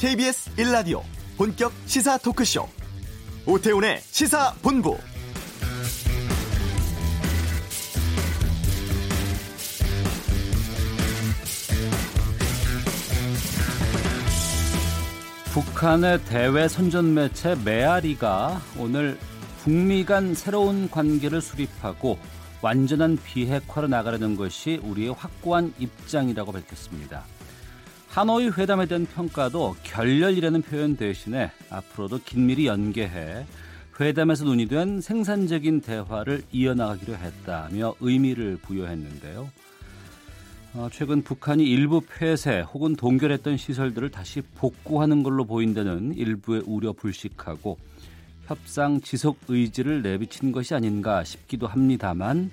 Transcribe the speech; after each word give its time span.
KBS 0.00 0.56
1라디오 0.56 1.02
본격 1.36 1.74
시사 1.84 2.16
토크쇼 2.16 2.66
오태훈의 3.44 4.00
시사본부 4.00 4.96
북한의 15.52 16.24
대외 16.24 16.66
선전 16.66 17.12
매체 17.12 17.54
메아리가 17.62 18.62
오늘 18.78 19.18
북미 19.62 20.06
간 20.06 20.34
새로운 20.34 20.88
관계를 20.88 21.42
수립하고 21.42 22.18
완전한 22.62 23.18
비핵화로 23.22 23.88
나가려는 23.88 24.34
것이 24.34 24.80
우리의 24.82 25.12
확고한 25.12 25.74
입장이라고 25.78 26.52
밝혔습니다. 26.52 27.26
하노이 28.10 28.48
회담에 28.48 28.86
대한 28.86 29.06
평가도 29.06 29.76
결렬이라는 29.84 30.62
표현 30.62 30.96
대신에 30.96 31.52
앞으로도 31.70 32.18
긴밀히 32.24 32.66
연계해 32.66 33.46
회담에서 34.00 34.44
논의된 34.44 35.00
생산적인 35.00 35.80
대화를 35.80 36.42
이어나가기로 36.50 37.14
했다며 37.14 37.94
의미를 38.00 38.56
부여했는데요. 38.62 39.48
어, 40.74 40.88
최근 40.90 41.22
북한이 41.22 41.64
일부 41.64 42.00
폐쇄 42.00 42.62
혹은 42.62 42.96
동결했던 42.96 43.56
시설들을 43.56 44.10
다시 44.10 44.40
복구하는 44.56 45.22
걸로 45.22 45.44
보인다는 45.44 46.14
일부의 46.16 46.62
우려 46.66 46.92
불식하고 46.92 47.78
협상 48.46 49.00
지속 49.00 49.38
의지를 49.46 50.02
내비친 50.02 50.50
것이 50.50 50.74
아닌가 50.74 51.22
싶기도 51.22 51.68
합니다만 51.68 52.50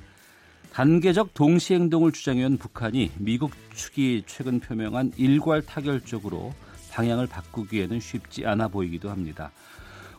단계적 0.77 1.34
동시 1.34 1.73
행동을 1.73 2.12
주장해온 2.12 2.59
북한이 2.59 3.09
미국 3.18 3.49
측이 3.74 4.26
최근 4.27 4.60
표명한 4.60 5.12
일괄 5.18 5.63
타결적으로 5.63 6.54
방향을 6.91 7.26
바꾸기에는 7.26 7.99
쉽지 7.99 8.46
않아 8.46 8.68
보이기도 8.68 9.10
합니다. 9.10 9.49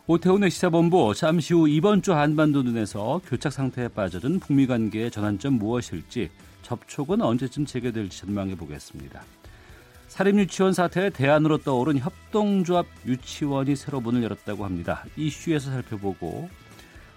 오태훈의 0.05 0.51
시사본부 0.51 1.13
잠시 1.15 1.53
후 1.53 1.69
이번 1.69 2.01
주 2.01 2.13
한반도 2.13 2.61
눈에서 2.61 3.21
교착 3.25 3.53
상태에 3.53 3.87
빠져든 3.87 4.41
북미 4.41 4.67
관계의 4.67 5.11
전환점 5.11 5.53
무엇일지 5.53 6.29
접촉은 6.63 7.21
언제쯤 7.21 7.65
재개될지 7.65 8.17
전망해 8.19 8.53
보겠습니다. 8.55 9.23
사립유치원 10.09 10.73
사태의 10.73 11.11
대안으로 11.11 11.59
떠오른 11.59 11.99
협동조합 11.99 12.85
유치원이 13.05 13.77
새로 13.77 14.01
문을 14.01 14.23
열었다고 14.23 14.65
합니다. 14.65 15.05
이슈에서 15.15 15.71
살펴보고 15.71 16.49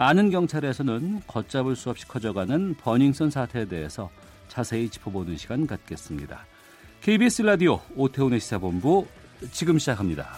아는 0.02 0.30
경찰에서는 0.30 1.22
걷잡을 1.28 1.76
수 1.76 1.90
없이 1.90 2.06
커져가는 2.08 2.74
버닝썬 2.74 3.30
사태에 3.30 3.66
대해서 3.66 4.10
자세히 4.48 4.88
짚어보는 4.88 5.36
시간 5.36 5.66
갖겠습니다. 5.66 6.44
KBS 7.02 7.42
라디오 7.42 7.80
오태훈의 7.94 8.40
시사본부 8.40 9.06
지금 9.52 9.78
시작합니다. 9.78 10.28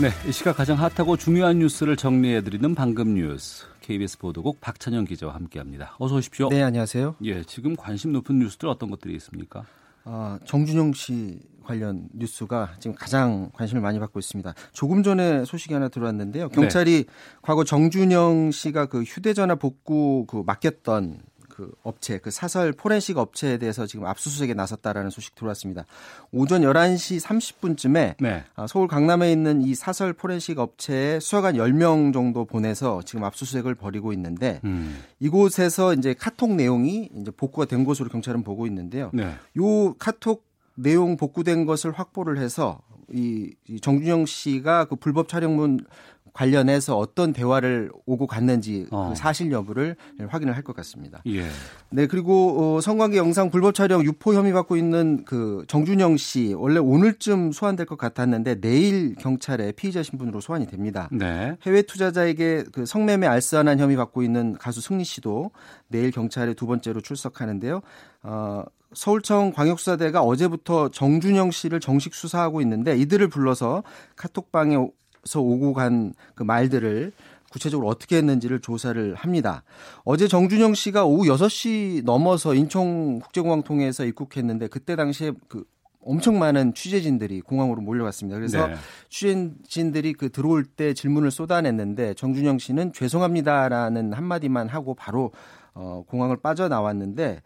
네, 0.00 0.08
이 0.28 0.32
시각 0.32 0.56
가장 0.56 0.76
핫하고 0.78 1.16
중요한 1.16 1.58
뉴스를 1.58 1.96
정리해드리는 1.96 2.74
방금 2.74 3.14
뉴스. 3.14 3.64
KBS 3.80 4.18
보도국 4.18 4.60
박찬영 4.60 5.04
기자와 5.04 5.34
함께합니다. 5.34 5.96
어서 5.98 6.16
오십시오. 6.16 6.48
네, 6.48 6.62
안녕하세요. 6.62 7.16
예, 7.24 7.42
지금 7.44 7.74
관심 7.76 8.12
높은 8.12 8.38
뉴스들 8.38 8.68
어떤 8.68 8.90
것들이 8.90 9.14
있습니까? 9.16 9.64
아, 10.04 10.38
정준영 10.44 10.92
씨 10.92 11.40
관련 11.64 12.08
뉴스가 12.12 12.74
지금 12.78 12.94
가장 12.94 13.50
관심을 13.54 13.82
많이 13.82 13.98
받고 13.98 14.18
있습니다. 14.18 14.54
조금 14.72 15.02
전에 15.02 15.44
소식이 15.44 15.74
하나 15.74 15.88
들어왔는데요. 15.88 16.48
경찰이 16.50 17.04
네. 17.04 17.12
과거 17.42 17.64
정준영 17.64 18.50
씨가 18.52 18.86
그 18.86 19.02
휴대전화 19.02 19.56
복구 19.56 20.26
그 20.28 20.42
맡겼던 20.46 21.22
그 21.54 21.70
업체, 21.84 22.18
그 22.18 22.32
사설 22.32 22.72
포렌식 22.72 23.16
업체에 23.16 23.58
대해서 23.58 23.86
지금 23.86 24.06
압수수색에 24.06 24.54
나섰다라는 24.54 25.10
소식 25.10 25.36
들어왔습니다. 25.36 25.84
오전 26.32 26.62
11시 26.62 27.22
30분쯤에 27.22 28.16
네. 28.18 28.44
아, 28.56 28.66
서울 28.66 28.88
강남에 28.88 29.30
있는 29.30 29.62
이 29.62 29.76
사설 29.76 30.12
포렌식 30.12 30.58
업체에 30.58 31.20
수사관 31.20 31.54
10명 31.54 32.12
정도 32.12 32.44
보내서 32.44 33.02
지금 33.04 33.22
압수수색을 33.22 33.76
벌이고 33.76 34.12
있는데 34.14 34.60
음. 34.64 34.98
이곳에서 35.20 35.94
이제 35.94 36.12
카톡 36.18 36.52
내용이 36.52 37.10
이제 37.20 37.30
복구가 37.30 37.66
된 37.66 37.84
것으로 37.84 38.08
경찰은 38.08 38.42
보고 38.42 38.66
있는데요. 38.66 39.10
네. 39.12 39.32
요 39.56 39.94
카톡 39.94 40.44
내용 40.74 41.16
복구된 41.16 41.66
것을 41.66 41.92
확보를 41.92 42.38
해서 42.38 42.80
이, 43.12 43.54
이 43.68 43.80
정준영 43.80 44.26
씨가 44.26 44.86
그 44.86 44.96
불법 44.96 45.28
촬영문 45.28 45.84
관련해서 46.34 46.98
어떤 46.98 47.32
대화를 47.32 47.90
오고 48.06 48.26
갔는지 48.26 48.86
그 48.90 48.96
어. 48.96 49.08
그 49.10 49.14
사실 49.14 49.50
여부를 49.50 49.96
확인을 50.28 50.54
할 50.54 50.64
것 50.64 50.74
같습니다. 50.76 51.22
예. 51.26 51.44
네 51.90 52.06
그리고 52.06 52.76
어, 52.76 52.80
성관계 52.80 53.18
영상 53.18 53.50
불법 53.50 53.74
촬영 53.74 54.02
유포 54.02 54.34
혐의 54.34 54.52
받고 54.52 54.76
있는 54.76 55.24
그 55.24 55.64
정준영 55.68 56.16
씨 56.16 56.54
원래 56.54 56.78
오늘쯤 56.78 57.52
소환될 57.52 57.86
것 57.86 57.98
같았는데 57.98 58.60
내일 58.60 59.14
경찰에 59.14 59.72
피의자 59.72 60.02
신분으로 60.02 60.40
소환이 60.40 60.66
됩니다. 60.66 61.08
네. 61.12 61.56
해외 61.62 61.82
투자자에게 61.82 62.64
그 62.72 62.84
성매매 62.86 63.26
알선한 63.26 63.78
혐의 63.78 63.96
받고 63.96 64.22
있는 64.22 64.56
가수 64.58 64.80
승리 64.80 65.04
씨도 65.04 65.50
내일 65.88 66.10
경찰에 66.10 66.54
두 66.54 66.66
번째로 66.66 67.00
출석하는데요. 67.00 67.80
어, 68.24 68.64
서울청 68.94 69.52
광역수사대가 69.52 70.22
어제부터 70.22 70.88
정준영 70.88 71.50
씨를 71.50 71.80
정식 71.80 72.14
수사하고 72.14 72.60
있는데 72.62 72.96
이들을 72.96 73.28
불러서 73.28 73.82
카톡방에 74.16 74.76
서 75.24 75.40
오고 75.40 75.72
간 75.72 76.12
그 76.34 76.42
말들을 76.42 77.12
구체적으로 77.50 77.88
어떻게 77.88 78.16
했는지를 78.16 78.60
조사를 78.60 79.14
합니다. 79.14 79.62
어제 80.04 80.26
정준영 80.26 80.74
씨가 80.74 81.04
오후 81.04 81.24
6시 81.28 82.04
넘어서 82.04 82.54
인천국제공항 82.54 83.62
통해서 83.62 84.04
입국했는데 84.04 84.66
그때 84.66 84.96
당시에 84.96 85.32
그 85.48 85.64
엄청 86.00 86.38
많은 86.38 86.74
취재진들이 86.74 87.40
공항으로 87.42 87.80
몰려갔습니다. 87.80 88.36
그래서 88.36 88.66
네. 88.66 88.74
취재진들이 89.08 90.14
그 90.14 90.30
들어올 90.30 90.64
때 90.64 90.94
질문을 90.94 91.30
쏟아냈는데 91.30 92.14
정준영 92.14 92.58
씨는 92.58 92.92
죄송합니다라는 92.92 94.12
한마디만 94.12 94.68
하고 94.68 94.94
바로 94.94 95.30
어 95.74 96.02
공항을 96.08 96.36
빠져나왔는데 96.38 97.40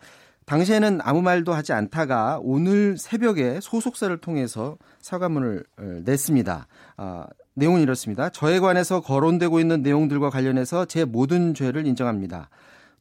당시에는 0.46 1.00
아무 1.02 1.20
말도 1.20 1.52
하지 1.52 1.74
않다가 1.74 2.40
오늘 2.42 2.96
새벽에 2.96 3.60
소속사를 3.60 4.16
통해서 4.16 4.78
사과문을 5.02 5.64
어, 5.78 5.82
냈습니다. 6.04 6.66
아, 6.96 7.26
내용은 7.58 7.80
이렇습니다. 7.80 8.28
저에 8.30 8.60
관해서 8.60 9.00
거론되고 9.00 9.58
있는 9.58 9.82
내용들과 9.82 10.30
관련해서 10.30 10.84
제 10.84 11.04
모든 11.04 11.54
죄를 11.54 11.86
인정합니다. 11.86 12.50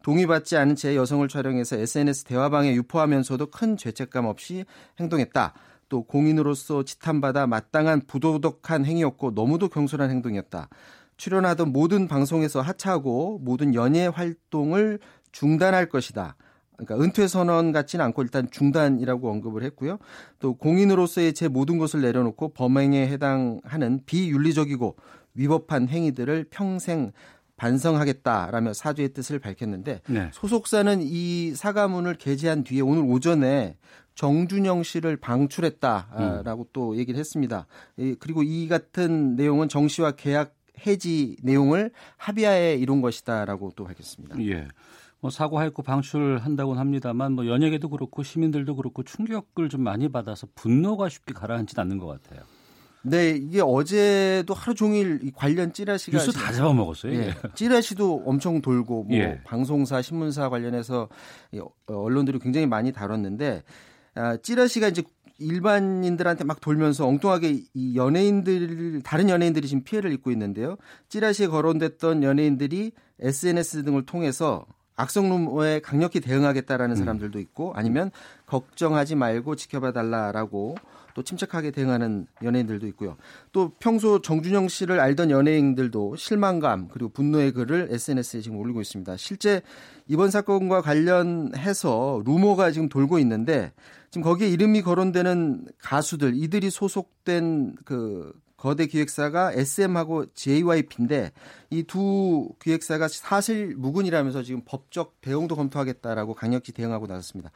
동의받지 0.02 0.58
않은 0.58 0.76
채 0.76 0.96
여성을 0.96 1.28
촬영해서 1.28 1.78
SNS 1.78 2.24
대화방에 2.24 2.74
유포하면서도 2.74 3.52
큰 3.52 3.78
죄책감 3.78 4.26
없이 4.26 4.66
행동했다. 5.00 5.54
또 5.90 6.04
공인으로서 6.04 6.84
지탄받아 6.84 7.46
마땅한 7.46 8.08
부도덕한 8.08 8.86
행위였고 8.86 9.32
너무도 9.32 9.70
경솔한 9.70 10.10
행동이었다. 10.10 10.70
출연하던 11.18 11.72
모든 11.72 12.08
방송에서 12.08 12.62
하차하고 12.62 13.40
모든 13.44 13.76
연예 13.76 14.08
활동을 14.08 15.00
중단할 15.32 15.88
것이다. 15.88 16.36
그러니까 16.78 17.04
은퇴 17.04 17.28
선언 17.28 17.72
같지는 17.72 18.06
않고 18.06 18.22
일단 18.22 18.48
중단이라고 18.50 19.30
언급을 19.30 19.64
했고요. 19.64 19.98
또 20.40 20.56
공인으로서의 20.56 21.34
제 21.34 21.48
모든 21.48 21.78
것을 21.78 22.02
내려놓고 22.02 22.50
범행에 22.50 23.08
해당하는 23.08 24.02
비윤리적이고 24.06 24.96
위법한 25.34 25.88
행위들을 25.88 26.46
평생 26.50 27.12
반성하겠다라며 27.58 28.74
사죄의 28.74 29.14
뜻을 29.14 29.40
밝혔는데 29.40 30.02
네. 30.08 30.30
소속사는 30.32 31.00
이 31.02 31.56
사과문을 31.56 32.16
게재한 32.16 32.64
뒤에 32.64 32.82
오늘 32.82 33.04
오전에 33.04 33.78
정준영 34.14 34.84
씨를 34.84 35.18
방출했다라고 35.18 36.62
음. 36.62 36.70
또 36.74 36.98
얘기를 36.98 37.20
했습니다. 37.20 37.66
그리고 38.20 38.44
이 38.44 38.68
같은 38.68 39.36
내용은 39.36 39.70
정 39.70 39.88
씨와 39.88 40.12
계약 40.12 40.56
해지 40.86 41.36
내용을 41.42 41.92
합의하에 42.18 42.76
이룬 42.76 43.02
것이다라고 43.02 43.74
또 43.76 43.84
밝혔습니다. 43.84 44.40
예. 44.44 44.68
뭐 45.20 45.32
사고하였고 45.32 45.84
방출한다고는 45.84 46.80
합니다만 46.80 47.34
뭐 47.34 47.48
연예계도 47.48 47.90
그렇고 47.90 48.24
시민들도 48.24 48.76
그렇고 48.76 49.04
충격을 49.04 49.70
좀 49.70 49.82
많이 49.82 50.10
받아서 50.10 50.48
분노가 50.56 51.10
쉽게 51.10 51.34
가라앉지 51.34 51.80
않는 51.80 51.98
것 51.98 52.08
같아요. 52.08 52.44
네, 53.04 53.30
이게 53.30 53.62
어제도 53.62 54.54
하루 54.54 54.76
종일 54.76 55.32
관련 55.34 55.72
찌라시가 55.72 56.18
뉴스 56.18 56.32
다 56.32 56.52
잡아먹었어요. 56.52 57.14
예, 57.14 57.34
찌라시도 57.56 58.24
엄청 58.26 58.62
돌고 58.62 59.06
뭐 59.06 59.18
예. 59.18 59.42
방송사, 59.46 60.02
신문사 60.02 60.50
관련해서 60.50 61.08
언론들이 61.86 62.40
굉장히 62.40 62.68
많이 62.68 62.92
다뤘는데 62.92 63.64
아, 64.16 64.38
찌라시가 64.38 64.90
이제 64.90 65.04
일반인들한테 65.40 66.44
막 66.44 66.60
돌면서 66.60 67.08
엉뚱하게 67.08 67.62
이 67.74 67.96
연예인들 67.96 69.02
다른 69.04 69.30
연예인들이 69.30 69.68
지금 69.68 69.84
피해를 69.84 70.12
입고 70.12 70.32
있는데요. 70.32 70.76
찌라시에 71.10 71.48
거론됐던 71.48 72.24
연예인들이 72.24 72.92
SNS 73.20 73.84
등을 73.84 74.06
통해서 74.06 74.66
악성 74.98 75.30
루머에 75.30 75.80
강력히 75.80 76.20
대응하겠다라는 76.20 76.96
음. 76.96 76.98
사람들도 76.98 77.40
있고 77.40 77.72
아니면 77.76 78.12
걱정하지 78.48 79.16
말고 79.16 79.56
지켜봐 79.56 79.94
달라라고 79.94 80.76
또 81.14 81.24
침착하게 81.24 81.72
대응하는 81.72 82.28
연예인들도 82.44 82.86
있고요. 82.88 83.16
또 83.52 83.72
평소 83.80 84.22
정준영 84.22 84.68
씨를 84.68 85.00
알던 85.00 85.32
연예인들도 85.32 86.16
실망감 86.16 86.90
그리고 86.90 87.10
분노의 87.10 87.54
글을 87.54 87.88
SNS에 87.92 88.42
지금 88.42 88.58
올리고 88.58 88.82
있습니다. 88.82 89.18
실제 89.18 89.62
이번 90.08 90.30
사건과 90.30 90.82
관련해서 90.82 92.22
루머가 92.26 92.72
지금 92.72 92.90
돌고 92.90 93.18
있는데 93.20 93.74
지금 94.12 94.24
거기에 94.24 94.48
이름이 94.50 94.82
거론되는 94.82 95.68
가수들 95.80 96.34
이들이 96.36 96.70
소속된 96.70 97.76
그 97.84 98.32
거대 98.58 98.88
기획사가 98.88 99.54
SM하고 99.54 100.26
JYP인데 100.34 101.32
이 101.70 101.84
두 101.84 102.50
기획사가 102.60 103.08
사실 103.08 103.76
무근이라면서 103.78 104.44
지금 104.44 104.62
법적 104.66 105.22
대응도 105.22 105.56
검토하겠다라고 105.56 106.34
강력히 106.34 106.72
대응하고 106.72 107.08
나섰습니다. 107.08 107.52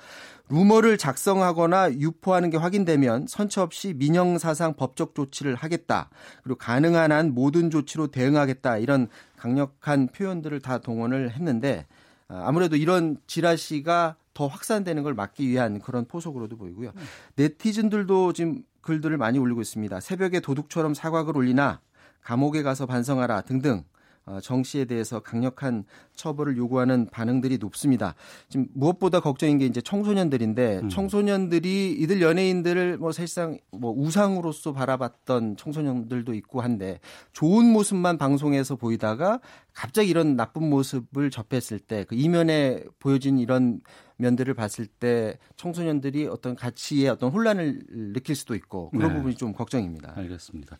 루머를 0.49 0.97
작성하거나 0.97 1.93
유포하는 1.93 2.49
게 2.49 2.57
확인되면 2.57 3.25
선처 3.27 3.61
없이 3.61 3.93
민형사상 3.95 4.75
법적 4.75 5.15
조치를 5.15 5.55
하겠다. 5.55 6.09
그리고 6.43 6.57
가능한 6.57 7.11
한 7.11 7.33
모든 7.33 7.69
조치로 7.71 8.07
대응하겠다. 8.07 8.77
이런 8.77 9.07
강력한 9.37 10.07
표현들을 10.07 10.59
다 10.61 10.77
동원을 10.77 11.31
했는데 11.31 11.87
아, 12.27 12.43
아무래도 12.45 12.75
이런 12.75 13.17
지라시가 13.27 14.15
더 14.33 14.47
확산되는 14.47 15.03
걸 15.03 15.13
막기 15.13 15.47
위한 15.49 15.79
그런 15.79 16.05
포석으로도 16.05 16.57
보이고요. 16.57 16.93
네티즌들도 17.35 18.33
지금 18.33 18.63
글들을 18.81 19.17
많이 19.17 19.39
올리고 19.39 19.61
있습니다. 19.61 19.99
새벽에 19.99 20.39
도둑처럼 20.39 20.93
사과글 20.93 21.37
올리나 21.37 21.81
감옥에 22.21 22.63
가서 22.63 22.85
반성하라 22.85 23.41
등등 23.41 23.83
어, 24.23 24.39
정 24.39 24.63
씨에 24.63 24.85
대해서 24.85 25.19
강력한 25.19 25.83
처벌을 26.15 26.55
요구하는 26.55 27.07
반응들이 27.11 27.57
높습니다. 27.57 28.13
지금 28.49 28.67
무엇보다 28.73 29.19
걱정인 29.19 29.57
게 29.57 29.65
이제 29.65 29.81
청소년들인데 29.81 30.81
음. 30.83 30.89
청소년들이 30.89 31.93
이들 31.93 32.21
연예인들을 32.21 32.99
뭐 32.99 33.11
사실상 33.11 33.57
뭐 33.71 33.91
우상으로서 33.91 34.73
바라봤던 34.73 35.57
청소년들도 35.57 36.35
있고 36.35 36.61
한데 36.61 36.99
좋은 37.33 37.65
모습만 37.65 38.19
방송에서 38.19 38.75
보이다가 38.75 39.39
갑자기 39.73 40.09
이런 40.09 40.35
나쁜 40.35 40.69
모습을 40.69 41.31
접했을 41.31 41.79
때 41.79 42.05
그 42.07 42.13
이면에 42.13 42.83
보여진 42.99 43.39
이런 43.39 43.81
면들을 44.21 44.53
봤을 44.53 44.85
때 44.85 45.37
청소년들이 45.57 46.27
어떤 46.27 46.55
가치에 46.55 47.09
어떤 47.09 47.31
혼란을 47.31 47.81
느낄 48.13 48.35
수도 48.35 48.55
있고 48.55 48.91
그런 48.91 49.09
네. 49.09 49.15
부분이 49.15 49.35
좀 49.35 49.53
걱정입니다. 49.53 50.13
알겠습니다. 50.15 50.77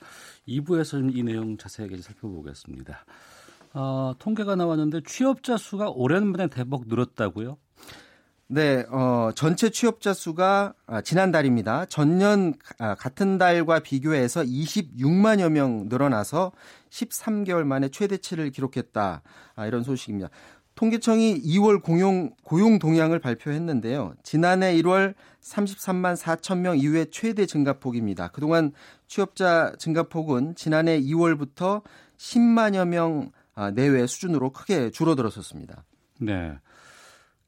2부에서는 0.47 1.15
이 1.15 1.23
내용 1.23 1.57
자세하게 1.57 1.97
살펴보겠습니다. 1.97 3.05
어, 3.73 4.13
통계가 4.19 4.55
나왔는데 4.55 5.01
취업자 5.05 5.57
수가 5.57 5.89
오랜만에 5.89 6.47
대폭 6.47 6.88
늘었다고요? 6.88 7.57
네, 8.53 8.85
어, 8.91 9.31
전체 9.33 9.69
취업자 9.69 10.13
수가 10.13 10.73
아, 10.85 11.01
지난달입니다. 11.01 11.85
전년 11.85 12.53
아, 12.79 12.95
같은 12.95 13.38
달과 13.38 13.79
비교해서 13.79 14.43
26만여 14.43 15.49
명 15.49 15.88
늘어나서 15.88 16.51
13개월 16.89 17.63
만에 17.63 17.88
최대치를 17.88 18.51
기록했다. 18.51 19.21
아, 19.55 19.65
이런 19.67 19.83
소식입니다. 19.83 20.29
통계청이 20.81 21.44
2월 21.44 21.80
공용, 21.83 22.31
고용 22.44 22.80
동향을 22.80 23.19
발표했는데요. 23.19 24.16
지난해 24.24 24.74
1월 24.81 25.13
33만 25.39 26.18
4천 26.18 26.57
명 26.57 26.75
이후에 26.75 27.06
최대 27.12 27.45
증가폭입니다. 27.45 28.30
그동안 28.30 28.72
취업자 29.06 29.74
증가폭은 29.78 30.56
지난해 30.56 31.00
2월부터 31.00 31.83
10만여 32.18 32.88
명 32.88 33.30
아, 33.54 33.69
내외 33.69 34.07
수준으로 34.07 34.50
크게 34.54 34.89
줄어들었었습니다. 34.89 35.83
네. 36.19 36.57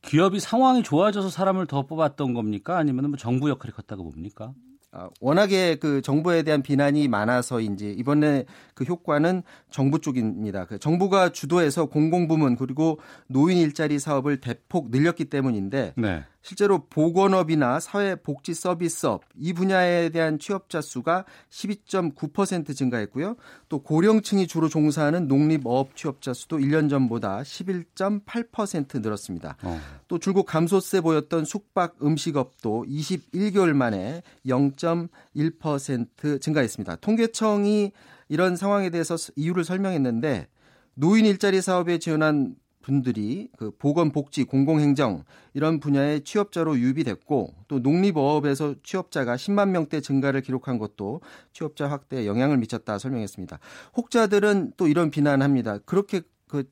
기업이 0.04 0.40
상황이 0.40 0.84
좋아져서 0.84 1.30
사람을 1.30 1.66
더 1.66 1.88
뽑았던 1.88 2.36
겁니까? 2.36 2.78
아니면 2.78 3.10
뭐 3.10 3.18
정부 3.18 3.50
역할이 3.50 3.74
컸다고 3.74 4.04
봅니까? 4.04 4.54
아, 4.96 5.10
워낙에 5.20 5.76
그 5.76 6.04
정부에 6.04 6.44
대한 6.44 6.62
비난이 6.62 7.08
많아서인지 7.08 7.92
이번에 7.98 8.46
그 8.76 8.84
효과는 8.84 9.42
정부 9.72 10.00
쪽입니다. 10.00 10.66
그 10.66 10.78
정부가 10.78 11.30
주도해서 11.30 11.86
공공부문 11.86 12.56
그리고 12.58 13.00
노인 13.28 13.58
일자리 13.58 13.98
사업을 13.98 14.40
대폭 14.40 14.92
늘렸기 14.92 15.26
때문인데 15.26 15.94
네. 15.98 16.24
실제로 16.44 16.86
보건업이나 16.88 17.80
사회복지 17.80 18.54
서비스업 18.54 19.24
이 19.36 19.54
분야에 19.54 20.10
대한 20.10 20.38
취업자 20.38 20.82
수가 20.82 21.24
12.9% 21.50 22.76
증가했고요. 22.76 23.38
또 23.70 23.80
고령층이 23.82 24.48
주로 24.48 24.68
종사하는 24.68 25.30
농립업 25.30 25.96
취업자 25.96 26.34
수도 26.34 26.58
1년 26.58 26.90
전보다 26.90 27.42
11.8% 27.44 29.02
늘었습니다. 29.02 29.56
어. 29.64 29.80
또 30.10 30.20
줄곧 30.20 30.44
감소세 30.44 31.00
보였던 31.00 31.46
숙박 31.46 31.96
음식업도 32.04 32.86
21개월 32.90 33.72
만에 33.72 34.22
0.1% 34.46 36.42
증가했습니다. 36.42 36.98
통계청이 36.98 37.94
이런 38.28 38.58
상황에 38.58 38.90
대해서 38.90 39.16
이유를 39.38 39.64
설명했는데 39.64 40.48
노인 40.96 41.26
일자리 41.26 41.62
사업에 41.62 42.00
지원한 42.00 42.56
분들이 42.84 43.50
그 43.58 43.72
보건 43.72 44.12
복지, 44.12 44.44
공공행정 44.44 45.24
이런 45.56 45.80
분야의 45.80 46.22
취업자로 46.22 46.78
유입됐고 46.78 47.54
또 47.68 47.80
농립어업에서 47.80 48.76
취업자가 48.84 49.36
10만 49.36 49.70
명대 49.70 50.02
증가를 50.02 50.42
기록한 50.42 50.78
것도 50.78 51.22
취업자 51.54 51.90
확대에 51.90 52.28
영향을 52.28 52.58
미쳤다 52.58 53.00
설명했습니다. 53.00 53.58
혹자들은 53.98 54.74
또 54.78 54.88
이런 54.88 55.10
비난합니다. 55.10 55.80
그렇게 55.80 56.22
그 56.48 56.66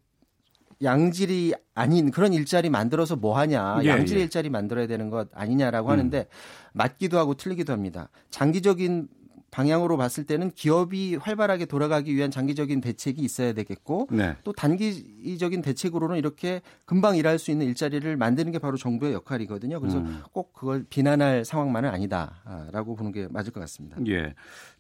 양질이 0.84 1.54
아닌 1.74 2.12
그런 2.12 2.34
일자리 2.34 2.70
만들어서 2.70 3.16
뭐 3.16 3.38
하냐. 3.38 3.80
예, 3.84 3.88
양질 3.88 4.18
예. 4.18 4.24
일자리 4.24 4.50
만들어야 4.50 4.88
되는 4.88 5.10
것 5.10 5.30
아니냐라고 5.34 5.90
음. 5.90 5.92
하는데 5.94 6.28
맞기도 6.74 7.18
하고 7.18 7.34
틀리기도 7.36 7.72
합니다. 7.72 8.10
장기적인 8.30 9.08
방향으로 9.52 9.98
봤을 9.98 10.24
때는 10.24 10.52
기업이 10.52 11.18
활발하게 11.18 11.66
돌아가기 11.66 12.16
위한 12.16 12.32
장기적인 12.32 12.80
대책이 12.82 13.22
있어야 13.22 13.54
되겠고 13.54 14.08
네. 14.10 14.36
또 14.44 14.54
단기적인 14.54 15.62
대책으로는 15.62 16.18
이렇게 16.18 16.62
금방 16.86 17.18
일할 17.18 17.38
수 17.38 17.52
있는 17.52 17.68
일자리를 17.68 18.16
만드는 18.16 18.54
게 18.54 18.60
바로 18.60 18.78
정부의 18.78 19.14
역할이거든요. 19.14 19.80
그래서 19.82 19.98
음. 20.00 20.22
꼭 20.32 20.54
그걸 20.54 20.86
비난할 20.90 21.44
상황만은 21.44 21.90
아니다라고 21.90 22.96
보는 22.96 23.12
게 23.12 23.28
맞을 23.30 23.52
것 23.52 23.60
같습니다. 23.60 23.98
예. 24.08 24.34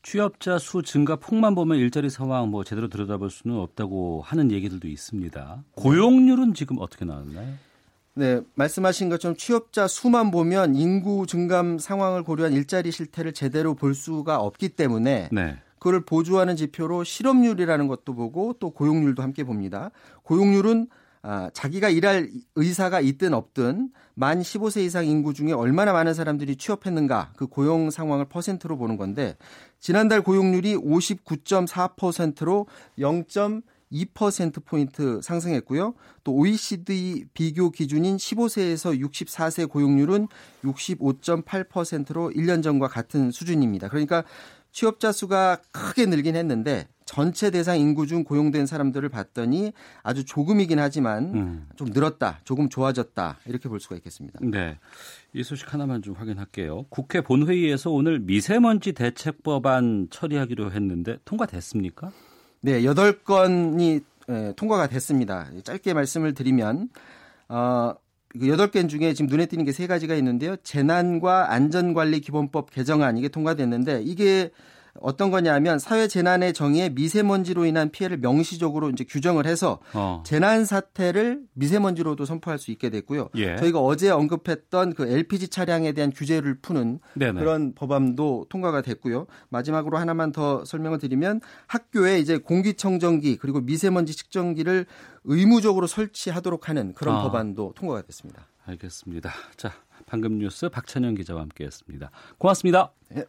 취업자 0.03 0.57
수 0.57 0.81
증가 0.81 1.17
폭만 1.17 1.53
보면 1.53 1.77
일자리 1.77 2.09
상황 2.09 2.49
뭐 2.49 2.63
제대로 2.63 2.87
들여다볼 2.87 3.29
수는 3.29 3.57
없다고 3.57 4.21
하는 4.25 4.51
얘기들도 4.51 4.87
있습니다. 4.87 5.63
고용률은 5.75 6.53
지금 6.53 6.77
어떻게 6.79 7.05
나왔나요? 7.05 7.53
네, 8.13 8.41
말씀하신 8.55 9.09
것처럼 9.09 9.37
취업자 9.37 9.87
수만 9.87 10.31
보면 10.31 10.75
인구 10.75 11.25
증감 11.25 11.79
상황을 11.79 12.23
고려한 12.23 12.53
일자리 12.53 12.91
실태를 12.91 13.33
제대로 13.33 13.73
볼 13.73 13.95
수가 13.95 14.39
없기 14.39 14.69
때문에 14.69 15.29
네. 15.31 15.57
그걸 15.79 16.01
보조하는 16.01 16.55
지표로 16.55 17.03
실업률이라는 17.03 17.87
것도 17.87 18.13
보고 18.13 18.53
또 18.59 18.69
고용률도 18.69 19.23
함께 19.23 19.43
봅니다. 19.43 19.91
고용률은 20.23 20.87
아, 21.23 21.51
자기가 21.53 21.89
일할 21.89 22.29
의사가 22.55 22.99
있든 22.99 23.33
없든 23.33 23.91
만 24.15 24.41
15세 24.41 24.81
이상 24.81 25.05
인구 25.05 25.33
중에 25.33 25.51
얼마나 25.53 25.93
많은 25.93 26.13
사람들이 26.13 26.55
취업했는가 26.55 27.33
그 27.35 27.47
고용 27.47 27.91
상황을 27.91 28.25
퍼센트로 28.25 28.77
보는 28.77 28.97
건데 28.97 29.37
지난달 29.79 30.21
고용률이 30.21 30.75
59.4%로 30.75 32.65
0. 32.99 33.23
2%포인트 33.91 35.19
상승했고요. 35.21 35.93
또 36.23 36.33
OECD 36.33 37.25
비교 37.33 37.71
기준인 37.71 38.17
15세에서 38.17 38.99
64세 38.99 39.69
고용률은 39.69 40.27
65.8%로 40.63 42.31
1년 42.31 42.63
전과 42.63 42.87
같은 42.87 43.31
수준입니다. 43.31 43.89
그러니까 43.89 44.23
취업자 44.71 45.11
수가 45.11 45.57
크게 45.71 46.05
늘긴 46.05 46.35
했는데 46.35 46.87
전체 47.05 47.51
대상 47.51 47.77
인구 47.77 48.07
중 48.07 48.23
고용된 48.23 48.65
사람들을 48.65 49.09
봤더니 49.09 49.73
아주 50.01 50.23
조금이긴 50.23 50.79
하지만 50.79 51.35
음. 51.35 51.67
좀 51.75 51.89
늘었다, 51.89 52.39
조금 52.45 52.69
좋아졌다 52.69 53.39
이렇게 53.47 53.67
볼 53.67 53.81
수가 53.81 53.97
있겠습니다. 53.97 54.39
네, 54.41 54.79
이 55.33 55.43
소식 55.43 55.73
하나만 55.73 56.03
좀 56.03 56.13
확인할게요. 56.13 56.85
국회 56.89 57.19
본회의에서 57.19 57.91
오늘 57.91 58.19
미세먼지 58.19 58.93
대책법안 58.93 60.07
처리하기로 60.09 60.71
했는데 60.71 61.17
통과됐습니까? 61.25 62.11
네, 62.61 62.81
8건이 62.83 64.03
예, 64.29 64.53
통과가 64.55 64.87
됐습니다. 64.87 65.49
짧게 65.63 65.93
말씀을 65.93 66.33
드리면 66.33 66.89
어, 67.49 67.93
그 68.29 68.39
8개 68.39 68.87
중에 68.87 69.13
지금 69.13 69.27
눈에 69.29 69.45
띄는 69.47 69.65
게 69.65 69.71
세 69.71 69.87
가지가 69.87 70.15
있는데요. 70.15 70.55
재난과 70.57 71.51
안전관리 71.51 72.21
기본법 72.21 72.69
개정안 72.71 73.17
이게 73.17 73.27
통과됐는데 73.29 74.03
이게 74.03 74.51
어떤 75.01 75.31
거냐면 75.31 75.79
사회 75.79 76.07
재난의 76.07 76.53
정의에 76.53 76.89
미세먼지로 76.89 77.65
인한 77.65 77.89
피해를 77.89 78.17
명시적으로 78.17 78.89
이제 78.89 79.03
규정을 79.03 79.45
해서 79.45 79.79
어. 79.93 80.23
재난 80.25 80.65
사태를 80.65 81.41
미세먼지로도 81.53 82.25
선포할 82.25 82.59
수 82.59 82.71
있게 82.71 82.89
됐고요. 82.89 83.29
예. 83.35 83.55
저희가 83.57 83.79
어제 83.79 84.09
언급했던 84.09 84.93
그 84.93 85.07
LPG 85.07 85.49
차량에 85.49 85.91
대한 85.93 86.11
규제를 86.11 86.59
푸는 86.61 86.99
네네. 87.15 87.39
그런 87.39 87.73
법안도 87.73 88.47
통과가 88.49 88.81
됐고요. 88.81 89.27
마지막으로 89.49 89.97
하나만 89.97 90.31
더 90.31 90.63
설명을 90.65 90.99
드리면 90.99 91.41
학교에 91.67 92.19
이제 92.19 92.37
공기청정기 92.37 93.37
그리고 93.37 93.61
미세먼지 93.61 94.15
측정기를 94.15 94.85
의무적으로 95.23 95.87
설치하도록 95.87 96.69
하는 96.69 96.93
그런 96.93 97.15
아. 97.17 97.23
법안도 97.23 97.73
통과가 97.75 98.03
됐습니다. 98.03 98.47
알겠습니다. 98.65 99.31
자, 99.57 99.73
방금 100.05 100.37
뉴스 100.37 100.69
박찬영 100.69 101.15
기자와 101.15 101.41
함께했습니다. 101.41 102.11
고맙습니다. 102.37 102.91
네. 103.09 103.25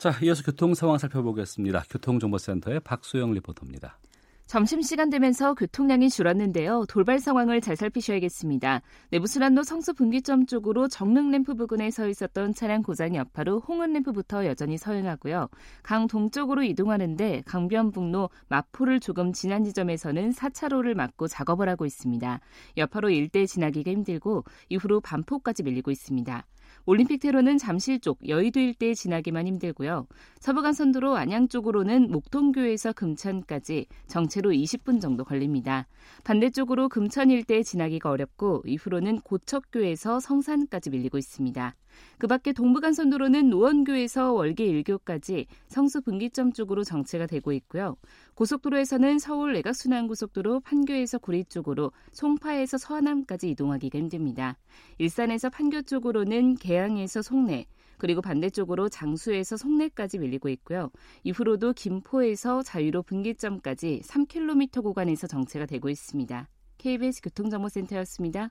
자, 0.00 0.14
이어서 0.22 0.42
교통 0.42 0.72
상황 0.72 0.96
살펴보겠습니다. 0.96 1.84
교통정보센터의 1.90 2.80
박소영 2.80 3.34
리포터입니다. 3.34 3.98
점심시간 4.46 5.10
되면서 5.10 5.52
교통량이 5.52 6.08
줄었는데요. 6.08 6.86
돌발 6.88 7.18
상황을 7.18 7.60
잘 7.60 7.76
살피셔야겠습니다. 7.76 8.80
내부순환로 9.10 9.62
성수 9.62 9.92
분기점 9.92 10.46
쪽으로 10.46 10.88
정릉 10.88 11.30
램프 11.30 11.54
부근에 11.54 11.90
서 11.90 12.08
있었던 12.08 12.54
차량 12.54 12.82
고장 12.82 13.14
여파로 13.14 13.60
홍은 13.60 13.92
램프부터 13.92 14.46
여전히 14.46 14.78
서행하고요. 14.78 15.48
강 15.82 16.06
동쪽으로 16.06 16.62
이동하는데 16.62 17.42
강변북로 17.44 18.30
마포를 18.48 19.00
조금 19.00 19.34
지난 19.34 19.64
지점에서는 19.64 20.30
4차로를 20.30 20.94
막고 20.94 21.28
작업을 21.28 21.68
하고 21.68 21.84
있습니다. 21.84 22.40
여파로 22.78 23.10
일대 23.10 23.44
지나기가 23.44 23.90
힘들고 23.90 24.44
이후로 24.70 25.02
반포까지 25.02 25.62
밀리고 25.62 25.90
있습니다. 25.90 26.46
올림픽대로는 26.90 27.56
잠실 27.56 28.00
쪽 28.00 28.18
여의도 28.26 28.58
일대에 28.58 28.94
지나기만 28.94 29.46
힘들고요. 29.46 30.08
서부간선도로 30.40 31.14
안양 31.14 31.46
쪽으로는 31.46 32.10
목동교에서 32.10 32.92
금천까지 32.92 33.86
정체로 34.08 34.50
20분 34.50 35.00
정도 35.00 35.24
걸립니다. 35.24 35.86
반대쪽으로 36.24 36.88
금천 36.88 37.30
일대에 37.30 37.62
지나기가 37.62 38.10
어렵고 38.10 38.64
이후로는 38.66 39.20
고척교에서 39.20 40.18
성산까지 40.18 40.90
밀리고 40.90 41.16
있습니다. 41.16 41.76
그 42.18 42.26
밖에 42.26 42.52
동부간선도로는 42.52 43.50
노원교에서 43.50 44.32
월계 44.32 44.66
1교까지 44.66 45.46
성수 45.68 46.02
분기점 46.02 46.52
쪽으로 46.52 46.84
정체가 46.84 47.26
되고 47.26 47.52
있고요. 47.52 47.96
고속도로에서는 48.34 49.18
서울 49.18 49.52
내각순환고속도로 49.54 50.60
판교에서 50.60 51.18
구리 51.18 51.44
쪽으로 51.44 51.92
송파에서 52.12 52.78
서하남까지 52.78 53.50
이동하기가 53.50 53.98
힘듭니다. 53.98 54.56
일산에서 54.98 55.50
판교 55.50 55.82
쪽으로는 55.82 56.56
개항에서 56.56 57.22
송내, 57.22 57.66
그리고 58.00 58.22
반대쪽으로 58.22 58.88
장수에서 58.88 59.56
송내까지 59.58 60.18
밀리고 60.18 60.48
있고요. 60.48 60.90
이후로도 61.22 61.74
김포에서 61.74 62.62
자유로 62.62 63.02
분기점까지 63.02 64.00
3km 64.04 64.82
구간에서 64.82 65.26
정체가 65.26 65.66
되고 65.66 65.88
있습니다. 65.88 66.48
KBS 66.78 67.20
교통정보센터였습니다. 67.22 68.50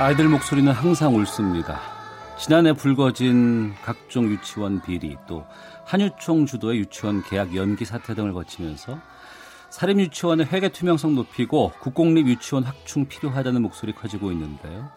아이들 0.00 0.28
목소리는 0.28 0.70
항상 0.70 1.12
옳습니다. 1.16 1.80
지난해 2.38 2.72
불거진 2.72 3.74
각종 3.82 4.26
유치원 4.30 4.80
비리 4.80 5.16
또 5.26 5.44
한유총 5.86 6.46
주도의 6.46 6.78
유치원 6.78 7.24
계약 7.24 7.56
연기 7.56 7.84
사태 7.84 8.14
등을 8.14 8.32
거치면서 8.32 9.00
사립 9.70 9.98
유치원의 9.98 10.46
회계 10.46 10.68
투명성 10.68 11.16
높이고 11.16 11.72
국공립 11.80 12.28
유치원 12.28 12.62
확충 12.62 13.06
필요하다는 13.06 13.60
목소리 13.60 13.92
커지고 13.92 14.30
있는데요. 14.30 14.88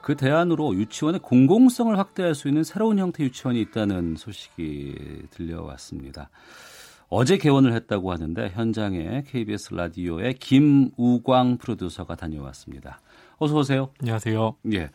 그 0.00 0.14
대안으로 0.14 0.76
유치원의 0.76 1.22
공공성을 1.24 1.98
확대할 1.98 2.36
수 2.36 2.46
있는 2.46 2.62
새로운 2.62 3.00
형태 3.00 3.24
유치원이 3.24 3.60
있다는 3.62 4.14
소식이 4.14 5.26
들려왔습니다. 5.30 6.30
어제 7.08 7.36
개원을 7.36 7.72
했다고 7.72 8.12
하는데 8.12 8.48
현장에 8.50 9.24
KBS 9.26 9.74
라디오의 9.74 10.34
김우광 10.34 11.58
프로듀서가 11.58 12.14
다녀왔습니다. 12.14 13.00
어서 13.38 13.54
오세요. 13.54 13.90
안녕하세요. 14.00 14.56
예. 14.72 14.90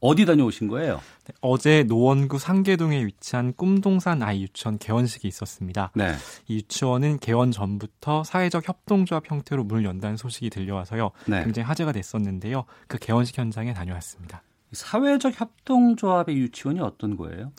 어디 0.00 0.26
다녀오신 0.26 0.68
거예요? 0.68 1.00
네, 1.24 1.34
어제 1.40 1.84
노원구 1.84 2.38
상계동에 2.38 3.06
위치한 3.06 3.54
꿈동산 3.54 4.22
아이 4.22 4.42
유치원 4.42 4.78
개원식이 4.78 5.26
있었습니다. 5.28 5.92
네. 5.94 6.12
이 6.46 6.56
유치원은 6.56 7.20
개원 7.20 7.52
전부터 7.52 8.24
사회적 8.24 8.68
협동조합 8.68 9.30
형태로 9.30 9.64
문을 9.64 9.84
연다는 9.84 10.16
소식이 10.18 10.50
들려와서요. 10.50 11.10
네. 11.26 11.42
굉장히 11.44 11.66
화제가 11.66 11.92
됐었는데요. 11.92 12.64
그 12.86 12.98
개원식 12.98 13.38
현장에 13.38 13.72
다녀왔습니다. 13.72 14.42
사회적 14.72 15.40
협동조합의 15.40 16.36
유치원이 16.36 16.80
어떤 16.80 17.16
거예요? 17.16 17.52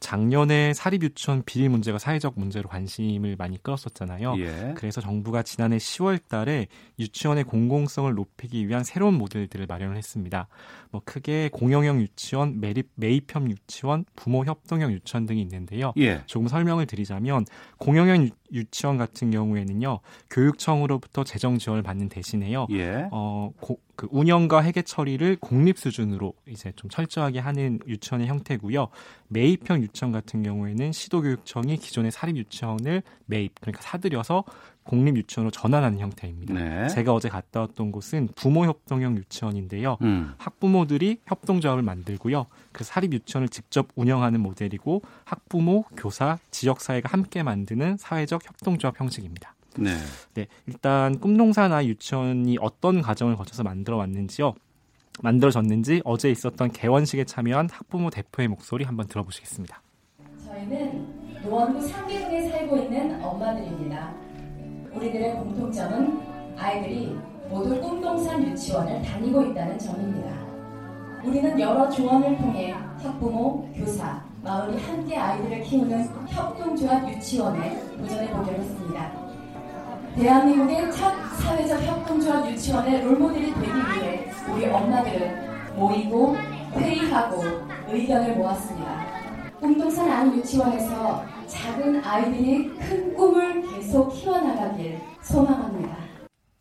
작년에 0.00 0.74
사립 0.74 1.02
유치원 1.02 1.42
비리 1.44 1.68
문제가 1.68 1.98
사회적 1.98 2.34
문제로 2.36 2.68
관심을 2.68 3.36
많이 3.36 3.62
끌었었잖아요. 3.62 4.34
예. 4.38 4.74
그래서 4.76 5.00
정부가 5.00 5.42
지난해 5.42 5.76
10월 5.78 6.20
달에 6.28 6.66
유치원의 6.98 7.44
공공성을 7.44 8.12
높이기 8.14 8.68
위한 8.68 8.84
새로운 8.84 9.14
모델들을 9.14 9.66
마련을 9.66 9.96
했습니다. 9.96 10.48
뭐 10.90 11.02
크게 11.04 11.50
공영형 11.52 12.00
유치원, 12.00 12.60
매립, 12.60 12.88
매입형 12.94 13.50
유치원, 13.50 14.04
부모 14.16 14.44
협동형 14.44 14.92
유치원 14.92 15.26
등이 15.26 15.40
있는데요. 15.42 15.92
예. 15.98 16.22
조금 16.26 16.48
설명을 16.48 16.86
드리자면 16.86 17.44
공영형 17.78 18.30
유, 18.52 18.64
유치원 18.68 18.98
같은 18.98 19.30
경우에는요. 19.30 20.00
교육청으로부터 20.30 21.24
재정 21.24 21.58
지원을 21.58 21.82
받는 21.82 22.08
대신에요. 22.08 22.66
예. 22.70 23.08
어, 23.10 23.50
고, 23.60 23.80
그 23.96 24.06
운영과 24.10 24.62
회계 24.62 24.82
처리를 24.82 25.36
공립 25.40 25.78
수준으로 25.78 26.34
이제 26.48 26.72
좀 26.76 26.88
철저하게 26.90 27.40
하는 27.40 27.80
유치원의 27.86 28.28
형태고요. 28.28 28.88
매입형 29.28 29.82
유치원 29.82 30.12
같은 30.12 30.42
경우에는 30.42 30.92
시도교육청이 30.92 31.78
기존의 31.78 32.12
사립 32.12 32.36
유치원을 32.36 33.02
매입 33.26 33.60
그러니까 33.60 33.82
사들여서 33.82 34.44
공립 34.88 35.18
유치원으로 35.18 35.50
전환하는 35.50 35.98
형태입니다. 35.98 36.54
네. 36.54 36.88
제가 36.88 37.12
어제 37.12 37.28
갔다 37.28 37.60
왔던 37.60 37.92
곳은 37.92 38.30
부모 38.34 38.64
협동형 38.64 39.18
유치원인데요. 39.18 39.98
음. 40.00 40.32
학부모들이 40.38 41.18
협동조합을 41.26 41.82
만들고요. 41.82 42.46
그 42.72 42.84
사립 42.84 43.12
유치원을 43.12 43.50
직접 43.50 43.88
운영하는 43.96 44.40
모델이고 44.40 45.02
학부모, 45.24 45.84
교사, 45.94 46.38
지역 46.50 46.80
사회가 46.80 47.10
함께 47.12 47.42
만드는 47.42 47.98
사회적 47.98 48.46
협동조합 48.46 48.98
형식입니다. 48.98 49.54
네. 49.76 49.94
네, 50.32 50.46
일단 50.66 51.20
아이 51.70 51.88
유치원이 51.88 52.56
어떤 52.58 53.02
과정을 53.02 53.36
거쳐서 53.36 53.62
만들어 53.64 53.98
왔는지요. 53.98 54.54
만들어졌는지 55.22 56.00
어제 56.04 56.30
있었던 56.30 56.72
개원식에 56.72 57.24
참여한 57.24 57.68
학부모 57.70 58.08
대표의 58.08 58.48
목소리 58.48 58.84
한번 58.84 59.06
들어보시겠습니다. 59.06 59.82
저희는 60.46 61.42
노원구 61.42 61.86
상계동에 61.86 62.48
살고 62.48 62.76
있는 62.78 63.22
엄마들입니다. 63.22 64.27
우리들의 64.98 65.34
공통점은 65.34 66.20
아이들이 66.58 67.16
모두 67.48 67.80
꿈동산 67.80 68.42
유치원을 68.42 69.00
다니고 69.02 69.42
있다는 69.44 69.78
점입니다. 69.78 70.30
우리는 71.24 71.58
여러 71.60 71.88
조언을 71.88 72.36
통해 72.36 72.74
학부모, 73.00 73.68
교사, 73.76 74.20
마을이 74.42 74.80
함께 74.82 75.16
아이들을 75.16 75.62
키우는 75.62 76.08
협동조합 76.28 77.08
유치원에 77.08 77.80
도전해 77.96 78.30
보기로 78.30 78.56
했습니다. 78.56 79.12
대한민국의 80.16 80.92
첫 80.92 81.14
사회적 81.40 81.80
협동조합 81.80 82.50
유치원의 82.50 83.02
롤모델이 83.04 83.54
되기 83.54 83.66
위해 83.66 84.30
우리 84.52 84.66
엄마들은 84.66 85.76
모이고 85.76 86.36
회의하고 86.74 87.44
의견을 87.88 88.34
모았습니다. 88.34 89.17
꿈동산 89.60 90.10
아이 90.10 90.38
유치원에서 90.38 91.24
작은 91.46 92.04
아이들이 92.04 92.68
큰 92.76 93.14
꿈을 93.14 93.62
계속 93.62 94.08
키워나가길 94.10 95.00
소망합니다. 95.22 95.96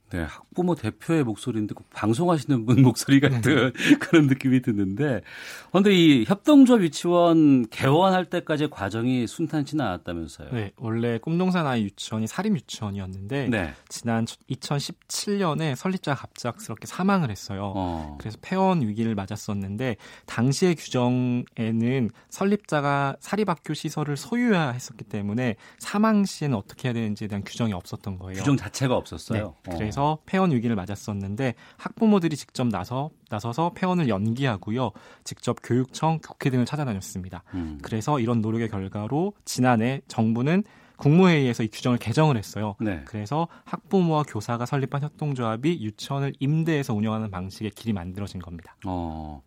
네, 0.10 0.25
학부모 0.58 0.74
대표의 0.74 1.24
목소리인데 1.24 1.76
꼭 1.76 1.88
방송하시는 1.92 2.66
분 2.66 2.82
목소리 2.82 3.20
같은 3.20 3.72
그런 4.00 4.26
느낌이 4.26 4.62
드는데, 4.64 5.22
그런데 5.70 5.94
이 5.94 6.26
협동조합 6.26 6.82
유치원 6.82 7.68
개원할 7.70 8.26
때까지 8.26 8.70
과정이 8.70 9.28
순탄치는 9.28 9.86
않았다면서요? 9.86 10.50
네, 10.52 10.72
원래 10.78 11.20
꿈동산 11.20 11.68
아이 11.68 11.84
유치원이 11.84 12.26
사립 12.26 12.56
유치원이었는데 12.56 13.50
네. 13.50 13.74
지난 13.88 14.26
2017년에 14.26 15.76
설립자가 15.76 16.22
갑작스럽게 16.22 16.88
사망을 16.88 17.30
했어요. 17.30 17.74
어. 17.76 18.18
그래서 18.20 18.38
폐원 18.42 18.82
위기를 18.82 19.14
맞았었는데 19.14 19.98
당시의 20.26 20.76
규정에는 20.76 22.10
설립자가 22.30 23.18
사립학교 23.20 23.76
시설을 23.76 24.18
소유해야 24.18 24.70
했었기 24.72 25.04
때문에 25.04 25.56
사망 25.78 26.26
시에는 26.26 26.58
어떻게 26.58 26.88
해야 26.88 26.94
되는지에 26.94 27.28
대한 27.28 27.44
규정이 27.44 27.74
없었던 27.74 28.18
거예요. 28.18 28.40
규정 28.40 28.58
자체가 28.58 28.96
없었어요. 28.96 29.56
네, 29.68 29.76
그래서 29.76 30.08
그래서 30.08 30.20
폐원 30.48 30.51
위기를 30.51 30.75
맞았었는데 30.75 31.56
학부모들이 31.77 32.36
직접 32.36 32.68
나서 32.68 33.10
나서서 33.30 33.74
폐원을 33.75 34.08
연기하고요. 34.10 34.92
직접 35.24 35.58
교육청, 35.63 36.20
국회 36.20 36.50
등을 36.50 36.66
찾아다녔습니다. 36.66 37.44
음. 37.54 37.80
그래서 37.82 38.20
이런 38.20 38.42
노력의 38.42 38.70
결과로 38.70 39.34
지난해 39.46 40.01
정부는 40.08 40.63
국무회의에서 40.98 41.63
이 41.63 41.68
규정을 41.68 42.00
개정을 42.00 42.38
했어요. 42.38 42.75
네. 42.80 43.04
그래서 43.06 43.48
학부모와 43.66 44.24
교사가 44.24 44.66
설립한 44.66 45.04
협동조합이 45.04 45.80
유치원을 45.84 46.34
임대해서 46.39 46.94
운영하는 46.96 47.30
방식의 47.30 47.72
길이 47.72 47.94
만들어진 47.94 48.42
겁니다. 48.42 48.75
어. 48.86 49.44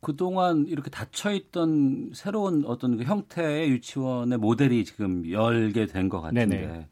그동안 0.00 0.66
이렇게 0.68 0.90
닫혀있던 0.90 2.10
새로운 2.14 2.64
어떤 2.66 2.98
그 2.98 3.04
형태의 3.04 3.70
유치원의 3.70 4.38
모델이 4.38 4.84
지금 4.84 5.30
열게 5.30 5.86
된 5.86 6.08
것 6.08 6.20
같은데 6.20 6.44
네네. 6.46 6.88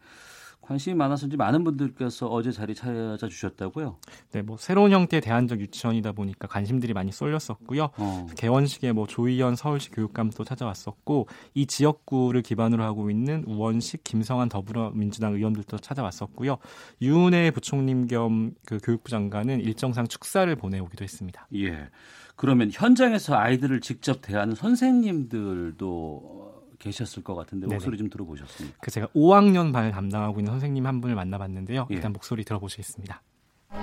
관심이 0.70 0.94
많아서인지 0.94 1.36
많은 1.36 1.64
분들께서 1.64 2.28
어제 2.28 2.52
자리 2.52 2.76
찾아주셨다고요? 2.76 3.96
네, 4.30 4.42
뭐 4.42 4.56
새로운 4.56 4.92
형태의 4.92 5.20
대안적 5.20 5.58
유치원이다 5.58 6.12
보니까 6.12 6.46
관심들이 6.46 6.92
많이 6.92 7.10
쏠렸었고요. 7.10 7.90
어. 7.96 8.26
개원식에 8.36 8.92
뭐 8.92 9.08
조희연 9.08 9.56
서울시 9.56 9.90
교육감도 9.90 10.44
찾아왔었고 10.44 11.26
이 11.54 11.66
지역구를 11.66 12.42
기반으로 12.42 12.84
하고 12.84 13.10
있는 13.10 13.42
우원식, 13.48 14.04
김성한 14.04 14.48
더불어민주당 14.48 15.34
의원들도 15.34 15.78
찾아왔었고요. 15.78 16.58
유은혜 17.02 17.50
부총님 17.50 18.06
겸그 18.06 18.78
교육부 18.84 19.10
장관은 19.10 19.62
일정상 19.62 20.06
축사를 20.06 20.54
보내오기도 20.54 21.02
했습니다. 21.02 21.48
예. 21.56 21.88
그러면 22.36 22.70
현장에서 22.72 23.34
아이들을 23.34 23.80
직접 23.80 24.22
대하는 24.22 24.54
선생님들도 24.54 26.49
계셨을 26.80 27.22
것 27.22 27.36
같은데 27.36 27.68
목소리 27.68 27.96
좀 27.96 28.10
들어보셨습니까? 28.10 28.78
그 28.80 28.90
제가 28.90 29.06
5학년 29.14 29.72
반 29.72 29.92
담당하고 29.92 30.40
있는 30.40 30.52
선생님 30.54 30.86
한 30.86 31.00
분을 31.00 31.14
만나봤는데요. 31.14 31.86
예. 31.90 31.94
일단 31.94 32.12
목소리 32.12 32.44
들어보시겠습니다. 32.44 33.22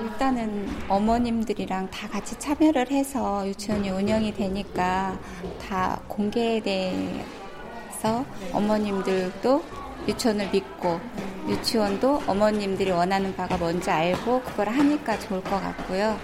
일단은 0.02 0.68
어머님들이랑 0.90 1.90
다 1.90 2.10
같이 2.10 2.38
참여를 2.38 2.92
해서 2.92 3.48
유치원이 3.48 3.90
운영이 3.90 4.34
되니까 4.34 5.18
다 5.66 6.02
공개에 6.10 6.60
대해서 6.60 8.26
어머님들도 8.52 9.64
유치원을 10.10 10.50
믿고 10.52 11.00
유치원도 11.48 12.24
어머님들이 12.28 12.92
원하는 12.92 13.34
바가 13.36 13.58
뭔지 13.58 13.90
알고 13.90 14.42
그걸 14.42 14.70
하니까 14.70 15.18
좋을 15.20 15.42
것 15.44 15.52
같고요. 15.52 16.18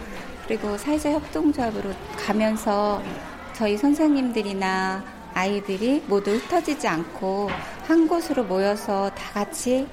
그리고 0.46 0.78
사회적 0.78 1.14
협동조합으로 1.14 1.92
가면서 2.18 3.02
저희 3.54 3.78
선생님들이나 3.78 5.04
아이들이 5.34 6.02
모두 6.08 6.32
흩어지지 6.32 6.88
않고 6.88 7.50
한 7.86 8.08
곳으로 8.08 8.44
모여서 8.44 9.10
다 9.12 9.32
같이 9.34 9.88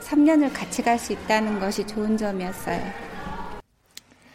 3년을 0.00 0.52
같이 0.52 0.82
갈 0.82 0.98
수 0.98 1.12
있다는 1.12 1.58
것이 1.58 1.86
좋은 1.86 2.16
점이었어요. 2.16 3.12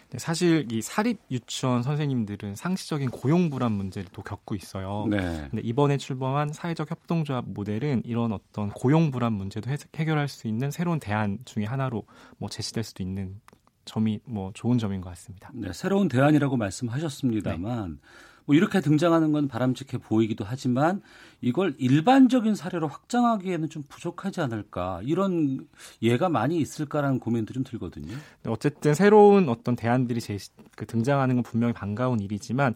네, 0.10 0.20
사실 0.20 0.66
이 0.72 0.82
사립 0.82 1.20
유치원 1.30 1.84
선생님들은 1.84 2.56
상시적인 2.56 3.10
고용 3.10 3.50
불안 3.50 3.74
문제를 3.74 4.10
또 4.14 4.22
겪고 4.22 4.56
있어요. 4.56 5.06
네. 5.10 5.48
근데 5.52 5.62
이번에 5.64 5.98
출범한 5.98 6.54
사회적 6.54 6.90
협동조합 6.90 7.46
모델은 7.50 8.04
이런 8.06 8.32
어떤 8.32 8.70
고용 8.70 9.12
불안 9.12 9.34
문제도 9.34 9.70
해결할 9.96 10.30
수 10.30 10.48
있는 10.48 10.72
새로운 10.72 11.00
대안 11.00 11.40
중의 11.44 11.68
하나로 11.68 12.06
뭐 12.38 12.48
제시될 12.50 12.86
수도 12.86 13.04
있는 13.04 13.42
점이 13.84 14.22
뭐 14.24 14.52
좋은 14.54 14.78
점인 14.78 15.02
것 15.02 15.10
같습니다. 15.10 15.52
네, 15.54 15.74
새로운 15.74 16.08
대안이라고 16.08 16.56
말씀하셨습니다만 16.56 17.90
네. 17.92 18.08
뭐 18.48 18.56
이렇게 18.56 18.80
등장하는 18.80 19.34
건 19.34 19.48
바람직해 19.50 19.98
보이기도 20.02 20.46
하지만 20.48 21.02
이걸 21.42 21.76
일반적인 21.78 22.56
사례로 22.56 22.88
확장하기에는 22.88 23.70
좀 23.70 23.84
부족하지 23.88 24.42
않을까 24.42 25.02
이런 25.04 25.68
예가 26.02 26.30
많이 26.30 26.58
있을까라는 26.58 27.20
고민도 27.20 27.54
좀 27.54 27.64
들거든요. 27.64 28.16
어쨌든 28.48 28.94
새로운 28.96 29.50
어떤 29.50 29.76
대안들이 29.76 30.22
제시, 30.22 30.50
그 30.76 30.86
등장하는 30.86 31.36
건 31.36 31.44
분명히 31.44 31.74
반가운 31.74 32.22
일이지만 32.22 32.74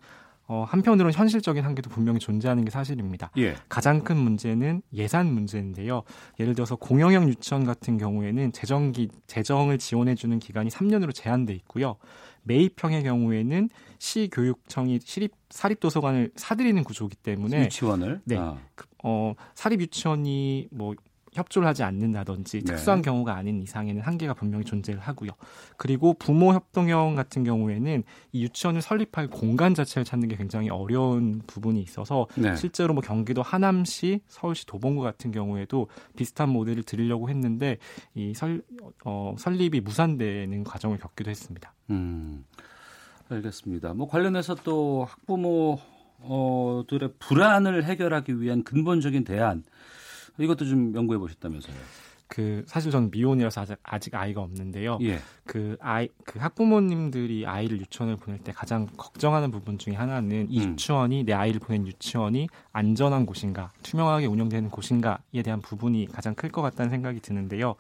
어, 0.48 0.66
한편으로는 0.68 1.14
현실적인 1.14 1.64
한계도 1.64 1.90
분명히 1.90 2.20
존재하는 2.20 2.66
게 2.66 2.72
사실입니다. 2.72 3.32
예. 3.38 3.56
가장 3.70 4.04
큰 4.04 4.18
문제는 4.18 4.82
예산 4.94 5.28
문제인데요. 5.28 6.04
예를 6.42 6.56
들어서 6.56 6.76
공영형 6.76 7.30
유치원 7.30 7.64
같은 7.64 7.98
경우에는 7.98 8.52
재정기 8.52 9.08
재정을 9.28 9.78
지원해주는 9.78 10.38
기간이 10.40 10.70
3년으로 10.70 11.16
제한돼 11.16 11.54
있고요. 11.54 11.96
매입형의 12.44 13.04
경우에는 13.04 13.70
시 14.00 14.30
교육청이 14.32 15.00
시립 15.04 15.32
사립 15.50 15.80
도서관을 15.80 16.32
사들이는 16.36 16.84
구조이기 16.84 17.16
때문에 17.18 17.66
유치원을 17.66 18.22
네, 18.26 18.38
아. 18.38 18.58
그, 18.76 18.86
어, 19.04 19.34
사립 19.54 19.82
유치원이 19.82 20.70
뭐 20.72 20.96
협조를 21.34 21.68
하지 21.68 21.84
않는다든지 21.84 22.60
네. 22.60 22.66
특수한 22.66 23.02
경우가 23.02 23.34
아닌 23.34 23.62
이상에는 23.62 24.02
한계가 24.02 24.34
분명히 24.34 24.66
존재를 24.66 25.00
하고요. 25.00 25.32
그리고 25.78 26.14
부모 26.14 26.54
협동형 26.54 27.16
같은 27.16 27.44
경우에는 27.44 28.04
이 28.34 28.44
유치원을 28.44 28.82
설립할 28.82 29.30
공간 29.30 29.74
자체를 29.74 30.04
찾는 30.04 30.28
게 30.28 30.36
굉장히 30.36 30.70
어려운 30.70 31.42
부분이 31.48 31.82
있어서 31.82 32.28
네. 32.36 32.56
실제로 32.58 32.94
뭐 32.94 33.02
경기도 33.02 33.42
하남시, 33.42 34.22
서울시 34.28 34.66
도봉구 34.66 35.02
같은 35.02 35.32
경우에도 35.32 35.88
비슷한 36.18 36.50
모델을 36.50 36.84
들이려고 36.84 37.30
했는데 37.30 37.78
이 38.14 38.34
설, 38.34 38.62
어, 39.06 39.34
설립이 39.38 39.80
무산되는 39.82 40.66
과정을 40.66 40.98
겪기도 40.98 41.30
했습니다. 41.30 41.74
음, 41.92 42.44
알겠습니다. 43.30 43.94
뭐 43.94 44.10
관련해서 44.10 44.56
또 44.64 45.08
학부모들의 45.08 47.14
불안을 47.20 47.86
해결하기 47.86 48.42
위한 48.42 48.64
근본적인 48.64 49.24
대안 49.24 49.64
이것도 50.38 50.66
좀 50.66 50.94
연구해 50.96 51.18
보셨다면서요? 51.20 51.76
그 52.28 52.64
사실 52.66 52.92
저는 52.92 53.12
미혼이라서 53.12 53.62
아직, 53.62 53.76
아직 53.84 54.16
아이가 54.16 54.40
없는데요. 54.40 55.00
예. 55.02 55.20
그 55.46 55.76
아이 55.82 56.08
그 56.24 56.40
학부모님들이 56.40 57.46
아이를 57.46 57.82
유치원을 57.82 58.16
보낼 58.16 58.40
때 58.40 58.54
가장 58.54 58.88
걱정하는 58.96 59.52
부분 59.52 59.78
중에 59.78 59.96
하나는 59.96 60.48
이 60.50 60.62
음. 60.62 60.72
유치원이 60.72 61.26
내 61.26 61.34
아이를 61.34 61.60
보낸 61.60 61.86
유치원이 61.86 62.48
안전한 62.72 63.26
곳인가, 63.26 63.74
투명하게 63.84 64.28
운영되는 64.28 64.70
곳인가에 64.70 65.42
대한 65.44 65.60
부분이 65.60 66.08
가장 66.14 66.34
클 66.34 66.50
것 66.52 66.62
같다는 66.62 66.90
생각이 66.90 67.20
드는데요. 67.20 67.76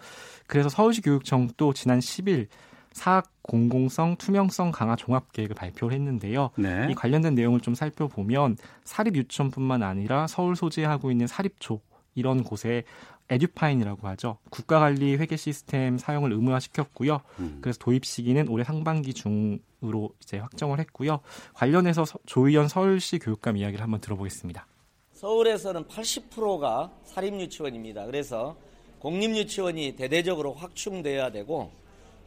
그래서 0.47 0.67
서울시 0.67 1.01
교육청도 1.01 1.71
지난 1.73 1.99
10일 1.99 2.47
사학 2.91 3.31
공공성, 3.43 4.17
투명성 4.17 4.71
강화 4.71 4.97
종합 4.97 5.31
계획을 5.31 5.55
발표를 5.55 5.95
했는데요. 5.95 6.49
네. 6.57 6.87
이 6.91 6.93
관련된 6.93 7.35
내용을 7.35 7.61
좀 7.61 7.73
살펴보면 7.73 8.57
사립 8.83 9.15
유치원뿐만 9.15 9.81
아니라 9.81 10.27
서울 10.27 10.57
소재하고 10.57 11.09
있는 11.09 11.25
사립조 11.25 11.79
이런 12.15 12.43
곳에 12.43 12.83
에듀파인이라고 13.29 14.07
하죠. 14.09 14.37
국가관리 14.49 15.15
회계 15.15 15.37
시스템 15.37 15.97
사용을 15.97 16.33
의무화시켰고요. 16.33 17.21
음. 17.39 17.59
그래서 17.61 17.79
도입 17.79 18.05
시기는 18.05 18.47
올해 18.49 18.63
상반기 18.63 19.13
중으로 19.13 20.09
이제 20.21 20.37
확정을 20.37 20.79
했고요. 20.79 21.21
관련해서 21.53 22.03
조의연 22.25 22.67
서울시 22.67 23.19
교육감 23.19 23.57
이야기를 23.57 23.81
한번 23.81 24.01
들어보겠습니다. 24.01 24.67
서울에서는 25.13 25.85
80%가 25.85 26.91
사립유치원입니다. 27.05 28.05
그래서 28.05 28.57
공립유치원이 28.99 29.95
대대적으로 29.95 30.53
확충돼야 30.53 31.31
되고 31.31 31.71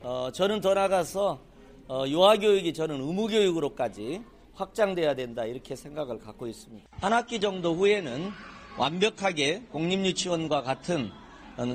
어, 0.01 0.31
저는 0.33 0.61
더 0.61 0.75
나가서 0.75 1.41
어, 1.89 2.05
유아교육이 2.07 2.73
저는 2.73 3.01
의무교육으로까지 3.01 4.23
확장돼야 4.55 5.15
된다 5.15 5.45
이렇게 5.45 5.77
생각을 5.77 6.19
갖고 6.19 6.47
있습니다. 6.47 6.89
한 6.93 7.13
학기 7.13 7.41
정도 7.41 7.75
후에는 7.75 8.31
완벽하게 8.77 9.63
공립유치원과 9.71 10.63
같은 10.63 11.11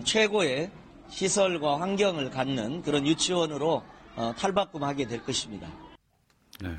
최고의 0.03 0.71
시설과 1.09 1.79
환경을 1.79 2.29
갖는 2.29 2.81
그런 2.81 3.05
유치원으로 3.05 3.83
어, 4.15 4.33
탈바꿈하게 4.37 5.07
될 5.07 5.23
것입니다. 5.23 5.67
네. 6.61 6.69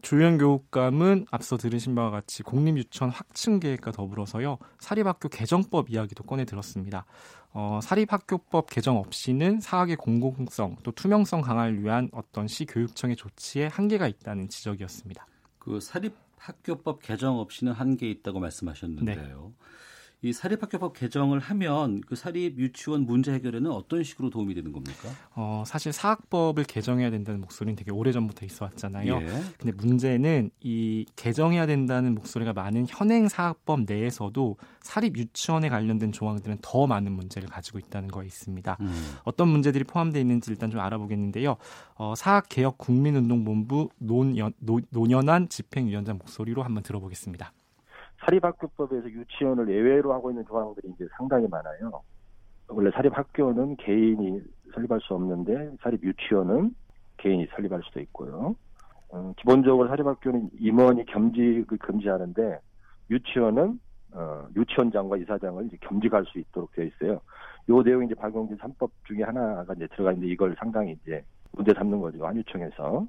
조현 0.00 0.38
교육감은 0.38 1.26
앞서 1.30 1.56
들으신 1.56 1.94
바와 1.94 2.10
같이 2.10 2.42
공립유치원 2.42 3.10
확충 3.10 3.60
계획과 3.60 3.92
더불어서요 3.92 4.58
사립학교 4.80 5.28
개정법 5.28 5.90
이야기도 5.90 6.24
꺼내 6.24 6.44
들었습니다. 6.44 7.04
어, 7.52 7.78
사립학교법 7.82 8.68
개정 8.68 8.96
없이는 8.96 9.60
사학의 9.60 9.96
공공성 9.96 10.76
또 10.82 10.90
투명성 10.90 11.42
강화를 11.42 11.84
위한 11.84 12.08
어떤 12.12 12.48
시 12.48 12.64
교육청의 12.64 13.14
조치에 13.14 13.66
한계가 13.66 14.08
있다는 14.08 14.48
지적이었습니다. 14.48 15.26
그 15.58 15.78
사립 15.78 16.14
학교법 16.42 17.02
개정 17.02 17.38
없이는 17.38 17.72
한계 17.72 18.10
있다고 18.10 18.40
말씀하셨는데요. 18.40 19.54
네. 19.58 19.64
이 20.24 20.32
사립학교법 20.32 20.94
개정을 20.94 21.40
하면 21.40 22.00
그 22.06 22.14
사립 22.14 22.56
유치원 22.56 23.06
문제 23.06 23.32
해결에는 23.32 23.68
어떤 23.72 24.04
식으로 24.04 24.30
도움이 24.30 24.54
되는 24.54 24.72
겁니까? 24.72 25.08
어, 25.34 25.64
사실 25.66 25.92
사학법을 25.92 26.62
개정해야 26.62 27.10
된다는 27.10 27.40
목소리는 27.40 27.74
되게 27.74 27.90
오래전부터 27.90 28.46
있어 28.46 28.66
왔잖아요. 28.66 29.16
예. 29.16 29.26
근데 29.58 29.72
문제는 29.76 30.50
이 30.60 31.06
개정해야 31.16 31.66
된다는 31.66 32.14
목소리가 32.14 32.52
많은 32.52 32.86
현행 32.88 33.28
사학법 33.28 33.80
내에서도 33.86 34.56
사립 34.80 35.16
유치원에 35.16 35.68
관련된 35.68 36.12
조항들은 36.12 36.58
더 36.62 36.86
많은 36.86 37.10
문제를 37.10 37.48
가지고 37.48 37.80
있다는 37.80 38.08
거에 38.08 38.26
있습니다. 38.26 38.76
음. 38.80 39.14
어떤 39.24 39.48
문제들이 39.48 39.82
포함되어 39.82 40.20
있는지 40.20 40.52
일단 40.52 40.70
좀 40.70 40.78
알아보겠는데요. 40.78 41.56
어, 41.96 42.14
사학개혁 42.14 42.78
국민운동본부 42.78 43.88
논연, 43.98 44.52
노년한 44.90 45.48
집행위원장 45.48 46.18
목소리로 46.18 46.62
한번 46.62 46.84
들어보겠습니다. 46.84 47.52
사립학교법에서 48.24 49.10
유치원을 49.10 49.68
예외로 49.68 50.12
하고 50.12 50.30
있는 50.30 50.44
조항들이 50.46 50.92
이제 50.94 51.06
상당히 51.16 51.46
많아요. 51.48 52.02
원래 52.68 52.90
사립학교는 52.90 53.76
개인이 53.76 54.40
설립할 54.74 55.00
수 55.00 55.14
없는데 55.14 55.76
사립 55.82 56.02
유치원은 56.02 56.74
개인이 57.18 57.46
설립할 57.54 57.82
수도 57.84 58.00
있고요. 58.00 58.54
어, 59.10 59.32
기본적으로 59.36 59.88
사립학교는 59.88 60.50
임원이 60.58 61.04
겸직을 61.06 61.78
금지하는데 61.78 62.60
유치원은 63.10 63.80
어, 64.14 64.46
유치원장과 64.56 65.16
이사장을 65.18 65.66
이제 65.66 65.76
겸직할 65.80 66.24
수 66.26 66.38
있도록 66.38 66.72
되어 66.72 66.84
있어요. 66.84 67.20
요 67.68 67.82
내용이 67.82 68.06
이제 68.06 68.14
박용진 68.14 68.56
3법 68.58 68.90
중에 69.06 69.22
하나가 69.22 69.72
이제 69.74 69.86
들어가 69.88 70.12
있는데 70.12 70.32
이걸 70.32 70.54
상당히 70.58 70.96
이제 71.02 71.24
문제 71.52 71.72
삼는 71.74 72.00
거죠. 72.00 72.24
안유청에서. 72.26 73.06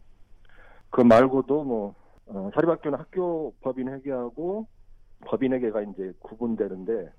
그 0.89 1.02
말고도 1.02 1.63
뭐, 1.63 1.95
어, 2.28 2.49
사립학교는 2.54 2.99
학교 2.99 3.54
법인 3.62 3.89
회계하고 3.89 4.67
법인 5.25 5.53
회계가 5.53 5.81
이제 5.81 6.13
구분되는데, 6.19 7.12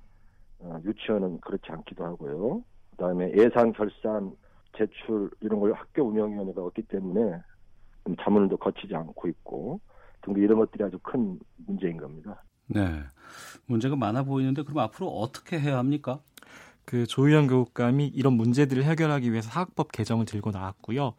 어, 0.60 0.80
유치원은 0.84 1.40
그렇지 1.40 1.64
않기도 1.68 2.04
하고요. 2.04 2.62
그 2.90 2.96
다음에 2.96 3.32
예산 3.36 3.72
결산 3.72 4.32
제출 4.76 5.30
이런 5.40 5.60
걸 5.60 5.72
학교 5.72 6.02
운영위원회가 6.02 6.62
없기 6.62 6.82
때문에 6.82 7.40
자문도 8.22 8.56
거치지 8.56 8.94
않고 8.94 9.28
있고 9.28 9.80
등등 10.22 10.42
이런 10.42 10.58
것들이 10.58 10.84
아주 10.84 10.98
큰 11.02 11.38
문제인 11.66 11.96
겁니다. 11.96 12.42
네. 12.66 13.02
문제가 13.66 13.96
많아 13.96 14.24
보이는데 14.24 14.62
그럼 14.62 14.78
앞으로 14.80 15.08
어떻게 15.08 15.58
해야 15.58 15.78
합니까? 15.78 16.20
그 16.84 17.06
조희연 17.06 17.46
교육감이 17.46 18.08
이런 18.08 18.34
문제들을 18.34 18.84
해결하기 18.84 19.30
위해서 19.32 19.50
사학법 19.50 19.90
개정을 19.92 20.26
들고 20.26 20.50
나왔고요. 20.50 21.14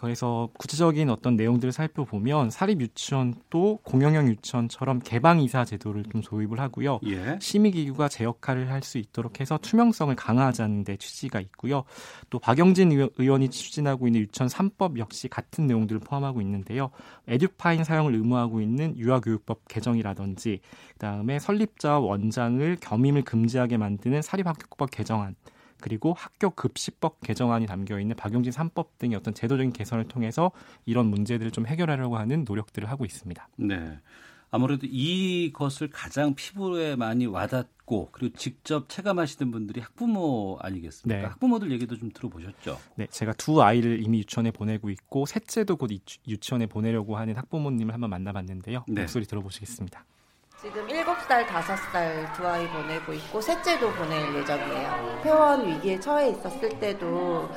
그래서 0.00 0.48
구체적인 0.56 1.10
어떤 1.10 1.34
내용들을 1.34 1.72
살펴보면 1.72 2.50
사립 2.50 2.80
유치원도 2.80 3.80
공영형 3.82 4.28
유치원처럼 4.28 5.00
개방 5.00 5.40
이사 5.40 5.64
제도를 5.64 6.04
좀 6.04 6.20
도입을 6.20 6.60
하고요. 6.60 7.00
예. 7.06 7.36
심의 7.40 7.72
기구가 7.72 8.08
제 8.08 8.22
역할을 8.22 8.70
할 8.70 8.78
수 8.82 8.98
있도록 8.98 9.40
해서 9.40 9.58
투명성을 9.60 10.14
강화하자는 10.14 10.84
데 10.84 10.96
취지가 10.96 11.40
있고요. 11.40 11.82
또 12.30 12.38
박영진 12.38 13.10
의원이 13.18 13.50
추진하고 13.50 14.06
있는 14.06 14.20
유치원 14.20 14.48
3법 14.48 14.98
역시 14.98 15.26
같은 15.26 15.66
내용들을 15.66 16.00
포함하고 16.00 16.40
있는데요. 16.42 16.90
에듀파인 17.26 17.82
사용을 17.82 18.14
의무하고 18.14 18.60
있는 18.60 18.96
유아교육법 18.96 19.66
개정이라든지 19.66 20.60
그다음에 20.92 21.40
설립자와 21.40 21.98
원장을 21.98 22.76
겸임을 22.80 23.22
금지하게 23.22 23.78
만드는 23.78 24.22
사립학교법 24.22 24.92
개정안 24.92 25.34
그리고 25.80 26.14
학교 26.14 26.50
급식법 26.50 27.20
개정안이 27.20 27.66
담겨 27.66 27.98
있는 28.00 28.16
박용진 28.16 28.52
3법 28.52 28.98
등의 28.98 29.16
어떤 29.16 29.34
제도적인 29.34 29.72
개선을 29.72 30.08
통해서 30.08 30.50
이런 30.86 31.06
문제들을 31.06 31.50
좀 31.50 31.66
해결하려고 31.66 32.18
하는 32.18 32.44
노력들을 32.46 32.88
하고 32.88 33.04
있습니다. 33.04 33.48
네. 33.56 33.98
아무래도 34.50 34.86
이것을 34.86 35.90
가장 35.90 36.34
피부에 36.34 36.96
많이 36.96 37.26
와닿고 37.26 38.08
그리고 38.12 38.34
직접 38.36 38.88
체감하시는 38.88 39.50
분들이 39.50 39.80
학부모 39.80 40.58
아니겠습니까? 40.60 41.20
네. 41.20 41.26
학부모들 41.26 41.70
얘기도 41.70 41.98
좀 41.98 42.10
들어보셨죠? 42.10 42.78
네, 42.96 43.06
제가 43.08 43.34
두 43.34 43.62
아이를 43.62 44.02
이미 44.02 44.20
유치원에 44.20 44.50
보내고 44.50 44.88
있고 44.90 45.26
셋째도 45.26 45.76
곧 45.76 45.90
유치원에 46.26 46.66
보내려고 46.66 47.16
하는 47.16 47.36
학부모님을 47.36 47.92
한번 47.92 48.10
만나봤는데요. 48.10 48.84
네. 48.88 49.02
목소리 49.02 49.26
들어보시겠습니다. 49.26 50.04
지금 50.60 50.88
7살, 50.88 51.46
5살 51.46 52.32
두 52.34 52.44
아이 52.44 52.66
보내고 52.66 53.12
있고 53.12 53.40
셋째도 53.40 53.92
보낼 53.92 54.34
예정이에요. 54.34 55.20
폐원 55.22 55.64
위기에 55.64 56.00
처해 56.00 56.30
있었을 56.30 56.80
때도 56.80 57.48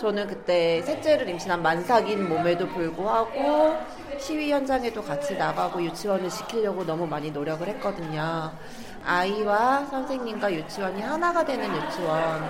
저는 0.00 0.26
그때 0.26 0.80
셋째를 0.80 1.28
임신한 1.28 1.60
만삭인 1.60 2.26
몸에도 2.26 2.66
불구하고 2.66 3.76
시위 4.18 4.50
현장에도 4.52 5.02
같이 5.02 5.34
나가고 5.34 5.82
유치원을 5.84 6.30
시키려고 6.30 6.82
너무 6.86 7.06
많이 7.06 7.30
노력을 7.30 7.68
했거든요. 7.68 8.50
아이와 9.04 9.84
선생님과 9.84 10.54
유치원이 10.54 11.02
하나가 11.02 11.44
되는 11.44 11.68
유치원, 11.76 12.42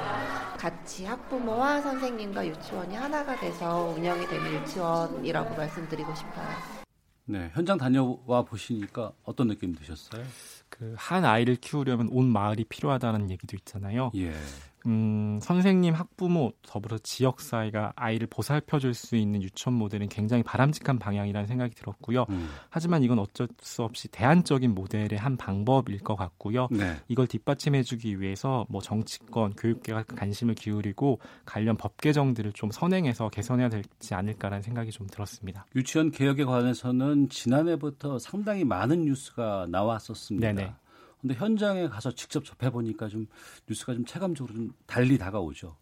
같이 0.57 1.05
학부모와 1.05 1.81
선생님과 1.81 2.47
유치원이 2.47 2.95
하나가 2.95 3.35
돼서 3.35 3.93
운영이 3.97 4.25
되는 4.29 4.55
유치원이라고 4.55 5.57
말씀드리고 5.57 6.15
싶어요. 6.15 6.76
네, 7.29 7.51
현장 7.55 7.77
다녀와 7.79 8.43
보시니까 8.45 9.13
어떤 9.25 9.49
느낌 9.49 9.75
드셨어요? 9.75 10.25
그 10.69 10.95
한 10.97 11.25
아이를 11.25 11.57
키우려면 11.57 12.09
온 12.11 12.27
마을이 12.27 12.65
필요하다는 12.65 13.31
얘기도 13.31 13.57
있잖아요. 13.57 14.11
예. 14.17 14.33
음, 14.87 15.39
선생님, 15.43 15.95
학부모, 15.95 16.53
더불어 16.63 16.99
지역 16.99 17.41
사회가 17.41 17.93
아이를 17.97 18.27
보살펴 18.27 18.79
줄 18.79 18.97
수 18.97 19.15
있는 19.17 19.43
유치원 19.43 19.77
모델은 19.77 20.09
굉장히 20.09 20.43
바람직한 20.43 20.99
방향이라는 20.99 21.47
생각이 21.47 21.75
들었고요. 21.75 22.27
음. 22.31 22.49
하지만 22.71 23.03
이건 23.03 23.19
어쩔 23.19 23.47
수 23.61 23.83
없이 23.83 24.09
대안적인 24.09 24.75
모델의 24.75 25.19
한 25.19 25.37
방법일 25.37 26.01
것 26.01 26.17
같고요. 26.17 26.69
네. 26.71 26.97
이걸 27.09 27.27
뒷받침해 27.27 27.83
주기 27.83 28.21
위해서 28.21 28.67
뭐 28.69 28.81
정치권, 28.81 29.53
교육계가 29.55 30.05
관심을 30.05 30.55
기울이고 30.55 31.21
관련 31.45 31.77
법 31.77 32.01
개정들을 32.01 32.53
좀 32.53 32.71
선행해서 32.71 33.29
개선해야 33.29 33.69
되지 33.69 34.15
않을까라는 34.15 34.63
생각이 34.63 34.91
좀 34.91 35.07
들었습니다. 35.07 35.67
유치원 35.77 36.11
개혁에 36.11 36.45
관해서는 36.45 37.29
지난해부터 37.29 38.19
상당히 38.19 38.65
많은 38.65 39.05
뉴스가 39.05 39.67
나왔었습니다. 39.71 40.53
네네. 40.53 40.73
근데 41.27 41.35
현장에 41.35 41.89
가서 41.89 42.13
직접 42.13 42.45
접해 42.45 42.71
보니까 42.71 43.09
좀 43.09 43.27
뉴스가 43.69 43.95
좀 43.95 44.05
체감적으로 44.05 44.55
좀 44.55 44.73
달리 44.87 45.19
다가오죠. 45.19 45.77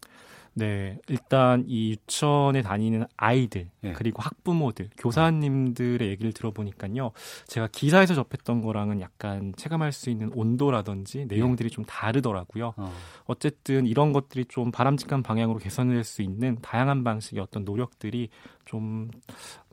네, 0.57 0.97
일단 1.09 1.65
이 1.67 1.91
유치원에 1.91 2.61
다니는 2.61 3.05
아이들 3.17 3.69
네. 3.81 3.91
그리고 3.93 4.21
학부모들, 4.23 4.89
교사님들의 4.97 6.07
얘기를 6.07 6.31
들어보니까요, 6.31 7.11
제가 7.45 7.67
기사에서 7.67 8.15
접했던 8.15 8.61
거랑은 8.61 9.01
약간 9.01 9.53
체감할 9.57 9.91
수 9.91 10.09
있는 10.09 10.31
온도라든지 10.33 11.25
내용들이 11.25 11.69
네. 11.69 11.75
좀 11.75 11.83
다르더라고요. 11.85 12.73
어. 12.77 13.33
쨌든 13.37 13.85
이런 13.85 14.13
것들이 14.13 14.45
좀 14.45 14.71
바람직한 14.71 15.21
방향으로 15.23 15.59
개선될 15.59 16.03
수 16.05 16.21
있는 16.21 16.57
다양한 16.61 17.03
방식의 17.03 17.43
어떤 17.43 17.65
노력들이 17.65 18.29
좀 18.63 19.11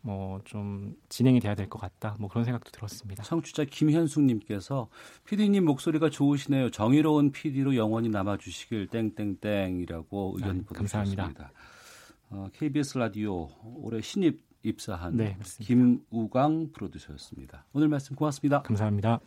뭐 0.03 0.41
좀 0.45 0.95
진행이 1.09 1.41
돼야 1.41 1.55
될 1.55 1.69
것 1.69 1.79
같다. 1.81 2.17
뭐 2.19 2.29
그런 2.29 2.45
생각도 2.45 2.71
들었습니다. 2.71 3.23
청취자 3.23 3.65
김현숙님께서 3.65 4.89
PD님 5.25 5.65
목소리가 5.65 6.11
좋으시네요. 6.11 6.71
정의로운 6.71 7.31
PD로 7.33 7.77
영원히 7.77 8.09
남아주시길 8.09 8.89
땡땡땡이라고 8.89 10.35
의견 10.37 10.61
아, 10.61 10.63
보내주셨습니다. 10.67 11.53
어, 12.31 12.49
KBS 12.53 12.99
라디오 12.99 13.49
올해 13.77 14.01
신입 14.01 14.43
입사한 14.65 15.17
네, 15.17 15.37
김우광 15.61 16.71
프로듀서였습니다. 16.73 17.67
오늘 17.73 17.89
말씀 17.89 18.15
고맙습니다. 18.17 18.63
감사합니다. 18.63 19.21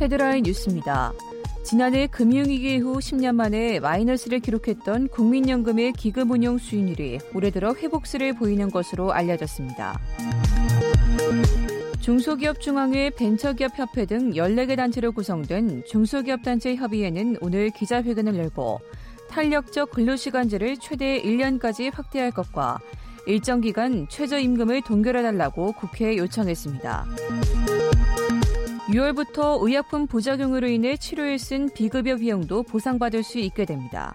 헤드라인 0.00 0.42
뉴스입니다. 0.42 1.12
지난해 1.64 2.06
금융위기 2.06 2.74
이후 2.74 2.98
10년 2.98 3.34
만에 3.34 3.80
마이너스를 3.80 4.40
기록했던 4.40 5.08
국민연금의 5.08 5.94
기금 5.94 6.30
운용 6.30 6.58
수익률이 6.58 7.20
올해 7.32 7.50
들어 7.50 7.74
회복세를 7.74 8.34
보이는 8.34 8.70
것으로 8.70 9.12
알려졌습니다. 9.12 9.98
중소기업 12.00 12.60
중앙회 12.60 13.10
벤처기업 13.16 13.78
협회 13.78 14.04
등 14.04 14.32
14개 14.32 14.76
단체로 14.76 15.12
구성된 15.12 15.84
중소기업 15.86 16.42
단체 16.42 16.76
협의회는 16.76 17.38
오늘 17.40 17.70
기자회견을 17.70 18.36
열고 18.36 18.80
탄력적 19.30 19.90
근로시간제를 19.92 20.76
최대 20.80 21.22
1년까지 21.22 21.90
확대할 21.90 22.30
것과 22.30 22.78
일정 23.26 23.62
기간 23.62 24.06
최저임금을 24.10 24.82
동결해달라고 24.82 25.72
국회에 25.72 26.18
요청했습니다. 26.18 27.06
6월부터 28.88 29.62
의약품 29.62 30.06
부작용으로 30.06 30.68
인해 30.68 30.96
치료에 30.96 31.38
쓴 31.38 31.70
비급여 31.70 32.16
비용도 32.16 32.62
보상받을 32.64 33.22
수 33.22 33.38
있게 33.38 33.64
됩니다. 33.64 34.14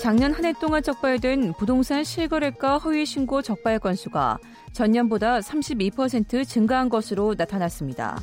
작년 0.00 0.32
한 0.32 0.44
해 0.44 0.52
동안 0.58 0.82
적발된 0.82 1.52
부동산 1.58 2.04
실거래가 2.04 2.78
허위 2.78 3.04
신고 3.04 3.42
적발 3.42 3.78
건수가 3.78 4.38
전년보다 4.72 5.40
32% 5.40 6.46
증가한 6.48 6.88
것으로 6.88 7.34
나타났습니다. 7.36 8.18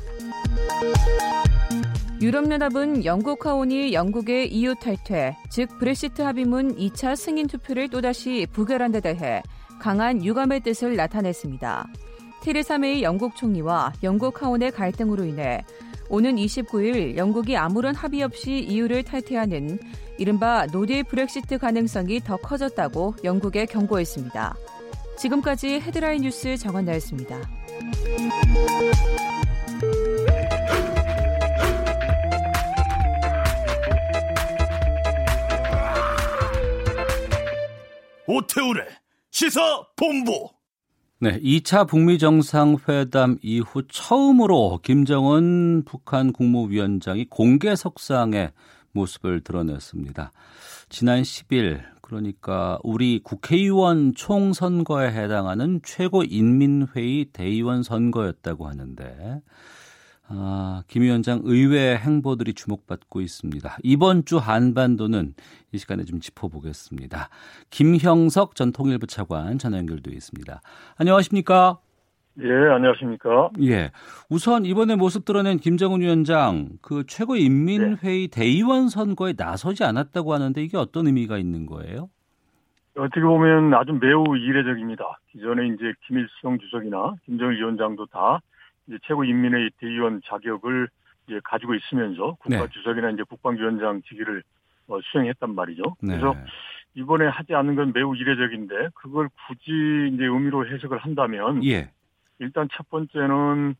유럽연합은 2.20 3.04
영국 3.04 3.46
하원이 3.46 3.92
영국의 3.92 4.52
EU 4.52 4.74
탈퇴, 4.80 5.36
즉 5.50 5.78
브렉시트 5.78 6.22
합의문 6.22 6.74
2차 6.76 7.14
승인 7.14 7.46
투표를 7.46 7.88
또다시 7.90 8.46
부결한 8.52 8.90
데 8.90 9.00
대해 9.00 9.40
강한 9.80 10.24
유감의 10.24 10.62
뜻을 10.62 10.96
나타냈습니다. 10.96 11.86
테레사 12.42 12.78
메이 12.78 13.02
영국 13.02 13.36
총리와 13.36 13.92
영국 14.02 14.42
하원의 14.42 14.72
갈등으로 14.72 15.24
인해 15.24 15.64
오는 16.08 16.36
29일 16.36 17.16
영국이 17.16 17.56
아무런 17.56 17.94
합의 17.94 18.22
없이 18.22 18.58
EU를 18.60 19.02
탈퇴하는 19.02 19.78
이른바 20.16 20.66
노딜 20.66 21.04
브렉시트 21.04 21.58
가능성이 21.58 22.20
더 22.20 22.36
커졌다고 22.36 23.16
영국에 23.24 23.66
경고했습니다. 23.66 24.56
지금까지 25.18 25.80
헤드라인 25.80 26.22
뉴스 26.22 26.56
정한나였습니다. 26.56 27.40
오태우래 38.26 38.84
시사 39.30 39.60
본부 39.96 40.57
네, 41.20 41.40
2차 41.40 41.88
북미 41.88 42.16
정상회담 42.16 43.38
이후 43.42 43.82
처음으로 43.88 44.78
김정은 44.84 45.82
북한 45.84 46.32
국무위원장이 46.32 47.24
공개 47.24 47.74
석상에 47.74 48.52
모습을 48.92 49.40
드러냈습니다. 49.40 50.30
지난 50.88 51.22
10일 51.22 51.80
그러니까 52.02 52.78
우리 52.84 53.20
국회의원 53.24 54.14
총선거에 54.14 55.10
해당하는 55.10 55.80
최고인민회의 55.84 57.24
대의원 57.32 57.82
선거였다고 57.82 58.68
하는데 58.68 59.42
아, 60.30 60.82
김 60.88 61.02
위원장 61.02 61.40
의외의 61.44 61.96
행보들이 61.96 62.52
주목받고 62.52 63.20
있습니다. 63.20 63.78
이번 63.82 64.24
주 64.24 64.36
한반도는 64.36 65.34
이 65.72 65.78
시간에 65.78 66.04
좀 66.04 66.20
짚어보겠습니다. 66.20 67.30
김형석 67.70 68.54
전 68.54 68.72
통일부 68.72 69.06
차관 69.06 69.58
전화 69.58 69.78
연결되어 69.78 70.12
있습니다. 70.12 70.60
안녕하십니까? 70.98 71.78
예, 72.40 72.52
안녕하십니까? 72.52 73.50
예. 73.62 73.90
우선 74.28 74.64
이번에 74.64 74.96
모습 74.96 75.24
드러낸 75.24 75.56
김정은 75.56 76.02
위원장 76.02 76.68
그 76.82 77.04
최고인민회의 77.06 77.96
네. 77.96 78.28
대의원 78.30 78.88
선거에 78.88 79.32
나서지 79.36 79.82
않았다고 79.82 80.34
하는데 80.34 80.62
이게 80.62 80.76
어떤 80.76 81.06
의미가 81.06 81.38
있는 81.38 81.66
거예요? 81.66 82.10
어떻게 82.96 83.20
보면 83.20 83.74
아주 83.74 83.92
매우 83.92 84.36
이례적입니다. 84.36 85.04
기존에 85.32 85.68
이제 85.68 85.92
김일성 86.06 86.58
주석이나 86.58 87.14
김정일 87.24 87.58
위원장도 87.58 88.06
다 88.06 88.40
이제 88.88 88.98
최고인민회의 89.04 89.70
대의원 89.78 90.20
자격을 90.24 90.88
이제 91.26 91.40
가지고 91.44 91.74
있으면서 91.74 92.36
국가 92.40 92.62
네. 92.62 92.68
주석이나 92.70 93.10
이제 93.10 93.22
국방위원장 93.22 94.02
직위를 94.02 94.42
어, 94.88 94.98
수행했단 95.02 95.54
말이죠. 95.54 95.82
네. 96.00 96.18
그래서 96.18 96.34
이번에 96.94 97.26
하지 97.26 97.54
않는 97.54 97.76
건 97.76 97.92
매우 97.94 98.16
이례적인데 98.16 98.88
그걸 98.94 99.28
굳이 99.46 100.14
이제 100.14 100.24
의미로 100.24 100.66
해석을 100.66 100.98
한다면 100.98 101.64
예. 101.64 101.90
일단 102.38 102.68
첫 102.72 102.88
번째는 102.88 103.74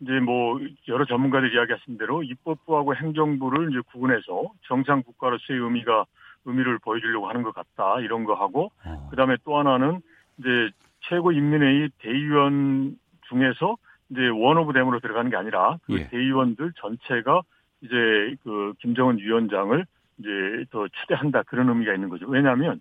이제 0.00 0.12
뭐 0.20 0.60
여러 0.88 1.04
전문가들이 1.06 1.54
이야기하신 1.54 1.96
대로 1.96 2.22
입법부하고 2.22 2.94
행정부를 2.94 3.70
이제 3.70 3.80
구분해서 3.92 4.52
정상 4.66 5.02
국가로서의 5.02 5.60
의미가 5.60 6.04
의미를 6.44 6.78
보여주려고 6.78 7.28
하는 7.28 7.42
것 7.42 7.54
같다 7.54 8.00
이런 8.00 8.24
거 8.24 8.34
하고 8.34 8.70
어. 8.84 9.08
그다음에 9.10 9.36
또 9.44 9.58
하나는 9.58 10.02
이제 10.38 10.70
최고인민회의 11.08 11.90
대의원 11.98 12.98
중에서 13.28 13.76
이제 14.12 14.28
one 14.28 14.58
of 14.58 14.72
them으로 14.74 15.00
들어가는 15.00 15.30
게 15.30 15.36
아니라 15.36 15.78
그 15.84 15.94
예. 15.98 16.08
대의원들 16.08 16.72
전체가 16.76 17.42
이제 17.80 18.36
그 18.42 18.74
김정은 18.78 19.18
위원장을 19.18 19.84
이제 20.18 20.28
더 20.70 20.86
추대한다 20.88 21.42
그런 21.44 21.68
의미가 21.68 21.94
있는 21.94 22.10
거죠. 22.10 22.26
왜냐하면 22.28 22.80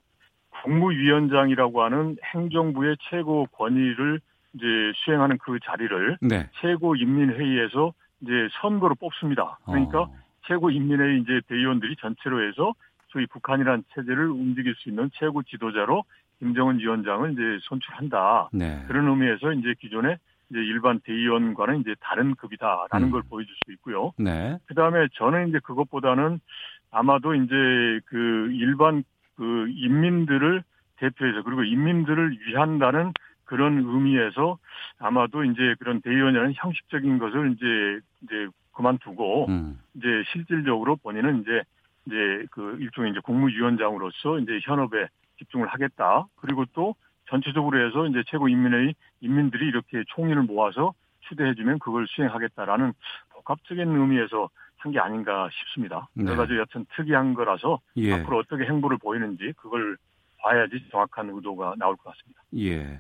국무위원장이라고 0.64 1.82
하는 1.82 2.18
행정부의 2.34 2.98
최고 3.10 3.46
권위를 3.54 4.20
이제 4.54 4.66
수행하는 4.96 5.38
그 5.38 5.58
자리를 5.64 6.18
네. 6.22 6.50
최고인민회의에서 6.60 7.94
이제 8.22 8.32
선거로 8.62 8.96
뽑습니다. 8.96 9.60
그러니까 9.66 10.02
어. 10.02 10.16
최고인민회의 10.48 11.22
이제 11.22 11.40
대의원들이 11.48 11.96
전체로 11.96 12.46
해서 12.46 12.74
소위 13.08 13.26
북한이란 13.28 13.84
체제를 13.94 14.30
움직일 14.30 14.76
수 14.76 14.90
있는 14.90 15.10
최고 15.14 15.42
지도자로 15.44 16.04
김정은 16.40 16.80
위원장을 16.80 17.32
이제 17.32 17.42
선출한다. 17.70 18.50
네. 18.52 18.84
그런 18.88 19.08
의미에서 19.08 19.54
이제 19.54 19.74
기존에 19.80 20.18
이제 20.52 20.60
일반 20.60 21.00
대의원과는 21.00 21.80
이제 21.80 21.96
다른 22.02 22.36
급이다라는 22.36 23.08
음. 23.08 23.12
걸 23.12 23.22
보여줄 23.24 23.56
수 23.66 23.72
있고요. 23.74 24.12
네. 24.18 24.58
그 24.68 24.76
다음에 24.76 25.08
저는 25.14 25.50
이제 25.50 25.60
그것보다는 25.64 26.40
아마도 26.92 27.34
이제 27.34 27.54
그 28.06 28.50
일반 28.52 29.04
그 29.36 29.68
인민들을 29.70 30.62
대표해서 30.98 31.42
그리고 31.44 31.64
인민들을 31.64 32.38
위한다는 32.46 33.14
그런 33.46 33.78
의미에서 33.80 34.58
아마도 35.00 35.44
이제 35.46 35.76
그런 35.80 36.02
대의원이라는 36.02 36.54
형식적인 36.56 37.18
것을 37.18 37.54
이제 37.54 38.06
이제 38.24 38.48
그만두고 38.74 39.48
음. 39.48 39.80
이제 39.96 40.08
실질적으로 40.32 40.98
본인은 40.98 41.42
이제 41.42 41.62
이제 42.06 42.46
그 42.52 42.78
일종의 42.80 43.12
이제 43.12 43.20
국무위원장으로서 43.24 44.40
이제 44.40 44.60
현업에 44.64 45.08
집중을 45.40 45.68
하겠다. 45.68 46.26
그리고 46.36 46.66
또 46.74 46.96
전체적으로 47.32 47.84
해서 47.88 48.06
이제 48.08 48.22
최고인민회의 48.28 48.94
인민들이 49.22 49.68
이렇게 49.68 50.04
총리를 50.14 50.40
모아서 50.44 50.94
추대해주면 51.22 51.80
그걸 51.80 52.06
수행하겠다라는 52.08 52.94
복합적인 53.34 53.88
의미에서 53.88 54.50
한 54.78 54.92
게 54.92 55.00
아닌가 55.00 55.48
싶습니다. 55.52 56.08
네. 56.14 56.26
여러 56.26 56.38
가지 56.38 56.58
여튼 56.58 56.86
특이한 56.96 57.36
거라서 57.36 57.80
예. 57.98 58.14
앞으로 58.14 58.40
어떻게 58.40 58.64
행보를 58.64 58.98
보이는지 58.98 59.54
그걸 59.56 59.96
봐야지 60.42 60.84
정확한 60.90 61.30
의도가 61.30 61.76
나올 61.78 61.96
것 61.98 62.12
같습니다. 62.12 62.42
예. 62.58 63.00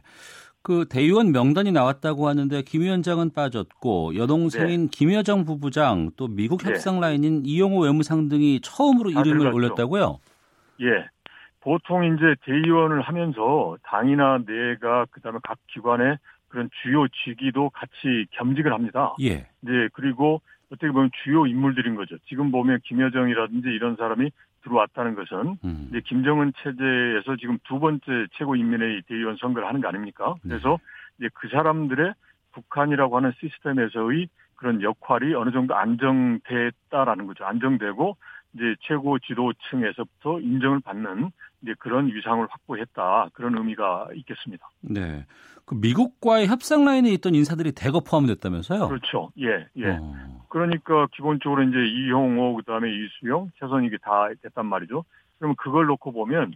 그 0.61 0.85
대의원 0.87 1.31
명단이 1.31 1.71
나왔다고 1.71 2.27
하는데 2.27 2.61
김 2.61 2.81
위원장은 2.81 3.31
빠졌고 3.33 4.15
여동생인 4.15 4.81
네. 4.81 4.87
김여정 4.91 5.43
부부장 5.45 6.11
또 6.17 6.27
미국 6.27 6.61
네. 6.61 6.69
협상 6.69 6.99
라인인 6.99 7.47
이용호 7.47 7.81
외무상 7.81 8.29
등이 8.29 8.59
처음으로 8.61 9.09
이름을 9.09 9.47
올렸다고요? 9.51 10.19
예. 10.81 11.07
보통 11.61 12.03
이제 12.03 12.35
대의원을 12.43 13.01
하면서 13.01 13.77
당이나 13.83 14.39
내각 14.45 15.11
그다음에 15.11 15.39
각 15.43 15.57
기관의 15.67 16.17
그런 16.49 16.69
주요 16.81 17.07
직위도 17.07 17.69
같이 17.69 18.25
겸직을 18.31 18.73
합니다. 18.73 19.15
예. 19.21 19.47
이제 19.63 19.89
그리고 19.93 20.41
어떻게 20.71 20.91
보면 20.91 21.11
주요 21.23 21.45
인물들인 21.45 21.95
거죠. 21.95 22.17
지금 22.27 22.51
보면 22.51 22.79
김여정이라든지 22.83 23.69
이런 23.69 23.95
사람이 23.95 24.31
들어왔다는 24.63 25.15
것은 25.15 25.57
음. 25.63 25.87
이제 25.89 26.01
김정은 26.05 26.53
체제에서 26.61 27.35
지금 27.39 27.57
두 27.63 27.79
번째 27.79 28.27
최고 28.33 28.55
인민회의 28.55 29.01
대의원 29.07 29.37
선거를 29.37 29.67
하는 29.67 29.81
거 29.81 29.87
아닙니까? 29.87 30.35
네. 30.43 30.49
그래서 30.49 30.77
네. 31.17 31.25
이제 31.25 31.29
그 31.33 31.47
사람들의 31.49 32.13
북한이라고 32.53 33.17
하는 33.17 33.31
시스템에서의 33.39 34.27
그런 34.55 34.81
역할이 34.81 35.33
어느 35.33 35.51
정도 35.51 35.75
안정됐다라는 35.75 37.25
거죠. 37.27 37.45
안정되고 37.45 38.17
이제 38.53 38.75
최고 38.81 39.17
지도층에서부터 39.19 40.39
인정을 40.39 40.81
받는 40.81 41.31
이제 41.61 41.73
그런 41.79 42.07
위상을 42.07 42.45
확보했다 42.49 43.29
그런 43.33 43.57
의미가 43.57 44.09
있겠습니다. 44.15 44.69
네. 44.81 45.25
그 45.65 45.75
미국과의 45.75 46.47
협상 46.47 46.83
라인에 46.85 47.09
있던 47.11 47.35
인사들이 47.35 47.71
대거 47.71 48.01
포함됐다면서요? 48.01 48.87
그렇죠. 48.87 49.31
예, 49.39 49.67
예. 49.77 49.97
어. 49.99 50.45
그러니까 50.49 51.07
기본적으로 51.13 51.63
이제 51.63 51.77
이형호 51.77 52.55
그다음에 52.57 52.89
이수영, 52.91 53.51
최선 53.59 53.85
이게 53.85 53.97
다 54.01 54.27
됐단 54.41 54.65
말이죠. 54.65 55.05
그러면 55.37 55.55
그걸 55.57 55.85
놓고 55.85 56.11
보면 56.11 56.53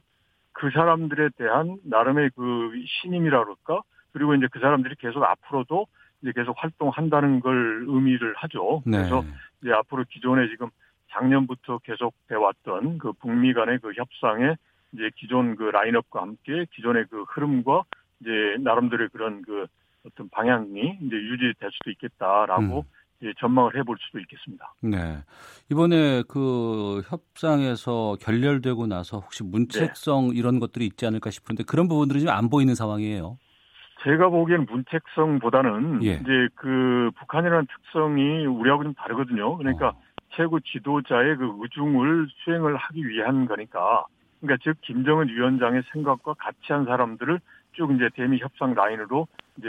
그 0.51 0.69
사람들에 0.71 1.29
대한 1.37 1.77
나름의 1.83 2.31
그 2.35 2.71
신임이라 3.01 3.43
그럴까? 3.43 3.83
그리고 4.11 4.35
이제 4.35 4.47
그 4.51 4.59
사람들이 4.59 4.95
계속 4.99 5.23
앞으로도 5.23 5.87
이제 6.21 6.31
계속 6.35 6.55
활동한다는 6.57 7.41
걸 7.41 7.85
의미를 7.87 8.33
하죠. 8.37 8.81
네. 8.85 8.97
그래서 8.97 9.23
이제 9.61 9.71
앞으로 9.71 10.05
기존에 10.09 10.47
지금 10.49 10.69
작년부터 11.11 11.79
계속 11.79 12.13
돼 12.27 12.35
왔던 12.35 12.97
그 12.97 13.13
북미 13.13 13.53
간의 13.53 13.79
그 13.79 13.93
협상에 13.93 14.55
이제 14.93 15.09
기존 15.15 15.55
그 15.55 15.63
라인업과 15.63 16.21
함께 16.21 16.65
기존의 16.73 17.05
그 17.09 17.23
흐름과 17.23 17.83
이제 18.21 18.29
나름대로의 18.59 19.09
그런 19.09 19.41
그 19.41 19.65
어떤 20.05 20.29
방향이 20.29 20.99
이제 21.01 21.15
유지될 21.15 21.71
수도 21.71 21.91
있겠다라고 21.91 22.79
음. 22.79 23.05
예, 23.23 23.33
전망을 23.39 23.77
해볼 23.77 23.97
수도 23.99 24.19
있겠습니다. 24.19 24.73
네. 24.81 25.17
이번에 25.71 26.23
그 26.27 27.01
협상에서 27.07 28.17
결렬되고 28.19 28.87
나서 28.87 29.19
혹시 29.19 29.43
문책성 29.43 30.29
네. 30.29 30.35
이런 30.35 30.59
것들이 30.59 30.85
있지 30.85 31.05
않을까 31.05 31.29
싶은데 31.29 31.63
그런 31.63 31.87
부분들이 31.87 32.19
지금 32.19 32.33
안 32.33 32.49
보이는 32.49 32.75
상황이에요. 32.75 33.37
제가 34.03 34.29
보기에는 34.29 34.67
문책성보다는 34.69 36.03
예. 36.03 36.13
이제 36.15 36.47
그 36.55 37.09
북한이라는 37.17 37.65
특성이 37.67 38.45
우리하고 38.45 38.83
좀 38.83 38.93
다르거든요. 38.93 39.57
그러니까 39.57 39.89
어. 39.89 40.01
최고 40.35 40.59
지도자의 40.59 41.37
그 41.37 41.57
의중을 41.59 42.27
수행을 42.43 42.75
하기 42.75 43.07
위한 43.07 43.45
거니까 43.45 44.05
그러니까 44.41 44.63
즉 44.63 44.77
김정은 44.81 45.29
위원장의 45.29 45.83
생각과 45.91 46.35
같이 46.35 46.57
한 46.69 46.85
사람들을 46.85 47.39
쭉 47.73 47.91
이제 47.95 48.09
대미 48.15 48.39
협상 48.39 48.73
라인으로 48.73 49.27
이제 49.57 49.67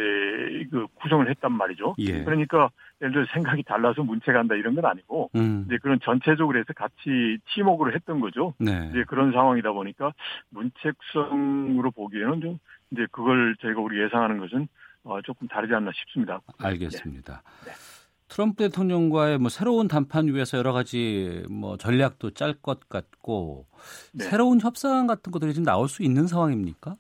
그 0.71 0.87
구성을 0.97 1.29
했단 1.29 1.53
말이죠. 1.53 1.95
예. 1.99 2.25
그러니까 2.25 2.71
예를 3.01 3.13
들어 3.13 3.27
생각이 3.33 3.63
달라서 3.65 4.03
문체가 4.03 4.39
한다 4.39 4.55
이런 4.55 4.75
건 4.75 4.85
아니고 4.85 5.31
음. 5.35 5.65
이제 5.67 5.79
그런 5.83 5.99
전체적으로 6.01 6.59
해서 6.59 6.73
같이 6.75 7.39
팀워크를 7.55 7.95
했던 7.95 8.21
거죠. 8.21 8.55
네. 8.59 8.89
이제 8.91 9.05
그런 9.07 9.33
상황이다 9.33 9.73
보니까 9.73 10.13
문책성으로 10.51 11.91
보기에는 11.91 12.41
좀 12.41 12.59
이제 12.91 13.07
그걸 13.11 13.57
저희가 13.61 13.81
우리 13.81 14.01
예상하는 14.01 14.39
것은 14.39 14.69
어 15.05 15.21
조금 15.23 15.47
다르지 15.47 15.75
않나 15.75 15.91
싶습니다. 15.95 16.41
알겠습니다. 16.59 17.43
네. 17.65 17.71
네. 17.71 17.96
트럼프 18.29 18.57
대통령과의 18.57 19.39
뭐 19.39 19.49
새로운 19.49 19.89
담판 19.89 20.27
위해서 20.29 20.59
여러 20.59 20.73
가지 20.73 21.45
뭐 21.51 21.77
전략도 21.77 22.31
짤 22.31 22.55
것 22.55 22.89
같고 22.89 23.67
네. 24.13 24.25
새로운 24.25 24.61
협상 24.61 25.07
같은 25.07 25.31
것들이 25.31 25.53
지금 25.53 25.65
나올 25.65 25.89
수 25.89 26.03
있는 26.03 26.27
상황입니까? 26.27 26.97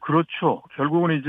그렇죠. 0.00 0.62
결국은 0.76 1.18
이제 1.18 1.28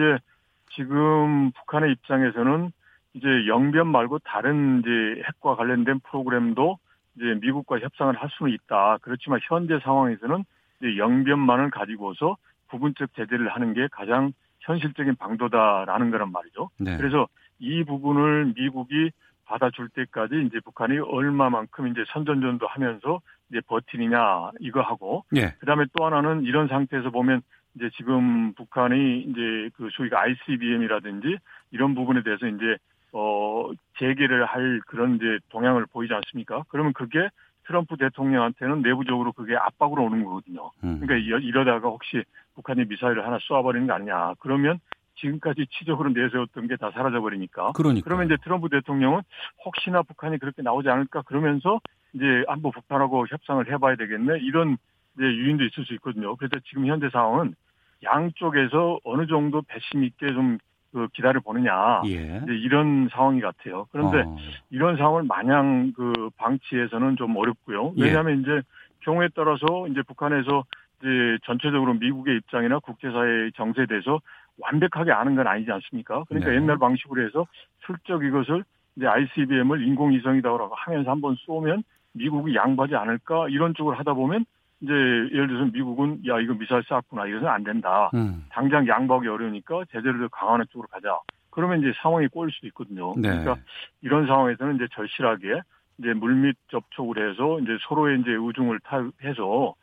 지금 0.75 1.51
북한의 1.51 1.91
입장에서는 1.93 2.71
이제 3.13 3.27
영변 3.47 3.87
말고 3.87 4.19
다른 4.19 4.79
이제 4.79 5.23
핵과 5.27 5.55
관련된 5.55 5.99
프로그램도 5.99 6.77
이제 7.15 7.25
미국과 7.41 7.79
협상을 7.79 8.15
할 8.15 8.29
수는 8.37 8.51
있다. 8.53 8.97
그렇지만 9.01 9.39
현재 9.43 9.79
상황에서는 9.83 10.43
이제 10.79 10.97
영변만을 10.97 11.69
가지고서 11.69 12.37
부분적 12.69 13.13
제재를 13.15 13.49
하는 13.49 13.73
게 13.73 13.87
가장 13.91 14.33
현실적인 14.61 15.15
방도다라는 15.15 16.09
거란 16.11 16.31
말이죠. 16.31 16.69
네. 16.79 16.97
그래서 16.97 17.27
이 17.59 17.83
부분을 17.83 18.53
미국이 18.55 19.11
받아줄 19.45 19.89
때까지 19.89 20.43
이제 20.47 20.59
북한이 20.63 20.99
얼마만큼 20.99 21.87
이제 21.87 22.03
선전전도 22.07 22.65
하면서 22.67 23.19
이제 23.49 23.61
버티느냐 23.67 24.51
이거 24.59 24.81
하고 24.81 25.25
예. 25.35 25.49
그다음에 25.59 25.85
또 25.97 26.05
하나는 26.05 26.43
이런 26.43 26.67
상태에서 26.67 27.09
보면 27.09 27.41
이제 27.75 27.89
지금 27.97 28.53
북한이 28.53 29.21
이제 29.21 29.69
그 29.75 29.89
소위 29.93 30.09
ICBM이라든지 30.13 31.37
이런 31.71 31.95
부분에 31.95 32.23
대해서 32.23 32.47
이제 32.47 32.77
어 33.11 33.69
재개를 33.99 34.45
할 34.45 34.79
그런 34.87 35.15
이제 35.15 35.37
동향을 35.49 35.85
보이지 35.91 36.13
않습니까? 36.13 36.63
그러면 36.69 36.93
그게 36.93 37.27
트럼프 37.65 37.95
대통령한테는 37.97 38.81
내부적으로 38.81 39.31
그게 39.33 39.55
압박으로 39.55 40.03
오는 40.03 40.23
거거든요. 40.23 40.71
음. 40.83 40.99
그러니까 40.99 41.15
이- 41.15 41.43
이러다가 41.45 41.89
혹시 41.89 42.23
북한이 42.55 42.85
미사일을 42.85 43.25
하나 43.25 43.37
쏘아버리는 43.41 43.87
거 43.87 43.93
아니냐. 43.93 44.33
그러면 44.39 44.79
지금까지 45.23 45.65
치적으로 45.71 46.09
내세웠던 46.09 46.67
게 46.67 46.75
다 46.75 46.91
사라져 46.91 47.21
버리니까. 47.21 47.71
그러니까. 47.73 48.03
그러면 48.03 48.25
이제 48.25 48.37
트럼프 48.43 48.69
대통령은 48.69 49.21
혹시나 49.65 50.01
북한이 50.03 50.37
그렇게 50.39 50.61
나오지 50.61 50.89
않을까 50.89 51.21
그러면서 51.23 51.79
이제 52.13 52.43
한번 52.47 52.71
북한하고 52.71 53.25
협상을 53.27 53.71
해봐야 53.71 53.95
되겠네 53.95 54.39
이런 54.41 54.77
이제 55.15 55.23
유인도 55.23 55.63
있을 55.65 55.85
수 55.85 55.93
있거든요. 55.95 56.35
그래서 56.35 56.55
지금 56.67 56.87
현재 56.87 57.09
상황은 57.09 57.55
양쪽에서 58.03 58.99
어느 59.03 59.25
정도 59.27 59.61
배심 59.61 60.03
있게 60.03 60.27
좀 60.33 60.57
그 60.93 61.07
기다려 61.13 61.39
보느냐 61.39 62.03
예. 62.05 62.41
이제 62.43 62.53
이런 62.53 63.09
상황이 63.11 63.41
같아요. 63.41 63.87
그런데 63.91 64.19
어. 64.19 64.37
이런 64.69 64.95
상황을 64.95 65.23
마냥 65.23 65.91
그 65.95 66.29
방치해서는 66.37 67.15
좀 67.17 67.35
어렵고요. 67.35 67.93
예. 67.97 68.03
왜냐하면 68.03 68.41
이제 68.41 68.61
경우에 68.99 69.27
따라서 69.35 69.87
이제 69.89 70.03
북한에서 70.03 70.63
이제 71.01 71.37
전체적으로 71.45 71.95
미국의 71.95 72.37
입장이나 72.37 72.77
국제사회의 72.77 73.51
정세에 73.53 73.87
대해서 73.87 74.19
완벽하게 74.59 75.11
아는 75.11 75.35
건 75.35 75.47
아니지 75.47 75.71
않습니까? 75.71 76.23
그러니까 76.27 76.51
네. 76.51 76.57
옛날 76.57 76.77
방식으로 76.77 77.25
해서 77.25 77.45
슬쩍 77.85 78.23
이것을 78.23 78.63
이제 78.95 79.07
ICBM을 79.07 79.85
인공위성이다라고 79.87 80.73
하면서 80.75 81.11
한번 81.11 81.35
쏘면 81.45 81.83
미국이 82.13 82.55
양보하지 82.55 82.95
않을까 82.95 83.49
이런 83.49 83.73
쪽으로 83.73 83.95
하다 83.95 84.13
보면 84.13 84.45
이제 84.81 84.91
예를 84.91 85.47
들어서 85.47 85.71
미국은 85.71 86.21
야 86.27 86.39
이거 86.39 86.53
미사일 86.53 86.83
쐈구나 86.83 87.25
이것은 87.25 87.47
안 87.47 87.63
된다. 87.63 88.11
음. 88.13 88.45
당장 88.49 88.87
양보하기 88.87 89.27
어려우니까 89.27 89.85
제대로 89.91 90.19
더 90.19 90.27
강화하는 90.27 90.65
쪽으로 90.69 90.87
가자. 90.89 91.19
그러면 91.49 91.79
이제 91.79 91.93
상황이 92.01 92.27
꼬일 92.27 92.51
수도 92.51 92.67
있거든요. 92.67 93.13
네. 93.15 93.29
그러니까 93.29 93.55
이런 94.01 94.27
상황에서는 94.27 94.75
이제 94.75 94.87
절실하게 94.93 95.61
이제 95.99 96.13
물밑 96.13 96.57
접촉을 96.69 97.29
해서 97.29 97.59
이제 97.59 97.77
서로의 97.87 98.19
이제 98.19 98.31
의중을 98.31 98.79
타해서 98.83 99.75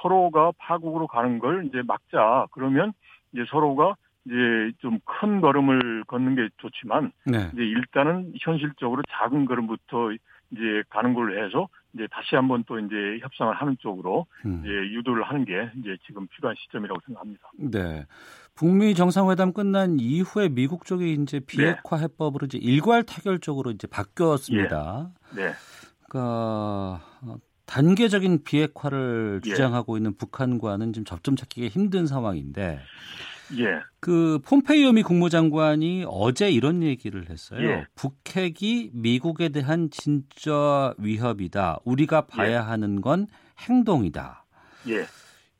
서로가 0.00 0.52
파국으로 0.58 1.06
가는 1.06 1.38
걸 1.38 1.66
이제 1.66 1.82
막자. 1.86 2.46
그러면 2.50 2.92
이제 3.32 3.44
서로가 3.48 3.94
이제 4.26 4.72
좀 4.80 4.98
큰 5.20 5.40
걸음을 5.40 6.04
걷는 6.06 6.36
게 6.36 6.48
좋지만 6.58 7.12
네. 7.24 7.50
이제 7.52 7.62
일단은 7.62 8.32
현실적으로 8.40 9.02
작은 9.10 9.46
걸음부터 9.46 10.12
이제 10.50 10.82
가는 10.88 11.12
걸로 11.12 11.44
해서 11.44 11.68
이제 11.92 12.06
다시 12.10 12.36
한번 12.36 12.64
또 12.66 12.78
이제 12.78 13.18
협상을 13.20 13.52
하는 13.54 13.76
쪽으로 13.80 14.26
음. 14.46 14.62
이제 14.64 14.70
유도를 14.70 15.24
하는 15.24 15.44
게 15.44 15.70
이제 15.78 15.96
지금 16.06 16.26
필요한 16.28 16.54
시점이라고 16.58 17.00
생각합니다. 17.06 17.50
네. 17.58 18.06
북미 18.54 18.94
정상회담 18.94 19.52
끝난 19.52 19.98
이후에 20.00 20.48
미국 20.48 20.84
쪽이 20.84 21.14
이제 21.14 21.40
비핵화 21.40 21.96
해법으로 21.96 22.46
이제 22.46 22.58
일괄 22.58 23.02
타결적으로 23.02 23.70
이제 23.70 23.86
바뀌었습니다. 23.86 25.10
네. 25.36 25.52
그러니까 26.08 27.00
어, 27.22 27.36
단계적인 27.66 28.44
비핵화를 28.44 29.40
예. 29.44 29.48
주장하고 29.50 29.96
있는 29.96 30.16
북한과는 30.16 30.92
지금 30.92 31.04
접점 31.04 31.36
찾기가 31.36 31.68
힘든 31.68 32.06
상황인데 32.06 32.80
예. 33.56 33.80
그 34.00 34.38
폼페이오 34.46 34.92
미 34.92 35.02
국무장관이 35.02 36.04
어제 36.08 36.50
이런 36.50 36.82
얘기를 36.82 37.28
했어요. 37.28 37.60
예. 37.60 37.86
북핵이 37.94 38.90
미국에 38.92 39.48
대한 39.48 39.88
진짜 39.90 40.94
위협이다. 40.98 41.78
우리가 41.84 42.22
봐야 42.22 42.50
예. 42.50 42.56
하는 42.56 43.00
건 43.00 43.26
행동이다. 43.68 44.44
예. 44.88 45.04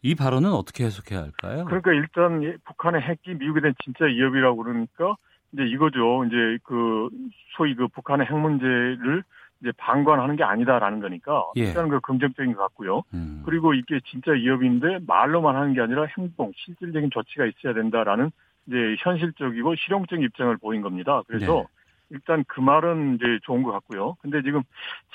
이 0.02 0.14
발언은 0.14 0.52
어떻게 0.52 0.84
해석해야 0.84 1.22
할까요? 1.22 1.64
그러니까 1.64 1.92
일단 1.92 2.42
이 2.42 2.52
북한의 2.64 3.02
핵이 3.02 3.36
미국에 3.38 3.60
대한 3.60 3.74
진짜 3.82 4.04
위협이라고 4.04 4.62
그러니까 4.62 5.16
이제 5.52 5.64
이거죠. 5.64 6.24
이제 6.26 6.58
그 6.62 7.08
소위 7.56 7.74
그 7.74 7.88
북한의 7.88 8.26
핵 8.26 8.36
문제를 8.36 9.24
이제 9.60 9.72
방관하는 9.76 10.36
게 10.36 10.44
아니다라는 10.44 11.00
거니까 11.00 11.50
예. 11.56 11.64
일단 11.64 11.88
그 11.88 12.00
긍정적인 12.00 12.54
것 12.54 12.62
같고요. 12.62 13.02
음. 13.14 13.42
그리고 13.44 13.74
이게 13.74 14.00
진짜 14.04 14.32
위협인데 14.32 15.00
말로만 15.06 15.56
하는 15.56 15.74
게 15.74 15.80
아니라 15.80 16.06
행동, 16.16 16.52
실질적인 16.54 17.10
조치가 17.10 17.46
있어야 17.46 17.74
된다라는 17.74 18.30
이제 18.66 18.96
현실적이고 19.00 19.74
실용적인 19.76 20.24
입장을 20.24 20.56
보인 20.58 20.82
겁니다. 20.82 21.22
그래서 21.26 21.54
네. 21.54 21.64
일단 22.10 22.44
그 22.46 22.60
말은 22.60 23.16
이제 23.16 23.38
좋은 23.42 23.62
것 23.62 23.72
같고요. 23.72 24.16
근데 24.20 24.42
지금 24.42 24.62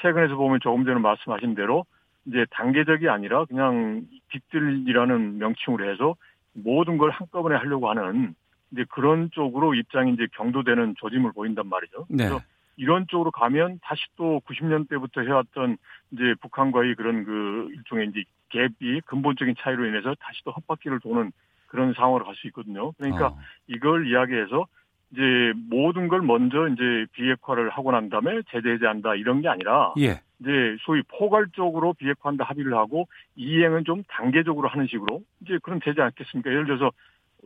최근에서 0.02 0.36
보면 0.36 0.60
조금 0.62 0.84
전에 0.84 1.00
말씀하신 1.00 1.56
대로 1.56 1.86
이제 2.26 2.46
단계적이 2.52 3.10
아니라 3.10 3.46
그냥 3.46 4.04
빅딜이라는 4.30 5.38
명칭으로 5.38 5.90
해서 5.90 6.16
모든 6.54 6.98
걸 6.98 7.10
한꺼번에 7.12 7.56
하려고 7.56 7.90
하는 7.90 8.36
이제 8.72 8.86
그런 8.90 9.30
쪽으로 9.32 9.74
입장이 9.76 10.14
이제 10.14 10.28
경도되는 10.34 10.96
조짐을 10.98 11.32
보인단 11.34 11.68
말이죠. 11.68 12.06
네. 12.10 12.30
그래서 12.30 12.42
이런 12.76 13.08
쪽으로 13.08 13.32
가면 13.32 13.80
다시 13.82 14.02
또 14.16 14.42
90년대부터 14.48 15.26
해왔던 15.26 15.78
이제 16.12 16.36
북한과의 16.42 16.96
그런 16.96 17.24
그 17.24 17.70
일종의 17.74 18.10
이제 18.10 18.24
갭이 18.50 19.06
근본적인 19.06 19.56
차이로 19.60 19.86
인해서 19.86 20.16
다시 20.20 20.44
또 20.44 20.52
헛바퀴를 20.52 21.00
도는 21.00 21.32
그런 21.68 21.94
상황으로 21.94 22.26
갈 22.26 22.36
수 22.36 22.48
있거든요. 22.48 22.92
그러니까 22.94 23.28
어. 23.28 23.38
이걸 23.68 24.08
이야기해서 24.08 24.68
이제 25.12 25.54
모든 25.70 26.08
걸 26.08 26.22
먼저 26.22 26.68
이제 26.68 27.06
비핵화를 27.14 27.70
하고 27.70 27.92
난 27.92 28.10
다음에 28.10 28.42
제재 28.50 28.70
해제한다 28.72 29.16
이런 29.16 29.42
게 29.42 29.48
아니라 29.48 29.94
예. 30.00 30.22
이제 30.40 30.76
소위 30.82 31.02
포괄적으로 31.04 31.94
비핵화한다 31.94 32.44
합의를 32.46 32.74
하고 32.76 33.08
이행은 33.36 33.86
좀 33.86 34.04
단계적으로 34.08 34.68
하는 34.68 34.88
식으로 34.88 35.22
이제 35.42 35.60
그런 35.62 35.80
되지 35.80 36.02
않겠습니까? 36.02 36.50
예를 36.50 36.66
들어서 36.66 36.92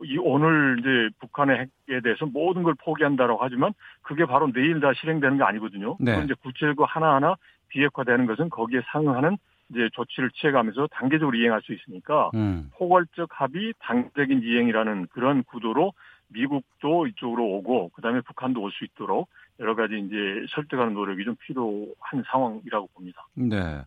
이 0.04 0.18
오늘 0.18 0.78
이제 0.80 1.14
북한의 1.20 1.68
핵에 1.88 2.00
대해서 2.00 2.26
모든 2.26 2.62
걸 2.62 2.74
포기한다라고 2.74 3.40
하지만 3.42 3.72
그게 4.02 4.24
바로 4.24 4.50
내일 4.52 4.80
다 4.80 4.92
실행되는 4.94 5.38
게 5.38 5.44
아니거든요. 5.44 5.96
네. 6.00 6.12
그럼 6.12 6.24
이제 6.24 6.34
구체적으로 6.42 6.86
하나하나 6.86 7.36
비핵화되는 7.68 8.26
것은 8.26 8.48
거기에 8.50 8.80
상응하는 8.92 9.36
이제 9.70 9.88
조치를 9.92 10.30
취해가면서 10.30 10.86
단계적으로 10.92 11.36
이행할 11.36 11.60
수 11.62 11.72
있으니까 11.74 12.30
음. 12.34 12.70
포괄적 12.74 13.28
합의, 13.32 13.74
단계적인 13.80 14.42
이행이라는 14.42 15.08
그런 15.10 15.42
구도로 15.44 15.92
미국도 16.28 17.06
이쪽으로 17.06 17.44
오고 17.44 17.90
그다음에 17.90 18.20
북한도 18.22 18.60
올 18.62 18.70
수 18.70 18.84
있도록 18.84 19.28
여러 19.60 19.74
가지 19.74 19.98
이제 19.98 20.14
설득하는 20.54 20.94
노력이 20.94 21.24
좀 21.24 21.34
필요한 21.46 22.22
상황이라고 22.30 22.88
봅니다. 22.94 23.26
네. 23.34 23.82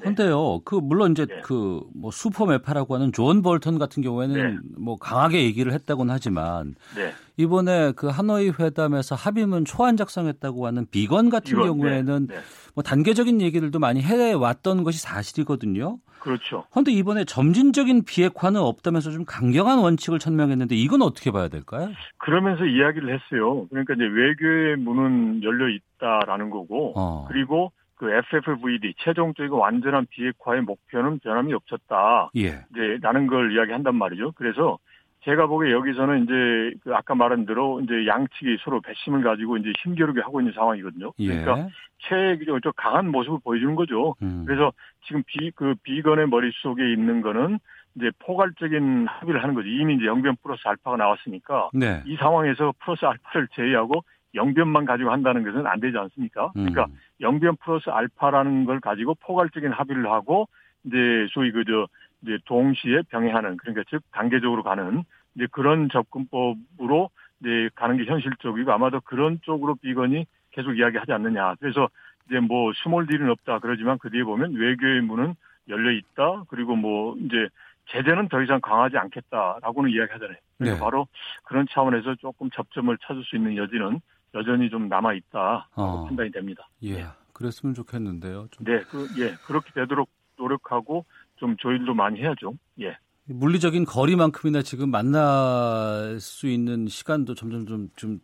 근데요, 0.00 0.60
그 0.64 0.76
물론 0.76 1.12
이제 1.12 1.26
네. 1.26 1.40
그뭐 1.40 2.10
슈퍼 2.12 2.46
매파라고 2.46 2.94
하는 2.94 3.12
존 3.12 3.42
볼턴 3.42 3.78
같은 3.78 4.02
경우에는 4.02 4.34
네. 4.34 4.60
뭐 4.78 4.96
강하게 4.96 5.42
얘기를 5.44 5.72
했다고는 5.72 6.14
하지만 6.14 6.76
네. 6.94 7.12
이번에 7.36 7.92
그 7.92 8.08
하노이 8.08 8.52
회담에서 8.58 9.14
합의문 9.14 9.64
초안 9.64 9.96
작성했다고 9.96 10.66
하는 10.66 10.86
비건 10.90 11.30
같은 11.30 11.52
이건, 11.52 11.66
경우에는 11.66 12.26
네, 12.28 12.34
네. 12.34 12.40
뭐 12.74 12.82
단계적인 12.82 13.40
얘기들도 13.40 13.78
많이 13.78 14.02
해왔던 14.02 14.84
것이 14.84 15.00
사실이거든요. 15.00 15.98
그렇죠. 16.20 16.64
그런데 16.70 16.90
이번에 16.90 17.24
점진적인 17.24 18.04
비핵화는 18.04 18.60
없다면서 18.60 19.12
좀 19.12 19.24
강경한 19.24 19.78
원칙을 19.78 20.18
천명했는데 20.18 20.74
이건 20.74 21.02
어떻게 21.02 21.30
봐야 21.30 21.48
될까요? 21.48 21.90
그러면서 22.18 22.64
이야기를 22.64 23.14
했어요. 23.14 23.66
그러니까 23.68 23.94
이제 23.94 24.04
외교의 24.04 24.76
문은 24.76 25.42
열려 25.44 25.68
있다라는 25.68 26.50
거고, 26.50 26.94
어. 26.96 27.26
그리고 27.28 27.70
그 27.94 28.10
FFVD 28.10 28.94
최종적이고 28.98 29.56
완전한 29.56 30.06
비핵화의 30.10 30.62
목표는 30.62 31.20
변함이 31.20 31.54
없었다. 31.54 32.30
예. 32.36 32.64
이제 32.70 32.98
라는 33.00 33.26
걸 33.26 33.54
이야기한단 33.54 33.94
말이죠. 33.94 34.32
그래서 34.32 34.78
제가 35.26 35.46
보기에 35.46 35.72
여기서는 35.72 36.22
이제 36.22 36.78
그 36.84 36.94
아까 36.94 37.16
말한 37.16 37.46
대로 37.46 37.80
이제 37.80 38.06
양측이 38.06 38.58
서로 38.62 38.80
배심을 38.80 39.22
가지고 39.22 39.56
이제 39.56 39.72
힘겨루게 39.82 40.20
하고 40.20 40.40
있는 40.40 40.52
상황이거든요. 40.52 41.12
예. 41.18 41.26
그러니까 41.26 41.68
최저 41.98 42.72
강한 42.76 43.10
모습을 43.10 43.40
보여주는 43.42 43.74
거죠. 43.74 44.14
음. 44.22 44.44
그래서 44.46 44.72
지금 45.04 45.24
비, 45.26 45.50
그 45.50 45.74
비건의 45.82 46.28
머릿속에 46.28 46.92
있는 46.92 47.22
거는 47.22 47.58
이제 47.96 48.12
포괄적인 48.20 49.06
합의를 49.08 49.42
하는 49.42 49.54
거죠. 49.56 49.68
이미 49.68 49.96
이제 49.96 50.06
영변 50.06 50.36
플러스 50.44 50.62
알파가 50.64 50.96
나왔으니까 50.96 51.70
네. 51.74 52.02
이 52.06 52.14
상황에서 52.16 52.72
플러스 52.78 53.04
알파를 53.04 53.48
제외하고 53.54 54.04
영변만 54.34 54.84
가지고 54.84 55.10
한다는 55.10 55.42
것은 55.42 55.66
안 55.66 55.80
되지 55.80 55.98
않습니까? 55.98 56.52
음. 56.56 56.70
그러니까 56.70 56.86
영변 57.20 57.56
플러스 57.56 57.90
알파라는 57.90 58.64
걸 58.64 58.78
가지고 58.78 59.16
포괄적인 59.16 59.72
합의를 59.72 60.08
하고 60.08 60.46
이제 60.84 61.26
소위 61.32 61.50
그저 61.50 61.88
이제 62.22 62.38
동시에 62.46 63.02
병행하는 63.08 63.56
그러니까 63.58 63.84
즉 63.90 64.02
단계적으로 64.12 64.62
가는 64.62 65.04
이제 65.34 65.46
그런 65.50 65.88
접근법으로 65.90 67.10
이제 67.40 67.68
가는 67.74 67.96
게 67.96 68.04
현실적이고 68.04 68.72
아마도 68.72 69.00
그런 69.00 69.38
쪽으로 69.42 69.74
비건이 69.76 70.26
계속 70.52 70.78
이야기하지 70.78 71.12
않느냐. 71.12 71.54
그래서 71.60 71.88
이제 72.26 72.40
뭐 72.40 72.72
small 72.82 73.06
deal은 73.06 73.30
없다 73.30 73.58
그러지만 73.60 73.98
그 73.98 74.10
뒤에 74.10 74.24
보면 74.24 74.54
외교의 74.54 75.02
문은 75.02 75.34
열려 75.68 75.92
있다. 75.92 76.44
그리고 76.48 76.76
뭐 76.76 77.14
이제 77.18 77.48
제재는 77.90 78.28
더 78.28 78.42
이상 78.42 78.60
강하지 78.60 78.96
않겠다라고는 78.96 79.90
이야기하잖아요. 79.90 80.36
그러니까 80.58 80.76
네. 80.76 80.80
바로 80.80 81.06
그런 81.44 81.66
차원에서 81.70 82.16
조금 82.16 82.50
접점을 82.50 82.96
찾을 83.06 83.22
수 83.24 83.36
있는 83.36 83.56
여지는 83.56 84.00
여전히 84.34 84.68
좀 84.68 84.88
남아 84.88 85.14
있다 85.14 85.68
어. 85.74 86.04
판단이 86.06 86.30
됩니다. 86.32 86.68
예, 86.82 87.06
그랬으면 87.32 87.74
좋겠는데요. 87.74 88.48
좀 88.50 88.64
네, 88.64 88.80
그, 88.82 89.06
예, 89.18 89.34
그렇게 89.46 89.70
되도록 89.72 90.10
노력하고 90.36 91.04
좀 91.36 91.56
조율도 91.58 91.94
많이 91.94 92.20
해야죠. 92.20 92.54
예. 92.80 92.96
물리적인 93.24 93.84
거리만큼이나 93.84 94.62
지금 94.62 94.90
만날 94.90 96.18
수 96.20 96.46
있는 96.46 96.86
시간도 96.86 97.34
점점 97.34 97.66
좀, 97.66 97.88
좀 97.96 98.20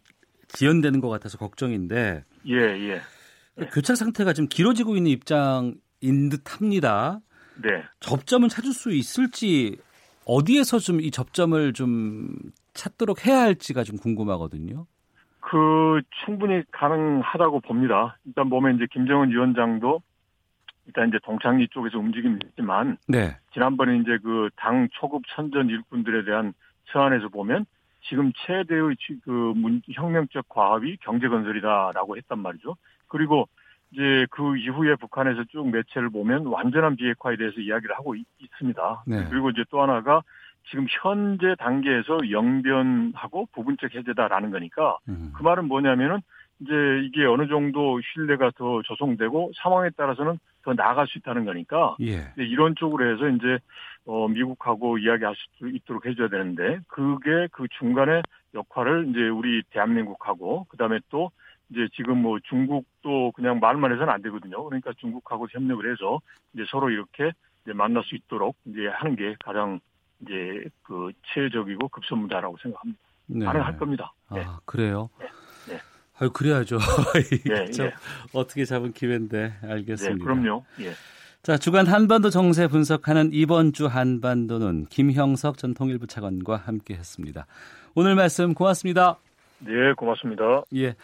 지연되는 0.49 1.01
것 1.01 1.09
같아서 1.09 1.39
걱정인데 1.39 2.25
예, 2.47 2.55
예. 2.55 3.01
교착 3.73 3.97
상태가 3.97 4.33
좀 4.33 4.47
길어지고 4.49 4.97
있는 4.97 5.11
입장인 5.11 6.29
듯 6.31 6.55
합니다. 6.55 7.21
네. 7.63 7.83
접점을 8.01 8.49
찾을 8.49 8.73
수 8.73 8.93
있을지 8.93 9.77
어디에서 10.25 10.79
좀 10.79 11.01
이 11.01 11.11
접점을 11.11 11.73
좀 11.73 12.37
찾도록 12.75 13.27
해야 13.27 13.41
할지가 13.41 13.83
좀 13.85 13.99
궁금하거든요. 13.99 14.87
그 15.41 16.01
충분히 16.25 16.63
가능하다고 16.71 17.61
봅니다. 17.61 18.17
일단 18.25 18.49
보면 18.49 18.77
이제 18.77 18.87
김정은 18.93 19.31
위원장도 19.31 20.01
일단 20.87 21.09
이제 21.09 21.19
동창리 21.23 21.69
쪽에서 21.69 21.99
움직임이 21.99 22.39
있지만 22.45 22.97
네. 23.09 23.37
지난번에 23.53 23.97
이제 23.99 24.19
그 24.19 24.51
당 24.57 24.89
초급 24.93 25.23
선전 25.35 25.69
일꾼들에 25.69 26.25
대한 26.25 26.53
서한에서 26.87 27.29
보면 27.29 27.65
지금 28.03 28.33
최대의 28.35 28.97
지- 28.99 29.19
그 29.25 29.31
문- 29.31 29.81
혁명적 29.93 30.49
과업이 30.49 30.97
경제 31.01 31.29
건설이다라고 31.29 32.17
했단 32.17 32.39
말이죠. 32.41 32.77
그리고 33.07 33.49
이제 33.93 34.27
그 34.31 34.57
이후에 34.57 34.97
북한에서 34.97 35.45
쭉 35.51 35.71
매체를 35.71 36.11
보면 36.11 36.47
완전한 36.47 36.97
비핵화에 36.97 37.37
대해서 37.37 37.61
이야기를 37.61 37.95
하고 37.95 38.15
있, 38.17 38.25
습니다 38.59 39.03
네. 39.07 39.25
그리고 39.31 39.51
이제 39.51 39.65
또 39.71 39.83
하나가 39.83 40.23
지금 40.71 40.87
현재 41.03 41.55
단계에서 41.59 42.31
영변하고 42.31 43.47
부분적 43.53 43.95
해제다라는 43.95 44.51
거니까 44.51 44.97
음. 45.09 45.31
그 45.35 45.43
말은 45.43 45.69
뭐냐면은 45.69 46.21
이제 46.61 46.73
이게 47.05 47.25
어느 47.25 47.49
정도 47.49 48.01
신뢰가 48.01 48.53
더 48.57 48.83
조성되고 48.83 49.53
상황에 49.63 49.91
따라서는 49.97 50.39
더 50.63 50.75
나아갈 50.75 51.07
수 51.07 51.19
있다는 51.19 51.45
거니까 51.45 51.97
예. 52.01 52.33
이런 52.37 52.75
쪽으로 52.77 53.13
해서 53.13 53.29
이제 53.29 53.59
어 54.07 54.29
미국하고 54.29 54.99
이야기할 54.99 55.35
수 55.37 55.69
있도록 55.69 56.07
해줘야 56.07 56.29
되는데 56.29 56.81
그게 56.89 57.49
그 57.53 57.67
중간에 57.79 58.23
역할을 58.55 59.09
이제 59.11 59.29
우리 59.29 59.63
대한민국하고 59.71 60.67
그다음에 60.69 61.01
또 61.09 61.31
이제 61.71 61.89
지금 61.95 62.21
뭐 62.21 62.39
중국도 62.41 63.33
그냥 63.33 63.61
말만 63.61 63.93
해서는 63.93 64.13
안 64.13 64.23
되거든요. 64.23 64.63
그러니까 64.65 64.93
중국하고 64.99 65.47
협력을 65.51 65.91
해서 65.91 66.21
이제 66.55 66.65
서로 66.69 66.91
이렇게 66.91 67.33
이제 67.65 67.73
만날 67.73 68.03
수 68.05 68.15
있도록 68.15 68.57
이제 68.67 68.89
하는 68.89 69.17
게 69.17 69.35
가장 69.45 69.81
이제 70.21 70.65
그 70.83 71.13
최적이고 71.33 71.89
급선무다라고 71.89 72.57
생각합니다. 72.63 73.01
네. 73.27 73.47
가능할 73.47 73.79
겁니다. 73.79 74.13
네. 74.33 74.45
아, 74.45 74.61
그래요? 74.65 75.09
네. 75.19 75.27
아유, 76.23 76.31
그래야죠. 76.31 76.79
네, 77.49 77.71
좀 77.73 77.87
예. 77.87 77.93
어떻게 78.33 78.65
잡은 78.65 78.93
기회인데 78.93 79.55
네, 79.61 79.69
알겠습니다. 79.69 80.25
그럼요. 80.25 80.65
예. 80.81 80.93
자, 81.43 81.59
주간 81.59 81.89
한반도 81.89 82.31
정세 82.31 82.69
분석하는 82.69 83.31
이번 83.33 83.73
주 83.73 83.87
한반도는 83.87 84.87
김형석 84.87 85.59
전 85.59 85.75
통일부 85.75 86.07
차관과 86.07 86.57
함께 86.59 86.95
했습니다. 86.95 87.47
오늘 87.97 88.15
말씀 88.15 88.55
고맙습니다. 88.55 89.19
네, 89.59 89.73
고맙습니다. 89.97 90.63
예. 90.77 90.95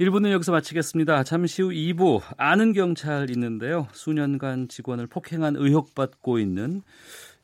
1부는 0.00 0.32
여기서 0.32 0.50
마치겠습니다. 0.50 1.22
잠시 1.22 1.62
후 1.62 1.68
2부 1.68 2.20
아는 2.36 2.72
경찰 2.72 3.30
있는데요. 3.30 3.86
수년간 3.92 4.66
직원을 4.66 5.06
폭행한 5.06 5.54
의혹 5.54 5.94
받고 5.94 6.40
있는 6.40 6.82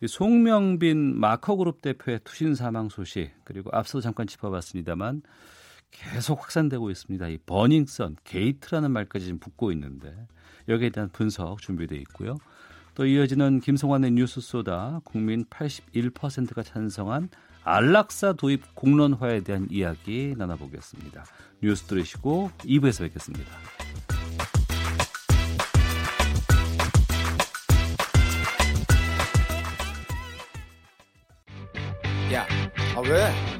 이 0.01 0.09
송명빈 0.09 1.21
마커그룹 1.21 1.81
대표의 1.81 2.21
투신 2.25 2.57
사망 2.57 2.89
소식 2.89 3.31
그리고 3.45 3.71
앞서 3.73 4.01
잠깐 4.01 4.27
짚어봤습니다만 4.27 5.23
계속 5.91 6.43
확산되고 6.43 6.91
있습니다. 6.91 7.29
이 7.29 7.39
버닝썬 7.39 8.17
게이트라는 8.25 8.91
말까지 8.91 9.27
지금 9.27 9.39
붙고 9.39 9.73
있는데 9.73 10.15
여기에 10.69 10.91
대한 10.91 11.11
분석 11.11 11.61
준비되어 11.61 11.99
있고요. 12.01 12.37
또 12.95 13.07
이어지는 13.07 13.61
김성환의 13.61 14.13
뉴스 14.13 14.41
소다 14.41 15.01
국민 15.05 15.45
81%가 15.47 16.63
찬성한 16.63 17.31
안락사 17.63 18.35
도입 18.35 18.75
공론화에 18.75 19.41
대한 19.41 19.67
이야기 19.71 20.35
나눠보겠습니다. 20.37 21.25
뉴스 21.63 21.85
들으시고 21.85 22.51
2부에서 22.59 23.01
뵙겠습니다. 23.01 23.51
야, 32.33 32.47
아 32.97 33.01
왜? 33.01 33.60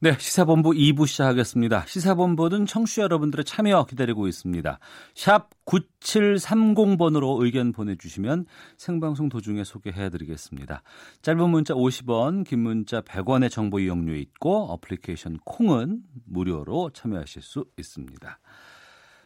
네, 0.00 0.16
시사본부 0.16 0.70
2부 0.70 1.08
시작하겠습니다. 1.08 1.84
시사본부는 1.88 2.66
청취자 2.66 3.02
여러분들의 3.02 3.44
참여 3.44 3.86
기다리고 3.86 4.28
있습니다. 4.28 4.78
샵 5.16 5.50
9730번으로 5.66 7.42
의견 7.42 7.72
보내주시면 7.72 8.46
생방송 8.76 9.28
도중에 9.28 9.64
소개해드리겠습니다. 9.64 10.84
짧은 11.22 11.50
문자 11.50 11.74
50원, 11.74 12.46
긴 12.46 12.60
문자 12.60 13.00
100원의 13.00 13.50
정보 13.50 13.80
이용료 13.80 14.14
있고 14.14 14.70
어플리케이션 14.70 15.40
콩은 15.44 16.02
무료로 16.26 16.90
참여하실 16.94 17.42
수 17.42 17.64
있습니다. 17.76 18.38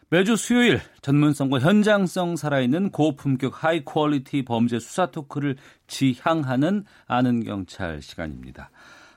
매주 0.09 0.35
수요일 0.35 0.81
전문성과 1.03 1.59
현장성 1.59 2.35
살아있는 2.35 2.89
고품격 2.89 3.63
high 3.63 3.85
quality 3.85 4.43
범죄 4.43 4.79
수사 4.79 5.11
토크를 5.11 5.55
지향하는 5.85 6.85
아는 7.05 7.43
경찰 7.43 8.01
시간입니다. 8.01 8.71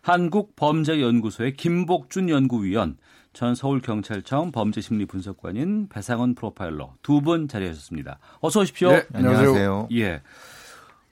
한국범죄연구소의 0.07 1.55
김복준 1.55 2.29
연구위원, 2.29 2.97
전 3.33 3.57
서울경찰청 3.57 4.53
범죄심리분석관인 4.53 5.89
배상원 5.89 6.37
프로파일러 6.37 6.95
두 7.03 7.21
분 7.21 7.49
자리하셨습니다. 7.49 8.21
어서 8.41 8.61
오십시오. 8.61 8.93
네, 8.93 9.05
안녕하세요. 9.13 9.89
예. 9.95 10.23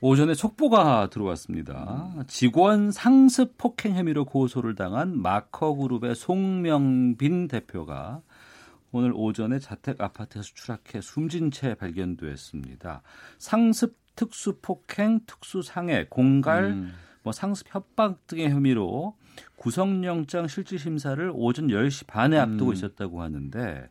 오전에 0.01 0.35
속보가 0.35 1.09
들어왔습니다. 1.11 2.13
직원 2.29 2.93
상습 2.93 3.59
폭행 3.59 3.97
혐의로 3.97 4.25
고소를 4.27 4.77
당한 4.77 5.21
마커그룹의 5.21 6.15
송명빈 6.15 7.49
대표가 7.49 8.21
오늘 8.93 9.13
오전에 9.13 9.59
자택 9.59 10.01
아파트에서 10.01 10.49
추락해 10.55 11.01
숨진 11.01 11.51
채 11.51 11.75
발견됐습니다. 11.75 13.03
상습 13.39 13.97
특수 14.15 14.59
폭행, 14.63 15.19
특수 15.27 15.63
상해, 15.63 16.07
공갈, 16.09 16.67
음. 16.67 16.93
뭐 17.25 17.33
상습 17.33 17.67
협박 17.75 18.27
등의 18.29 18.51
혐의로 18.51 19.17
구속영장 19.57 20.47
실질 20.47 20.79
심사를 20.79 21.33
오전 21.35 21.67
10시 21.67 22.07
반에 22.07 22.39
앞두고 22.39 22.71
음. 22.71 22.75
있었다고 22.75 23.23
하는데 23.23 23.89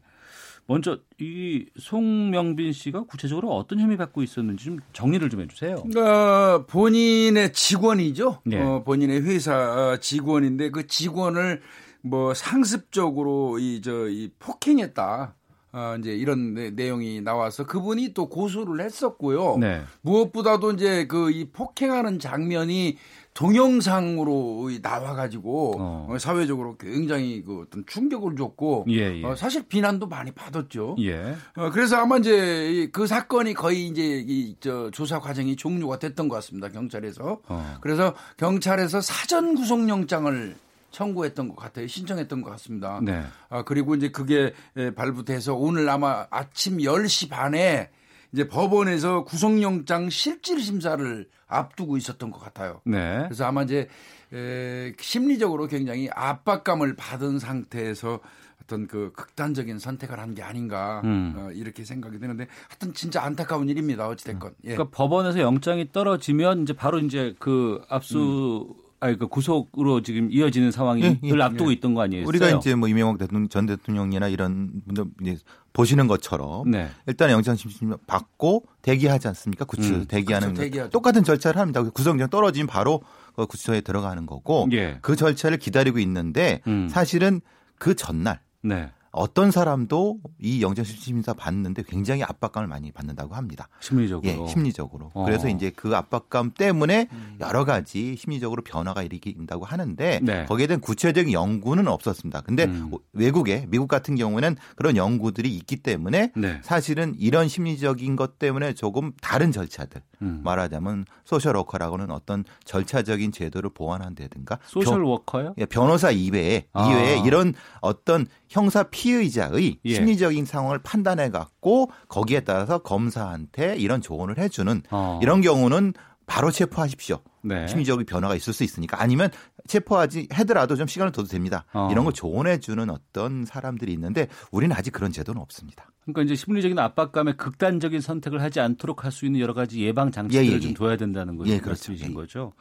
먼저 0.65 0.99
이 1.19 1.65
송명빈 1.77 2.71
씨가 2.71 3.03
구체적으로 3.03 3.53
어떤 3.57 3.79
혐의 3.81 3.97
받고 3.97 4.23
있었는지 4.23 4.63
좀 4.65 4.79
정리를 4.93 5.29
좀 5.29 5.41
해주세요. 5.41 5.84
어, 5.97 6.65
본인의 6.67 7.51
직원이죠. 7.51 8.39
네. 8.45 8.61
어, 8.61 8.84
본인의 8.84 9.23
회사 9.23 9.97
직원인데 9.99 10.69
그 10.69 10.88
직원을 10.88 11.61
뭐 12.01 12.34
상습적으로 12.34 13.59
이 13.59 13.81
저이 13.81 14.31
폭행했다. 14.39 15.36
어, 15.75 15.95
이제 15.99 16.11
이런 16.13 16.53
내, 16.53 16.69
내용이 16.69 17.19
나와서 17.21 17.65
그분이 17.65 18.13
또 18.13 18.29
고소를 18.29 18.79
했었고요. 18.86 19.57
네. 19.57 19.81
무엇보다도 20.01 20.73
이제 20.73 21.07
그 21.07 21.31
이 21.31 21.49
폭행하는 21.51 22.19
장면이 22.19 22.97
동영상으로 23.34 24.69
이 24.69 24.79
나와가지고 24.81 25.75
어, 25.79 26.17
사회적으로 26.19 26.77
굉장히 26.77 27.43
그 27.43 27.61
어떤 27.61 27.84
충격을 27.86 28.36
줬고 28.36 28.86
예, 28.89 29.19
예. 29.19 29.23
어, 29.23 29.36
사실 29.36 29.63
비난도 29.67 30.07
많이 30.07 30.31
받았죠. 30.31 30.95
예. 31.01 31.36
어, 31.55 31.69
그래서 31.71 31.97
아마 31.97 32.17
이제 32.17 32.71
이그 32.71 33.07
사건이 33.07 33.53
거의 33.53 33.88
이제 33.88 34.23
이 34.27 34.55
저 34.59 34.89
조사 34.91 35.19
과정이 35.19 35.55
종료가 35.55 35.99
됐던 35.99 36.29
것 36.29 36.36
같습니다. 36.36 36.69
경찰에서. 36.69 37.41
어. 37.47 37.77
그래서 37.81 38.13
경찰에서 38.38 39.01
사전 39.01 39.55
구속영장을 39.55 40.55
청구했던 40.91 41.49
것 41.49 41.55
같아요. 41.55 41.88
신청했던 41.88 42.41
것 42.43 42.51
같습니다. 42.51 42.99
네. 43.03 43.23
아, 43.49 43.63
그리고 43.63 43.95
이제 43.95 44.09
그게 44.09 44.53
에, 44.77 44.91
발부돼서 44.91 45.55
오늘 45.55 45.89
아마 45.89 46.27
아침 46.29 46.77
10시 46.77 47.29
반에 47.29 47.89
이제 48.31 48.47
법원에서 48.47 49.23
구속영장 49.25 50.09
실질 50.09 50.61
심사를 50.61 51.27
앞두고 51.54 51.97
있었던 51.97 52.32
것 52.32 52.39
같아요. 52.39 52.82
네. 52.86 53.24
그래서 53.26 53.45
아마 53.45 53.64
이제 53.64 53.88
에, 54.34 54.93
심리적으로 54.99 55.68
굉장히 55.68 56.10
압박감을 56.14 56.95
받은 56.95 57.39
상태에서 57.39 58.20
어떤 58.64 58.88
그 58.88 59.12
극단적인 59.14 59.78
선택을 59.78 60.20
한 60.20 60.34
게 60.34 60.41
아닌가 60.41 61.01
음. 61.04 61.34
어, 61.38 61.51
이렇게 61.51 61.84
생각이 61.84 62.18
드는데 62.18 62.47
하여튼 62.70 62.93
진짜 62.93 63.22
안타까운 63.24 63.68
일입니다. 63.70 64.08
어찌 64.08 64.26
됐건. 64.26 64.54
예. 64.64 64.76
그러니까 64.76 64.95
법원에서 64.95 65.39
영장이 65.39 65.91
떨어지면 65.91 66.64
이제 66.64 66.74
바로 66.74 66.99
이제 66.99 67.36
그 67.39 67.82
압수 67.89 68.74
아니 69.04 69.18
그 69.18 69.28
구속으로 69.28 70.01
지금 70.01 70.30
이어지는 70.32 70.72
상황이 70.72 71.04
예, 71.04 71.20
예. 71.22 71.30
늘 71.30 71.41
앞두고 71.41 71.74
있던 71.74 71.93
거 71.93 72.01
아니에요? 72.04 72.26
우리가 72.26 72.51
이제 72.51 72.74
뭐 72.74 72.88
이명박 72.88 73.18
대통령 73.18 73.49
전 73.49 73.66
대통령이나 73.66 74.30
이런 74.30 74.82
분들 74.86 75.06
이제 75.22 75.38
보시는 75.74 76.08
것처럼 76.08 76.72
네. 76.72 76.89
일단 77.06 77.30
영장심심 77.30 77.97
받고 78.08 78.64
대기하지 78.82 79.28
않습니까? 79.28 79.66
구치 79.66 79.89
음, 79.89 80.06
대기하는 80.08 80.54
그렇죠. 80.54 80.89
똑같은 80.89 81.26
절차를 81.26 81.60
합니다. 81.60 81.84
구속영장 81.84 82.30
떨어지면 82.30 82.68
바로 82.68 83.01
그 83.36 83.45
구치소에 83.45 83.82
들어가는 83.82 84.26
거고 84.26 84.70
예. 84.72 84.99
그 85.01 85.18
절차를 85.18 85.58
기다리고 85.58 85.99
있는데 85.99 86.62
음. 86.68 86.88
사실은 86.89 87.41
그 87.78 87.95
전날 87.95 88.39
네. 88.62 88.89
어떤 89.14 89.51
사람도 89.51 90.18
이 90.41 90.61
영장심심사 90.64 91.34
받는데 91.34 91.84
굉장히 91.88 92.24
압박감을 92.24 92.68
많이 92.68 92.91
받는다고 92.91 93.36
합니다. 93.36 93.70
심리적으로. 93.80 94.28
예, 94.28 94.47
심리적으로. 94.51 95.11
어. 95.14 95.24
그래서 95.24 95.47
이제 95.49 95.70
그 95.76 95.95
압박감 95.95 96.51
때문에 96.57 97.07
여러 97.39 97.64
가지 97.64 98.16
심리적으로 98.18 98.64
변화가 98.64 99.03
일으킨다고 99.03 99.66
하는데 99.66 100.20
네. 100.24 100.45
거기에 100.45 100.66
대한 100.66 100.82
구체적인 100.82 101.32
연구는 101.32 101.88
없었습니다. 101.88 102.41
근데 102.41 102.66
음. 102.66 102.91
외국에 103.14 103.68
미국 103.70 103.88
같은 103.88 104.16
경우에는 104.16 104.55
그런 104.76 104.97
연구들이 104.97 105.55
있기 105.57 105.78
때문에 105.78 106.32
네. 106.36 106.59
사실은 106.64 107.14
이런 107.20 107.47
심리적인 107.47 108.16
것 108.16 108.39
때문에 108.39 108.74
조금 108.74 109.11
다른 109.22 109.51
절차들 109.51 110.01
음. 110.24 110.41
말하자면 110.43 111.05
social 111.24 111.55
worker라고는 111.57 112.09
어떤 112.09 112.43
절차적인 112.66 113.32
제도를 113.32 113.70
보완한다든가 113.70 114.57
social 114.65 114.95
변- 114.99 115.03
worker요? 115.03 115.53
예, 115.59 115.66
변호사 115.68 116.09
이외에 116.09 116.66
아. 116.74 116.89
이외에 116.89 117.20
이런 117.26 117.53
어떤 117.80 118.26
형사 118.54 118.84
피의자의 118.84 119.80
예. 119.84 119.95
심리적인 119.95 120.45
상황을 120.45 120.78
판단해 120.78 121.32
갖고 121.32 121.89
거기에 122.08 122.41
따라서 122.41 122.78
검사한테 122.78 123.78
이런 123.78 123.99
조언을 123.99 124.38
해주는 124.38 124.84
어. 124.91 125.20
이런 125.24 125.41
경우는 125.41 125.93
바로 126.28 126.51
체포하십시오. 126.51 127.20
네. 127.41 127.68
심리적인 127.68 128.06
변화가 128.06 128.36
있을 128.36 128.54
수 128.54 128.64
있으니까 128.64 129.01
아니면 129.01 129.32
체포하지 129.68 130.28
하더라도 130.30 130.76
좀 130.76 130.86
시간을 130.86 131.12
둬도 131.12 131.30
됩니다. 131.30 131.66
어. 131.74 131.89
이런 131.91 132.04
걸 132.04 132.14
조언해 132.14 132.60
주는 132.60 132.88
어떤 132.91 133.43
사람들이 133.43 133.91
있는데 133.93 134.28
우리는 134.51 134.74
아직 134.76 134.91
그런 134.91 135.12
제도는 135.12 135.41
없습니다. 135.41 135.88
그러니까 136.04 136.22
이제 136.22 136.36
심리적인 136.36 136.78
압박감에 136.78 137.34
극단적인 137.34 138.01
선택을 138.01 138.41
하지 138.41 138.60
않도록 138.60 139.04
할 139.04 139.12
수 139.12 139.26
있는 139.26 139.39
여러 139.39 139.54
가지 139.56 139.82
예방 139.82 140.12
장치들을 140.12 140.47
예, 140.47 140.54
예, 140.54 140.60
좀 140.60 140.72
예. 140.72 140.74
둬야 140.76 140.95
된다는 140.95 141.38
거죠. 141.38 141.49
예, 141.51 141.56
그렇죠. 141.58 141.70
말씀이신 141.70 142.12
예. 142.12 142.14
거죠. 142.14 142.54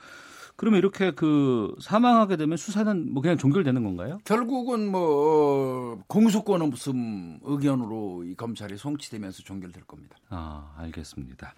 그러면 0.57 0.79
이렇게 0.79 1.11
그 1.11 1.75
사망하게 1.81 2.37
되면 2.37 2.57
수사는 2.57 3.13
뭐 3.13 3.23
그냥 3.23 3.37
종결되는 3.37 3.83
건가요? 3.83 4.19
결국은 4.25 4.91
뭐 4.91 5.97
어, 5.97 6.03
공소권 6.07 6.63
없음 6.63 7.41
의견으로 7.43 8.25
이 8.25 8.35
검찰이 8.35 8.77
송치되면서 8.77 9.43
종결될 9.43 9.85
겁니다. 9.85 10.17
아, 10.29 10.75
알겠습니다. 10.79 11.55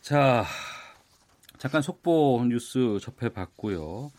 자, 0.00 0.44
잠깐 1.58 1.82
속보 1.82 2.44
뉴스 2.48 2.98
접해봤고요. 3.00 4.10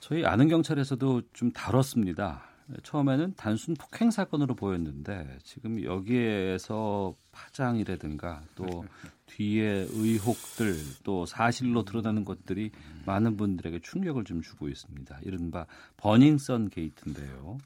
저희 0.00 0.24
아는 0.24 0.48
경찰에서도 0.48 1.22
좀 1.32 1.52
다뤘습니다. 1.52 2.42
처음에는 2.82 3.34
단순 3.36 3.74
폭행 3.74 4.10
사건으로 4.10 4.54
보였는데 4.54 5.38
지금 5.44 5.82
여기에서 5.82 7.14
파장이라든가 7.30 8.42
또 8.54 8.64
뒤에 9.36 9.86
의혹들 9.90 10.76
또 11.04 11.24
사실로 11.26 11.84
드러나는 11.84 12.24
것들이 12.24 12.70
많은 13.06 13.36
분들에게 13.36 13.80
충격을 13.80 14.24
좀 14.24 14.42
주고 14.42 14.68
있습니다. 14.68 15.20
이른바 15.22 15.66
버닝썬 15.96 16.68
게이트인데요. 16.68 17.58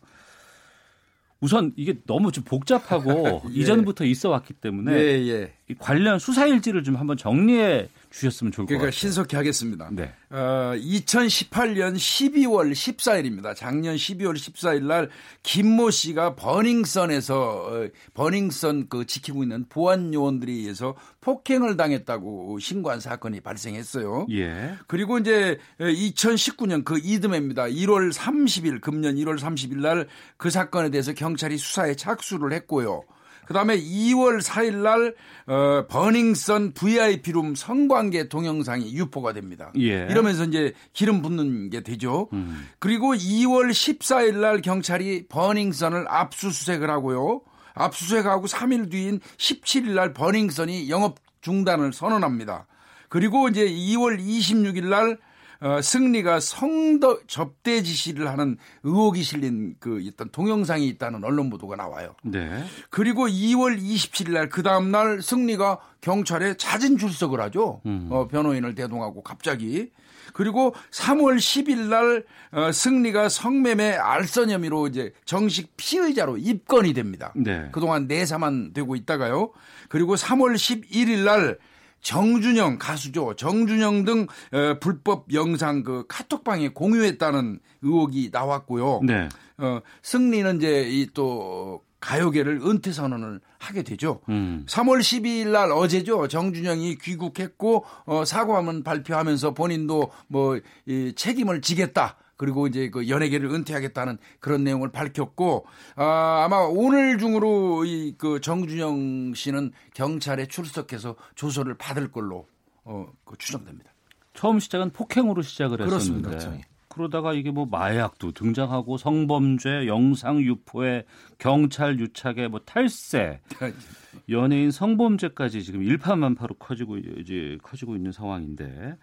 우선 1.41 1.73
이게 1.77 2.01
너무 2.07 2.33
좀 2.33 2.45
복잡하고 2.45 3.43
예. 3.51 3.53
이전부터 3.53 4.05
있어 4.05 4.31
왔기 4.31 4.55
때문에 4.55 4.93
예, 4.93 5.29
예. 5.29 5.56
이 5.69 5.75
관련 5.75 6.19
수사 6.19 6.47
일지를 6.47 6.85
좀 6.85 6.95
한번 6.97 7.17
정리해 7.17 7.89
주셨으면 8.11 8.53
좋을 8.53 8.67
것 8.67 8.69
그러니까 8.69 8.87
같아요. 8.87 8.99
신속히 8.99 9.37
하겠습니다. 9.37 9.89
네. 9.91 10.13
어, 10.31 10.73
2018년 10.77 11.97
12월 11.97 12.73
14일입니다. 12.73 13.55
작년 13.57 13.97
12월 13.97 14.35
14일 14.35 14.85
날 14.85 15.11
김모 15.43 15.91
씨가 15.91 16.37
버닝썬에서 16.37 17.37
어, 17.41 17.89
버닝썬 18.15 18.87
그 18.89 19.07
지키고 19.07 19.43
있는 19.43 19.67
보안 19.69 20.15
요원들에 20.15 20.53
의해서 20.53 20.95
폭행을 21.21 21.77
당했다고 21.77 22.59
신고한 22.61 23.01
사건이 23.01 23.41
발생했어요. 23.41 24.29
예. 24.31 24.75
그리고 24.87 25.19
이제 25.19 25.59
2019년 25.81 26.85
그 26.85 26.99
이듬해입니다. 27.03 27.65
1월 27.65 28.13
30일 28.13 28.81
금년 28.81 29.17
1월 29.17 29.39
30일 29.39 29.81
날 29.81 30.07
그 30.37 30.51
사건에 30.51 30.91
대해서 30.91 31.13
경찰이 31.13 31.57
수사에 31.59 31.95
착수를 31.97 32.53
했고요. 32.53 33.03
그다음에 33.47 33.79
2월 33.79 34.43
4일 34.43 34.77
날 34.83 35.15
어, 35.47 35.87
버닝썬 35.89 36.73
VIP룸 36.73 37.55
성관계 37.55 38.29
동영상이 38.29 38.93
유포가 38.95 39.33
됩니다. 39.33 39.73
예. 39.79 40.07
이러면서 40.11 40.45
이제 40.45 40.73
기름 40.93 41.23
붓는 41.23 41.71
게 41.71 41.83
되죠. 41.83 42.29
음. 42.33 42.67
그리고 42.79 43.15
2월 43.15 43.71
14일 43.71 44.37
날 44.37 44.61
경찰이 44.61 45.27
버닝썬을 45.29 46.07
압수수색을 46.09 46.91
하고요. 46.91 47.43
압수수색하고 47.75 48.47
3일 48.47 48.91
뒤인 48.91 49.21
17일 49.37 49.91
날 49.91 50.13
버닝썬이 50.13 50.91
영업 50.91 51.17
중단을 51.41 51.93
선언합니다. 51.93 52.67
그리고 53.09 53.49
이제 53.49 53.65
2월 53.65 54.19
26일 54.19 54.87
날 54.87 55.19
어, 55.61 55.81
승리가 55.81 56.41
성더 56.41 57.21
접대 57.27 57.83
지시를 57.83 58.29
하는 58.29 58.57
의혹이 58.83 59.23
실린 59.23 59.77
그 59.81 60.03
어떤 60.13 60.31
동영상이 60.31 60.87
있다는 60.89 61.25
언론 61.25 61.51
보도가 61.51 61.77
나와요. 61.77 62.15
네. 62.23 62.65
그리고 62.91 63.27
2월 63.27 63.81
27일 63.81 64.33
날 64.33 64.47
그 64.49 64.63
다음 64.63 64.91
날 64.91 65.21
승리가 65.23 65.79
경찰에 66.01 66.57
자진 66.57 66.97
출석을 66.99 67.41
하죠. 67.43 67.81
음. 67.87 68.09
어, 68.11 68.27
변호인을 68.29 68.75
대동하고 68.75 69.23
갑자기. 69.23 69.91
그리고 70.33 70.75
3월 70.91 71.37
10일 71.37 71.89
날 71.89 72.25
어, 72.53 72.71
승리가 72.73 73.29
성매매 73.29 73.95
알선 73.95 74.51
혐의로 74.51 74.87
이제 74.87 75.13
정식 75.25 75.75
피의자로 75.77 76.37
입건이 76.39 76.93
됩니다. 76.95 77.33
네. 77.35 77.69
그동안 77.73 78.07
내사만 78.07 78.73
되고 78.73 78.95
있다가요. 78.97 79.53
그리고 79.89 80.15
3월 80.15 80.55
11일 80.55 81.25
날 81.25 81.59
정준영 82.07 82.79
가수죠. 82.79 83.35
정준영 83.35 84.05
등 84.05 84.27
어, 84.53 84.79
불법 84.81 85.33
영상 85.33 85.83
그 85.83 86.05
카톡방에 86.07 86.69
공유했다는 86.69 87.59
의혹이 87.83 88.31
나왔고요. 88.33 89.01
네. 89.03 89.29
어, 89.59 89.81
승리는 90.03 90.59
이제 90.59 90.87
이 90.89 91.07
또 91.15 91.83
가요계를 91.99 92.61
은퇴 92.65 92.93
선언을 92.93 93.41
하게 93.59 93.83
되죠. 93.83 94.21
음. 94.29 94.65
3월 94.69 95.01
12일 95.01 95.49
날 95.49 95.73
어제죠. 95.73 96.29
정준영이 96.29 96.99
귀국했고 96.99 97.85
어, 98.05 98.25
사과문 98.25 98.85
발표하면서 98.85 99.55
본인도 99.55 100.13
뭐 100.29 100.61
이, 100.87 101.13
책임을 101.17 101.63
지겠다. 101.63 102.17
그리고 102.37 102.67
이제 102.67 102.91
그 102.91 103.09
연예계를 103.09 103.51
은퇴하겠다는 103.51 104.19
그런 104.41 104.63
내용을 104.65 104.91
밝혔고 104.91 105.67
아, 105.97 106.43
아마 106.45 106.57
오늘 106.59 107.19
중으로 107.19 107.85
이 107.85 108.15
그 108.19 108.41
정준영 108.41 109.35
씨는 109.35 109.73
경찰에 109.95 110.47
출석해서 110.47 111.17
조서를 111.35 111.75
받을 111.75 112.11
걸로 112.11 112.47
어, 112.85 113.07
그 113.25 113.37
추정됩니다. 113.37 113.91
처음 114.35 114.59
시작은 114.59 114.91
폭행으로 114.91 115.43
시작을 115.43 115.79
그렇습니다. 115.79 116.31
했었는데. 116.31 116.67
그러다가 116.89 117.35
이게 117.35 117.51
뭐 117.51 117.67
마약도 117.67 118.33
등장하고 118.33 118.97
성범죄, 118.97 119.87
영상 119.87 120.41
유포에 120.41 121.05
경찰 121.39 121.99
유착에 122.01 122.49
뭐 122.49 122.61
탈세, 122.65 123.41
연예인 124.31 124.71
성범죄까지 124.71 125.63
지금 125.63 125.83
일파만파로 125.83 126.55
커지고 126.55 126.97
이제 126.97 127.59
커지고 127.63 127.97
있는 127.97 128.13
상황인데 128.13 128.97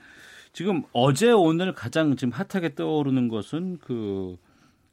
지금 0.53 0.83
어제 0.93 1.31
오늘 1.31 1.73
가장 1.73 2.15
지금 2.15 2.31
핫하게 2.31 2.75
떠오르는 2.75 3.27
것은 3.27 3.79
그 3.79 4.37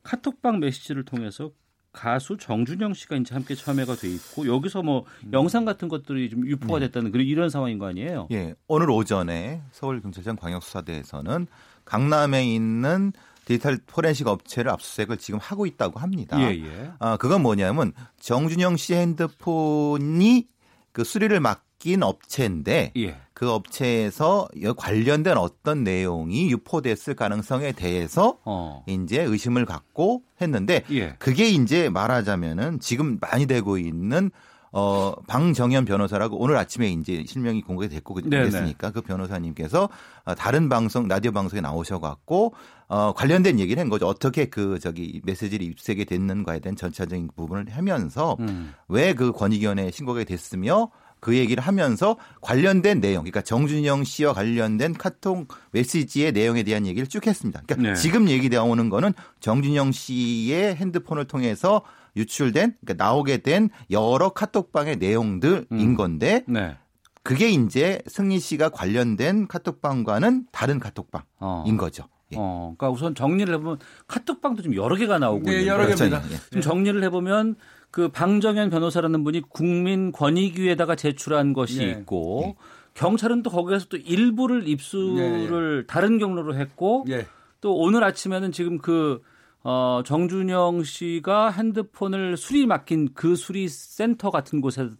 카톡방 0.02 0.58
메시지를 0.58 1.04
통해서 1.04 1.50
가수 1.92 2.36
정준영 2.38 2.94
씨가 2.94 3.16
이제 3.16 3.34
함께 3.34 3.54
참여가 3.54 3.94
돼 3.94 4.08
있고 4.08 4.46
여기서 4.46 4.82
뭐 4.82 5.04
영상 5.32 5.64
같은 5.64 5.88
것들이 5.88 6.30
좀 6.30 6.46
유포가 6.46 6.78
됐다는 6.78 7.10
그런 7.10 7.26
이런 7.26 7.50
상황인 7.50 7.78
거 7.78 7.86
아니에요? 7.86 8.28
예, 8.30 8.54
오늘 8.68 8.90
오전에 8.90 9.62
서울 9.72 10.00
경찰청 10.00 10.36
광역수사대에서는 10.36 11.46
강남에 11.84 12.44
있는 12.46 13.12
디지털 13.44 13.78
포렌식 13.86 14.28
업체를 14.28 14.70
압수수색을 14.70 15.16
지금 15.16 15.40
하고 15.40 15.66
있다고 15.66 15.98
합니다. 15.98 16.40
예, 16.40 16.56
예. 16.64 16.92
아, 17.00 17.16
그건 17.16 17.42
뭐냐면 17.42 17.92
정준영 18.20 18.76
씨 18.76 18.94
핸드폰이 18.94 20.46
그 20.92 21.02
수리를 21.04 21.38
맡긴 21.80 22.02
업체인데 22.02 22.92
예. 22.96 23.16
그 23.32 23.50
업체에서 23.50 24.46
관련된 24.76 25.36
어떤 25.38 25.82
내용이 25.82 26.50
유포됐을 26.50 27.14
가능성에 27.14 27.72
대해서 27.72 28.36
어. 28.44 28.84
이제 28.86 29.22
의심을 29.22 29.64
갖고 29.64 30.22
했는데 30.40 30.84
예. 30.90 31.14
그게 31.18 31.48
이제 31.48 31.88
말하자면은 31.88 32.80
지금 32.80 33.18
많이 33.20 33.46
되고 33.46 33.78
있는 33.78 34.30
어, 34.72 35.14
방정현 35.26 35.84
변호사라고 35.84 36.36
오늘 36.38 36.56
아침에 36.56 36.88
이제 36.90 37.24
실명이 37.26 37.62
공개가 37.62 37.92
됐고 37.92 38.14
그- 38.14 38.22
네네. 38.30 38.50
됐으니까 38.50 38.92
그 38.92 39.00
변호사님께서 39.00 39.88
어, 40.24 40.34
다른 40.36 40.68
방송 40.68 41.08
라디오 41.08 41.32
방송에 41.32 41.60
나오셔갖고 41.60 42.54
어, 42.88 43.12
관련된 43.16 43.58
얘기를 43.58 43.80
한 43.80 43.88
거죠. 43.88 44.06
어떻게 44.06 44.44
그 44.44 44.78
저기 44.78 45.20
메시지를 45.24 45.66
입수하게 45.66 46.04
됐는가에 46.04 46.60
대한 46.60 46.76
전체적인 46.76 47.30
부분을 47.34 47.66
하면서 47.70 48.36
음. 48.40 48.72
왜그 48.86 49.32
권익위원회에 49.32 49.90
신고가 49.90 50.22
됐으며 50.22 50.90
그 51.20 51.36
얘기를 51.36 51.62
하면서 51.62 52.16
관련된 52.40 53.00
내용, 53.00 53.24
그러니까 53.24 53.42
정준영 53.42 54.04
씨와 54.04 54.32
관련된 54.32 54.94
카톡 54.94 55.48
메시지의 55.72 56.32
내용에 56.32 56.62
대한 56.62 56.86
얘기를 56.86 57.06
쭉 57.06 57.26
했습니다. 57.26 57.62
그러니까 57.66 57.90
네. 57.90 57.94
지금 57.94 58.28
얘기 58.28 58.48
나오는 58.48 58.88
거는 58.88 59.12
정준영 59.40 59.92
씨의 59.92 60.76
핸드폰을 60.76 61.26
통해서 61.26 61.82
유출된, 62.16 62.76
그러니까 62.80 63.04
나오게 63.04 63.38
된 63.38 63.70
여러 63.90 64.30
카톡방의 64.30 64.96
내용들인 64.96 65.66
음. 65.70 65.96
건데 65.96 66.42
네. 66.48 66.76
그게 67.22 67.50
이제 67.50 68.00
승리 68.06 68.40
씨가 68.40 68.70
관련된 68.70 69.46
카톡방과는 69.46 70.46
다른 70.52 70.80
카톡방인 70.80 71.24
어. 71.38 71.64
거죠. 71.78 72.04
어, 72.36 72.74
그러니까 72.76 72.90
우선 72.90 73.14
정리를 73.14 73.52
해보면 73.54 73.78
카톡방도 74.06 74.62
좀 74.62 74.74
여러 74.74 74.96
개가 74.96 75.18
나오고 75.18 75.46
네, 75.46 75.52
있는데 75.52 75.68
여러 75.68 75.86
개입니다. 75.86 76.20
그렇죠. 76.20 76.50
좀 76.50 76.60
정리를 76.60 77.02
해보면 77.04 77.56
그 77.90 78.08
방정현 78.08 78.70
변호사라는 78.70 79.24
분이 79.24 79.42
국민권익위에다가 79.48 80.94
제출한 80.96 81.52
것이 81.52 81.78
네. 81.78 81.90
있고 81.90 82.56
경찰은 82.94 83.42
또 83.42 83.50
거기에서 83.50 83.86
또 83.88 83.96
일부를 83.96 84.68
입수를 84.68 85.86
다른 85.86 86.18
경로로 86.18 86.54
했고 86.56 87.04
예. 87.08 87.26
또 87.60 87.74
오늘 87.76 88.04
아침에는 88.04 88.52
지금 88.52 88.78
그 88.78 89.20
어, 89.62 90.02
정준영 90.06 90.84
씨가 90.84 91.50
핸드폰을 91.50 92.36
수리 92.38 92.66
맡긴 92.66 93.10
그 93.14 93.36
수리 93.36 93.68
센터 93.68 94.30
같은 94.30 94.60
곳을 94.62 94.92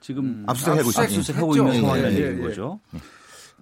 지금 0.00 0.44
압수수색하고 0.46 0.90
있- 0.90 0.98
압수수색하고 0.98 1.56
있는 1.56 1.68
했죠. 1.72 1.80
상황이라는 1.82 2.16
예, 2.18 2.22
얘기인 2.22 2.38
예, 2.38 2.42
거죠. 2.48 2.80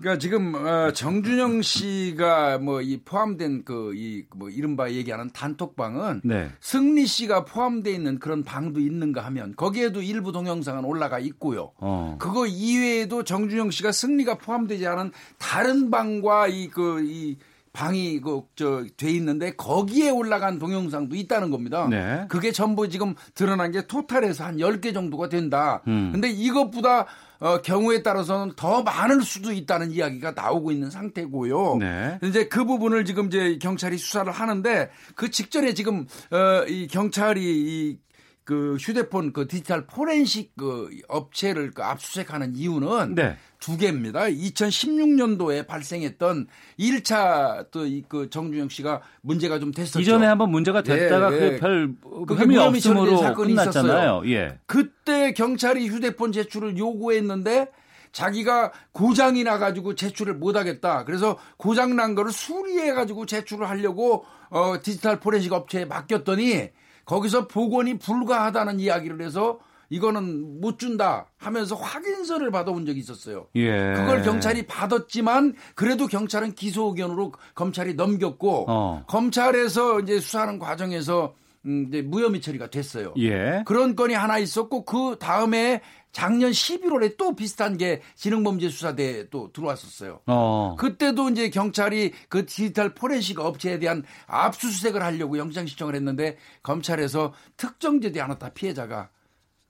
그러니까 0.03 0.18
지금 0.18 0.55
어, 0.57 0.92
정준영 0.92 1.62
씨가 1.62 2.59
뭐 2.59 2.82
이 2.82 2.98
포함된 3.05 3.64
그 3.64 3.92
이 3.94 4.24
뭐 4.34 4.50
이른바 4.50 4.90
얘기하는 4.90 5.30
단톡방은 5.32 6.22
네. 6.24 6.50
승리 6.61 7.07
씨가 7.07 7.44
포함되어 7.44 7.92
있는 7.92 8.18
그런 8.18 8.42
방도 8.42 8.80
있는가 8.80 9.24
하면 9.26 9.55
거기에도 9.57 10.03
일부 10.03 10.32
동영상은 10.32 10.84
올라가 10.84 11.18
있고요. 11.20 11.72
어. 11.76 12.16
그거 12.18 12.46
이외에도 12.46 13.22
정준영 13.22 13.70
씨가 13.70 13.92
승리가 13.92 14.38
포함되지 14.38 14.86
않은 14.86 15.12
다른 15.38 15.90
방과 15.90 16.48
이 16.48 16.68
그이 16.68 17.36
방이 17.72 18.20
그저돼 18.20 19.10
있는데 19.12 19.52
거기에 19.52 20.10
올라간 20.10 20.58
동영상도 20.58 21.16
있다는 21.16 21.50
겁니다. 21.50 21.88
네. 21.88 22.26
그게 22.28 22.52
전부 22.52 22.88
지금 22.88 23.14
드러난 23.34 23.72
게 23.72 23.86
토탈에서 23.86 24.44
한 24.44 24.56
10개 24.58 24.92
정도가 24.92 25.28
된다. 25.30 25.82
음. 25.86 26.10
근데 26.12 26.28
이것보다 26.28 27.06
어, 27.40 27.60
경우에 27.60 28.02
따라서는 28.02 28.54
더 28.56 28.82
많을 28.82 29.22
수도 29.22 29.52
있다는 29.52 29.90
이야기가 29.90 30.32
나오고 30.32 30.70
있는 30.70 30.90
상태고요. 30.90 31.78
네. 31.80 32.18
이제 32.22 32.46
그 32.46 32.64
부분을 32.64 33.04
지금 33.04 33.26
이제 33.26 33.58
경찰이 33.60 33.98
수사를 33.98 34.30
하는데 34.30 34.90
그 35.16 35.30
직전에 35.30 35.74
지금 35.74 36.06
어, 36.30 36.64
이 36.68 36.86
경찰이 36.86 37.40
이 37.42 37.98
그 38.45 38.76
휴대폰 38.80 39.32
그 39.32 39.47
디지털 39.47 39.86
포렌식 39.86 40.57
그 40.57 40.90
업체를 41.09 41.70
그 41.70 41.82
압수수색하는 41.82 42.57
이유는 42.57 43.14
네. 43.14 43.36
두 43.61 43.76
개입니다. 43.76 44.22
2016년도에 44.22 45.66
발생했던 45.66 46.49
1차 46.78 47.70
또이그 47.70 48.30
정준영 48.30 48.68
씨가 48.68 49.03
문제가 49.20 49.61
좀 49.61 49.70
됐었죠. 49.70 50.01
이전에 50.01 50.26
한번 50.26 50.51
문제가 50.51 50.82
됐다가 50.82 51.32
예, 51.32 51.36
예. 51.36 51.59
그별 51.59 51.95
혐의 52.36 52.59
없음으로 52.59 53.18
사건이 53.18 53.55
끝났잖아요. 53.55 54.22
있었어요. 54.24 54.32
예. 54.32 54.59
그때 54.66 55.32
경찰이 55.32 55.86
휴대폰 55.86 56.32
제출을 56.32 56.76
요구했는데 56.76 57.68
자기가 58.11 58.72
고장이 58.93 59.45
나가지고 59.45 59.95
제출을 59.95 60.34
못하겠다. 60.34 61.05
그래서 61.05 61.38
고장 61.57 61.97
난 61.97 62.14
거를 62.14 62.32
수리해가지고 62.32 63.26
제출을 63.26 63.68
하려고 63.68 64.24
어, 64.51 64.74
디지털 64.82 65.18
포렌식 65.18 65.53
업체에 65.53 65.84
맡겼더니 65.86 66.70
거기서 67.05 67.48
복원이 67.48 67.98
불가하다는 67.98 68.80
이야기를 68.80 69.22
해서 69.22 69.59
이거는 69.92 70.61
못 70.61 70.78
준다 70.78 71.26
하면서 71.36 71.74
확인서를 71.74 72.50
받아온 72.50 72.86
적이 72.86 73.00
있었어요. 73.00 73.48
예. 73.57 73.92
그걸 73.94 74.22
경찰이 74.22 74.66
받았지만 74.66 75.55
그래도 75.74 76.07
경찰은 76.07 76.55
기소 76.55 76.88
의견으로 76.88 77.32
검찰이 77.55 77.94
넘겼고 77.94 78.66
어. 78.68 79.05
검찰에서 79.07 80.00
이제 80.00 80.18
수사하는 80.18 80.59
과정에서 80.59 81.34
음, 81.66 81.86
이제 81.88 82.00
무혐의 82.00 82.40
처리가 82.40 82.70
됐어요. 82.70 83.12
예. 83.18 83.62
그런 83.66 83.94
건이 83.94 84.14
하나 84.14 84.38
있었고 84.38 84.86
그 84.86 85.16
다음에 85.20 85.82
작년 86.12 86.50
11월에 86.50 87.16
또 87.16 87.34
비슷한 87.34 87.76
게 87.76 88.02
지능범죄수사대에 88.14 89.28
또 89.30 89.50
들어왔었어요. 89.52 90.20
어. 90.26 90.76
그때도 90.78 91.30
이제 91.30 91.50
경찰이 91.50 92.12
그 92.28 92.46
디지털 92.46 92.94
포렌식 92.94 93.40
업체에 93.40 93.78
대한 93.78 94.04
압수수색을 94.26 95.02
하려고 95.02 95.38
영장 95.38 95.66
신청을 95.66 95.94
했는데 95.94 96.36
검찰에서 96.62 97.32
특정되지 97.56 98.20
않았다 98.20 98.50
피해자가 98.50 99.08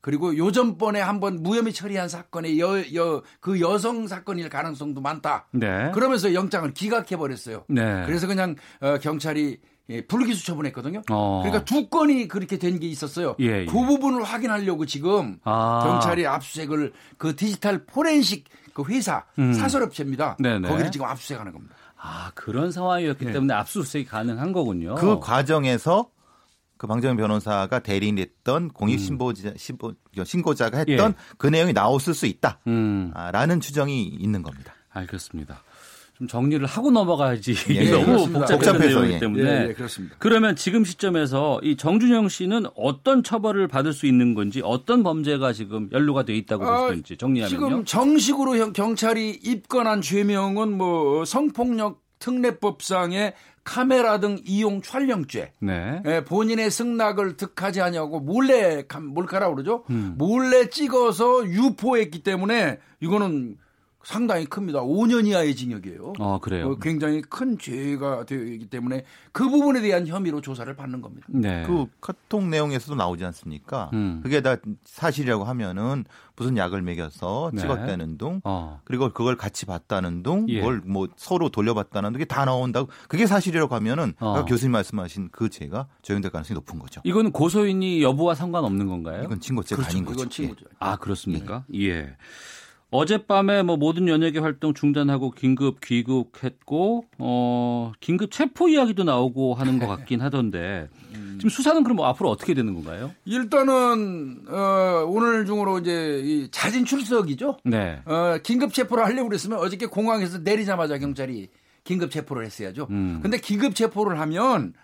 그리고 0.03 0.37
요전번에 0.37 1.01
한번 1.01 1.45
무혐의 1.45 1.73
처리한 1.73 2.09
사건의 2.09 2.59
여, 2.59 2.81
여, 2.95 3.23
그 3.39 3.61
여성 3.61 4.09
사건일 4.09 4.49
가능성도 4.49 5.01
많다. 5.01 5.47
네. 5.53 5.93
그러면서 5.95 6.35
영장을 6.35 6.75
기각해 6.75 7.17
버렸어요. 7.17 7.65
네. 7.69 8.03
그래서 8.05 8.27
그냥 8.27 8.57
어, 8.81 8.99
경찰이 8.99 9.61
예, 9.91 10.07
불기소 10.07 10.45
처분했거든요. 10.45 11.03
어. 11.11 11.43
그러니까 11.43 11.65
두 11.65 11.89
건이 11.89 12.29
그렇게 12.29 12.57
된 12.59 12.79
게 12.79 12.87
있었어요. 12.87 13.35
예, 13.41 13.63
예. 13.63 13.67
그 13.67 13.73
부분을 13.73 14.23
확인하려고 14.23 14.87
지금 14.87 15.39
아. 15.45 15.81
경찰이 15.85 16.27
압수수색을 16.27 16.93
그 17.19 17.37
디지털 17.37 17.85
포렌식 17.85 18.45
그 18.73 18.85
회사 18.89 19.25
음. 19.39 19.53
사설업체입니다. 19.53 20.37
네네. 20.39 20.69
거기를 20.69 20.91
지금 20.91 21.07
압수수색하는 21.07 21.53
겁니다. 21.53 21.75
아 22.01 22.31
그런 22.35 22.73
상황이었기 22.73 23.27
때문에 23.33 23.55
압수수색이 23.55 24.07
가능한 24.07 24.53
거군요. 24.53 24.95
그 24.95 25.19
과정에서 25.21 26.11
그 26.79 26.87
방정현 26.89 27.17
변호사가 27.17 27.79
대리인했던 27.79 28.71
공익 28.71 28.99
신고자, 28.99 29.53
신고, 29.57 29.93
신고자가 30.25 30.79
했던 30.79 31.11
음. 31.13 31.15
예. 31.17 31.35
그 31.39 31.47
내용이 31.47 31.73
나왔을 31.73 32.13
수 32.15 32.27
있다라는 32.27 33.57
음. 33.57 33.61
추정이 33.61 34.03
있는 34.05 34.43
겁니다. 34.43 34.75
알겠습니다. 34.91 35.63
좀 36.23 36.29
정리를 36.29 36.65
하고 36.67 36.91
넘어가야지 36.91 37.55
예, 37.71 37.85
너무 37.91 38.07
그렇습니다. 38.07 38.47
복잡해서 38.47 38.87
내용이기 39.01 39.15
예. 39.15 39.19
때문에 39.19 39.43
예, 39.65 39.69
예, 39.71 39.73
그렇습니다. 39.73 40.15
그러면 40.19 40.55
지금 40.57 40.85
시점에서 40.85 41.59
이 41.63 41.77
정준영 41.77 42.29
씨는 42.29 42.67
어떤 42.77 43.23
처벌을 43.25 43.67
받을 43.69 43.93
수 43.93 44.07
있는 44.07 44.35
건지 44.35 44.61
어떤 44.65 45.03
범죄가 45.03 45.53
지금 45.53 45.89
연루가 45.93 46.25
돼 46.25 46.35
있다고 46.37 46.65
아, 46.65 46.83
보시는지 46.87 47.17
정리하면요. 47.17 47.49
지금 47.49 47.85
정식으로 47.85 48.57
형- 48.57 48.73
경찰이 48.73 49.31
입건한 49.43 50.01
죄명은 50.01 50.77
뭐 50.77 51.25
성폭력 51.25 52.01
특례법상의 52.21 53.35
카메라 53.65 54.19
등 54.21 54.39
이용 54.45 54.81
촬영죄. 54.83 55.53
네. 55.61 56.03
예, 56.07 56.25
본인의 56.25 56.71
승낙을 56.71 57.37
득하지 57.37 57.81
않냐고 57.81 58.21
몰래 58.21 58.85
감- 58.87 59.07
몰카라 59.07 59.51
그러죠. 59.51 59.85
음. 59.91 60.15
몰래 60.19 60.69
찍어서 60.69 61.47
유포했기 61.47 62.23
때문에 62.23 62.79
이거는 63.01 63.57
상당히 64.05 64.45
큽니다. 64.47 64.81
5년 64.81 65.27
이하의 65.27 65.55
징역이에요. 65.55 66.15
어 66.19 66.39
그래요. 66.41 66.71
어, 66.71 66.77
굉장히 66.77 67.23
큰 67.23 67.59
죄가 67.59 68.25
되기 68.25 68.67
때문에 68.67 69.05
그 69.33 69.49
부분에 69.49 69.81
대한 69.81 70.07
혐의로 70.07 70.41
조사를 70.41 70.75
받는 70.75 71.01
겁니다. 71.01 71.27
네. 71.31 71.65
그 71.67 71.87
카톡 72.01 72.47
내용에서도 72.47 72.95
나오지 72.95 73.25
않습니까? 73.27 73.91
음. 73.93 74.21
그게 74.23 74.41
다 74.41 74.57
사실이라고 74.85 75.45
하면은 75.45 76.05
무슨 76.37 76.57
약을 76.57 76.83
먹여서 76.83 77.51
네. 77.55 77.61
찍었다는 77.61 78.19
둥, 78.19 78.41
어. 78.45 78.81
그리고 78.85 79.11
그걸 79.13 79.37
같이 79.37 79.67
봤다는 79.67 80.23
둥, 80.23 80.47
예. 80.49 80.61
그걸 80.61 80.81
뭐 80.85 81.07
서로 81.17 81.51
돌려봤다는 81.51 82.13
둥, 82.13 82.21
이게 82.21 82.25
다 82.25 82.45
나온다고. 82.45 82.89
그게 83.09 83.27
사실이라고 83.27 83.75
하면은 83.77 84.15
어. 84.19 84.33
아까 84.33 84.45
교수님 84.47 84.73
말씀하신 84.73 85.29
그 85.31 85.49
죄가 85.49 85.87
적용될 86.03 86.31
가능성이 86.33 86.57
높은 86.57 86.79
거죠. 86.79 87.01
이거는 87.05 87.33
고소인이 87.33 88.03
여부와 88.03 88.35
상관없는 88.35 88.87
건가요? 88.87 89.23
이건 89.25 89.41
친고죄가 89.41 89.83
그렇죠. 89.83 89.97
아닌 89.97 90.05
거죠. 90.05 90.21
이건 90.21 90.31
친고죄. 90.31 90.65
아 90.79 90.97
그렇습니까? 90.97 91.65
예. 91.75 92.17
어젯밤에 92.93 93.63
뭐 93.63 93.77
모든 93.77 94.07
연예계 94.07 94.39
활동 94.39 94.75
중단하고 94.75 95.31
긴급 95.31 95.81
귀국했고 95.81 97.07
어 97.19 97.93
긴급 98.01 98.31
체포 98.31 98.69
이야기도 98.69 99.03
나오고 99.03 99.55
하는 99.55 99.79
것 99.79 99.87
같긴 99.89 100.21
하던데 100.21 100.89
지금 101.43 101.49
수사는 101.49 101.83
그럼 101.83 101.97
뭐 101.97 102.07
앞으로 102.07 102.31
어떻게 102.31 102.55
되는 102.55 102.75
건가요? 102.75 103.11
일단은 103.25 104.43
어, 104.47 105.07
오늘 105.09 105.45
중으로 105.45 105.79
이제 105.81 106.21
이 106.23 106.49
자진 106.53 106.85
출석이죠. 106.85 107.59
네. 107.65 108.01
어, 108.05 108.37
긴급 108.43 108.73
체포를 108.73 109.05
하려고 109.05 109.29
그랬으면 109.29 109.59
어저께 109.59 109.87
공항에서 109.87 110.39
내리자마자 110.39 110.99
경찰이 110.99 111.49
긴급 111.85 112.11
체포를 112.13 112.45
했어야죠. 112.45 112.87
음. 112.91 113.21
근데 113.23 113.39
긴급 113.39 113.75
체포를 113.75 114.21
하면 114.21 114.75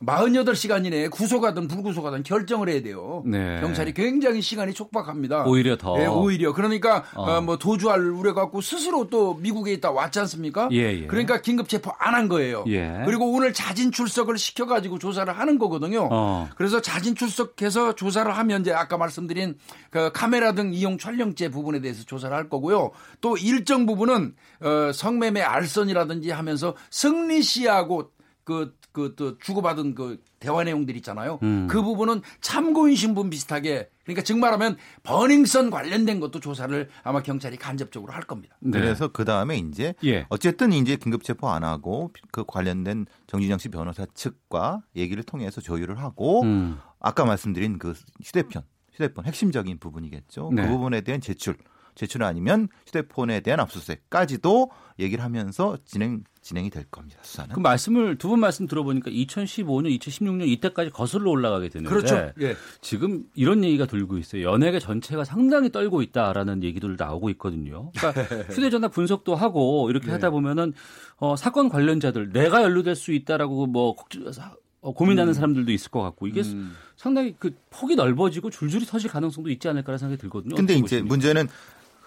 48 0.00 0.54
시간 0.56 0.86
이내에 0.86 1.08
구속하든 1.08 1.68
불구속하든 1.68 2.22
결정을 2.22 2.70
해야 2.70 2.82
돼요. 2.82 3.22
네. 3.26 3.60
경찰이 3.60 3.92
굉장히 3.92 4.40
시간이 4.40 4.72
촉박합니다. 4.72 5.44
오히려 5.44 5.76
더. 5.76 6.00
예, 6.00 6.06
오히려. 6.06 6.52
그러니까 6.54 7.04
어. 7.14 7.22
어, 7.24 7.40
뭐 7.42 7.58
도주할 7.58 8.00
우려 8.00 8.32
갖고 8.32 8.60
스스로 8.62 9.08
또 9.10 9.34
미국에 9.34 9.72
있다 9.74 9.90
왔지 9.90 10.20
않습니까? 10.20 10.68
예, 10.72 11.02
예. 11.02 11.06
그러니까 11.06 11.42
긴급 11.42 11.68
체포 11.68 11.92
안 11.98 12.14
한 12.14 12.28
거예요. 12.28 12.64
예. 12.68 13.02
그리고 13.04 13.32
오늘 13.32 13.52
자진 13.52 13.90
출석을 13.90 14.38
시켜 14.38 14.66
가지고 14.66 15.00
조사를 15.00 15.36
하는 15.36 15.58
거거든요. 15.58 16.08
어. 16.12 16.48
그래서 16.56 16.80
자진 16.80 17.16
출석해서 17.16 17.96
조사를 17.96 18.30
하면 18.38 18.60
이제 18.60 18.72
아까 18.72 18.96
말씀드린 18.96 19.56
그 19.90 20.12
카메라 20.12 20.52
등 20.52 20.72
이용 20.72 20.96
촬영죄 20.96 21.48
부분에 21.50 21.80
대해서 21.80 22.04
조사를 22.04 22.34
할 22.34 22.48
거고요. 22.48 22.92
또 23.20 23.36
일정 23.36 23.84
부분은 23.84 24.34
어, 24.60 24.92
성매매 24.92 25.40
알선이라든지 25.42 26.30
하면서 26.30 26.76
승리 26.90 27.42
씨하고 27.42 28.10
그 28.44 28.72
그 28.94 29.14
또 29.16 29.38
주고받은 29.38 29.94
그 29.94 30.22
대화 30.38 30.62
내용들 30.64 30.96
있잖아요. 30.96 31.38
음. 31.42 31.66
그 31.68 31.82
부분은 31.82 32.22
참고인 32.40 32.94
신분 32.96 33.30
비슷하게 33.30 33.90
그러니까 34.04 34.22
즉 34.22 34.38
말하면 34.38 34.76
버닝썬 35.02 35.70
관련된 35.70 36.20
것도 36.20 36.40
조사를 36.40 36.88
아마 37.02 37.22
경찰이 37.22 37.56
간접적으로 37.56 38.12
할 38.12 38.22
겁니다. 38.22 38.56
네. 38.60 38.78
그래서 38.78 39.08
그 39.08 39.24
다음에 39.24 39.56
이제 39.56 39.94
예. 40.04 40.26
어쨌든 40.28 40.72
이제 40.72 40.96
긴급 40.96 41.24
체포 41.24 41.48
안 41.48 41.64
하고 41.64 42.12
그 42.30 42.44
관련된 42.46 43.06
정진영 43.26 43.58
씨 43.58 43.68
변호사 43.68 44.06
측과 44.14 44.82
얘기를 44.94 45.22
통해서 45.22 45.60
조율을 45.60 45.98
하고 45.98 46.42
음. 46.42 46.78
아까 47.00 47.24
말씀드린 47.24 47.78
그 47.78 47.94
휴대폰, 48.22 48.62
휴대폰 48.92 49.24
핵심적인 49.24 49.78
부분이겠죠. 49.78 50.50
네. 50.52 50.62
그 50.62 50.68
부분에 50.68 51.00
대한 51.00 51.20
제출, 51.20 51.56
제출 51.94 52.22
아니면 52.22 52.68
휴대폰에 52.86 53.40
대한 53.40 53.60
압수수색까지도 53.60 54.70
얘기를 54.98 55.22
하면서 55.24 55.76
진행 55.84 56.24
진행이 56.40 56.68
될 56.70 56.84
겁니다. 56.84 57.18
수사는. 57.22 57.54
그 57.54 57.60
말씀을 57.60 58.18
두 58.18 58.28
분 58.28 58.40
말씀 58.40 58.66
들어보니까 58.66 59.10
2015년, 59.10 59.98
2016년 59.98 60.46
이때까지 60.48 60.90
거슬러 60.90 61.30
올라가게 61.30 61.68
되는데 61.70 61.88
그렇죠. 61.88 62.32
예. 62.40 62.54
지금 62.82 63.24
이런 63.34 63.64
얘기가 63.64 63.86
돌고 63.86 64.18
있어요. 64.18 64.42
연예계 64.50 64.78
전체가 64.78 65.24
상당히 65.24 65.72
떨고 65.72 66.02
있다라는 66.02 66.62
얘기들 66.62 66.96
나오고 66.98 67.30
있거든요. 67.30 67.90
그러니까 67.96 68.22
휴대전화 68.52 68.88
분석도 68.88 69.34
하고 69.34 69.88
이렇게 69.88 70.06
네. 70.06 70.12
하다 70.12 70.30
보면은 70.30 70.74
어, 71.16 71.34
사건 71.36 71.68
관련자들 71.70 72.32
내가 72.32 72.62
연루될 72.62 72.94
수 72.94 73.12
있다라고 73.12 73.66
뭐 73.66 73.94
어, 74.82 74.92
고민하는 74.92 75.30
음. 75.30 75.34
사람들도 75.34 75.72
있을 75.72 75.90
것 75.90 76.02
같고 76.02 76.26
이게 76.26 76.42
음. 76.42 76.74
상당히 76.96 77.34
그 77.38 77.54
폭이 77.70 77.96
넓어지고 77.96 78.50
줄줄이 78.50 78.84
터질 78.84 79.10
가능성도 79.10 79.48
있지 79.50 79.66
않을까라는 79.68 79.98
생각이 79.98 80.20
들거든요. 80.20 80.56
근데 80.56 80.74
이제 80.74 80.82
보십니까? 80.82 81.06
문제는 81.08 81.48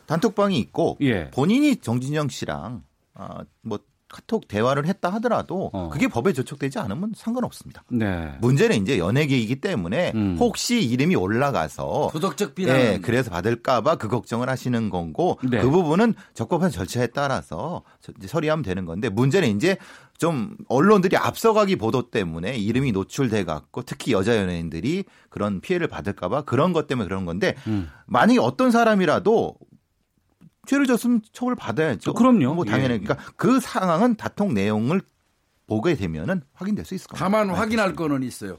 단톡방이 0.08 0.58
있고 0.60 0.98
예. 1.02 1.30
본인이 1.30 1.76
정진영 1.76 2.30
씨랑 2.30 2.84
아, 3.14 3.44
뭐 3.62 3.80
카톡 4.10 4.48
대화를 4.48 4.86
했다 4.86 5.10
하더라도 5.16 5.70
어. 5.74 5.90
그게 5.90 6.08
법에 6.08 6.32
저촉되지 6.32 6.80
않으면 6.80 7.12
상관없습니다. 7.16 7.84
네. 7.90 8.38
문제는 8.40 8.82
이제 8.82 8.98
연예계이기 8.98 9.60
때문에 9.60 10.14
음. 10.16 10.38
혹시 10.40 10.82
이름이 10.82 11.16
올라가서 11.16 12.12
도덕적 12.14 12.56
비난. 12.56 12.80
예, 12.80 13.00
그래서 13.02 13.30
받을까봐 13.30 13.98
그 13.98 14.08
걱정을 14.08 14.50
하시는 14.50 14.90
거고 14.90 15.40
네. 15.44 15.62
그 15.62 15.70
부분은 15.70 16.14
적법한 16.34 16.72
절차에 16.72 17.08
따라서 17.08 17.84
처리하면 18.26 18.64
되는 18.64 18.86
건데 18.86 19.10
문제는 19.10 19.50
이제 19.56 19.78
좀 20.18 20.56
언론들이 20.70 21.18
앞서가기 21.18 21.76
보도 21.76 22.10
때문에 22.10 22.56
이름이 22.56 22.94
노출돼 22.94 23.44
갖고 23.44 23.84
특히 23.84 24.14
여자 24.14 24.38
연예인들이 24.38 25.04
그런 25.30 25.60
피해를 25.60 25.88
받을까봐 25.88 26.44
그런 26.44 26.72
것 26.72 26.88
때문에 26.88 27.08
그런 27.08 27.26
건데 27.26 27.56
음. 27.68 27.90
만약에 28.06 28.40
어떤 28.40 28.72
사람이라도 28.72 29.56
죄를 30.68 30.86
졌으면 30.86 31.22
처벌 31.32 31.56
받아야죠. 31.56 32.14
그럼요. 32.14 32.54
뭐 32.54 32.66
당연히 32.66 32.96
예. 32.96 33.00
그러니까 33.00 33.18
그 33.36 33.60
상황은 33.60 34.16
다통 34.16 34.54
내용을 34.54 35.02
보게 35.66 35.96
되면은 35.96 36.42
확인될 36.54 36.86
수 36.86 36.94
있을 36.94 37.08
겁니다. 37.08 37.26
다만 37.26 37.48
네, 37.48 37.54
확인할 37.54 37.96
거는 37.96 38.22
있어요. 38.24 38.58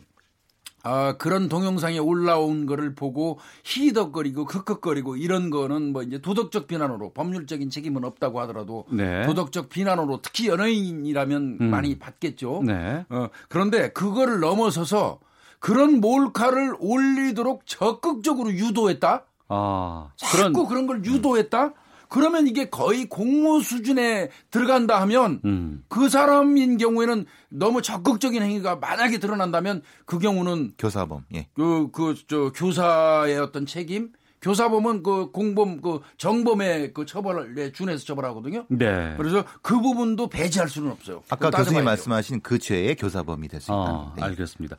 아, 0.84 1.16
그런 1.18 1.48
동영상에 1.48 1.98
올라온 1.98 2.64
거를 2.64 2.94
보고 2.94 3.38
희덕거리고 3.64 4.46
크크거리고 4.46 5.16
이런 5.16 5.50
거는 5.50 5.92
뭐 5.92 6.02
이제 6.02 6.18
도덕적 6.18 6.66
비난으로 6.66 7.12
법률적인 7.12 7.68
책임은 7.68 8.04
없다고 8.04 8.40
하더라도 8.42 8.86
네. 8.90 9.26
도덕적 9.26 9.68
비난으로 9.68 10.20
특히 10.22 10.48
연예인이라면 10.48 11.59
음. 11.61 11.70
많이 11.70 11.98
받겠죠. 11.98 12.62
네. 12.64 13.04
어, 13.11 13.28
그런데 13.48 13.90
그거를 13.90 14.40
넘어서서 14.40 15.18
그런 15.59 16.00
몰카를 16.00 16.76
올리도록 16.78 17.66
적극적으로 17.66 18.52
유도했다? 18.52 19.24
아, 19.48 20.11
자꾸 20.16 20.68
그런 20.68 20.86
걸 20.86 21.04
유도했다? 21.04 21.72
그러면 22.09 22.46
이게 22.46 22.68
거의 22.70 23.06
공모 23.06 23.61
수준에 23.61 24.30
들어간다 24.50 25.00
하면 25.02 25.40
음. 25.44 25.84
그 25.88 26.09
사람인 26.09 26.78
경우에는 26.78 27.26
너무 27.50 27.82
적극적인 27.82 28.42
행위가 28.42 28.76
만약에 28.76 29.18
드러난다면 29.18 29.82
그 30.06 30.18
경우는 30.18 30.72
교사범. 30.78 31.24
예. 31.34 31.48
그그 31.54 32.14
저 32.28 32.50
교사의 32.52 33.38
어떤 33.38 33.66
책임 33.66 34.12
교사범은 34.40 35.02
그 35.02 35.32
공범 35.32 35.80
그 35.80 36.00
정범의 36.16 36.92
그 36.94 37.04
처벌에 37.06 37.72
준해서 37.72 38.04
처벌하거든요. 38.04 38.66
네. 38.68 39.14
그래서 39.16 39.44
그 39.62 39.80
부분도 39.80 40.28
배제할 40.28 40.68
수는 40.68 40.92
없어요. 40.92 41.22
아까 41.28 41.50
교수님. 41.50 41.84
말씀하신 41.84 42.40
그 42.42 42.59
죄의 42.61 42.94
교사범이 42.96 43.48
될 43.48 43.61
수 43.61 43.72
있다는. 43.72 43.84
아, 43.90 44.12
네. 44.16 44.22
알겠습니다. 44.22 44.76